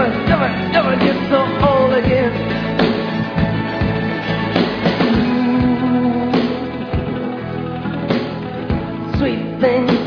never, 0.00 0.26
never, 0.26 0.48
never 0.72 0.96
get 0.96 1.30
so 1.30 1.40
old 1.66 1.92
again. 1.92 2.32
Sweet 9.18 9.60
thing. 9.60 9.99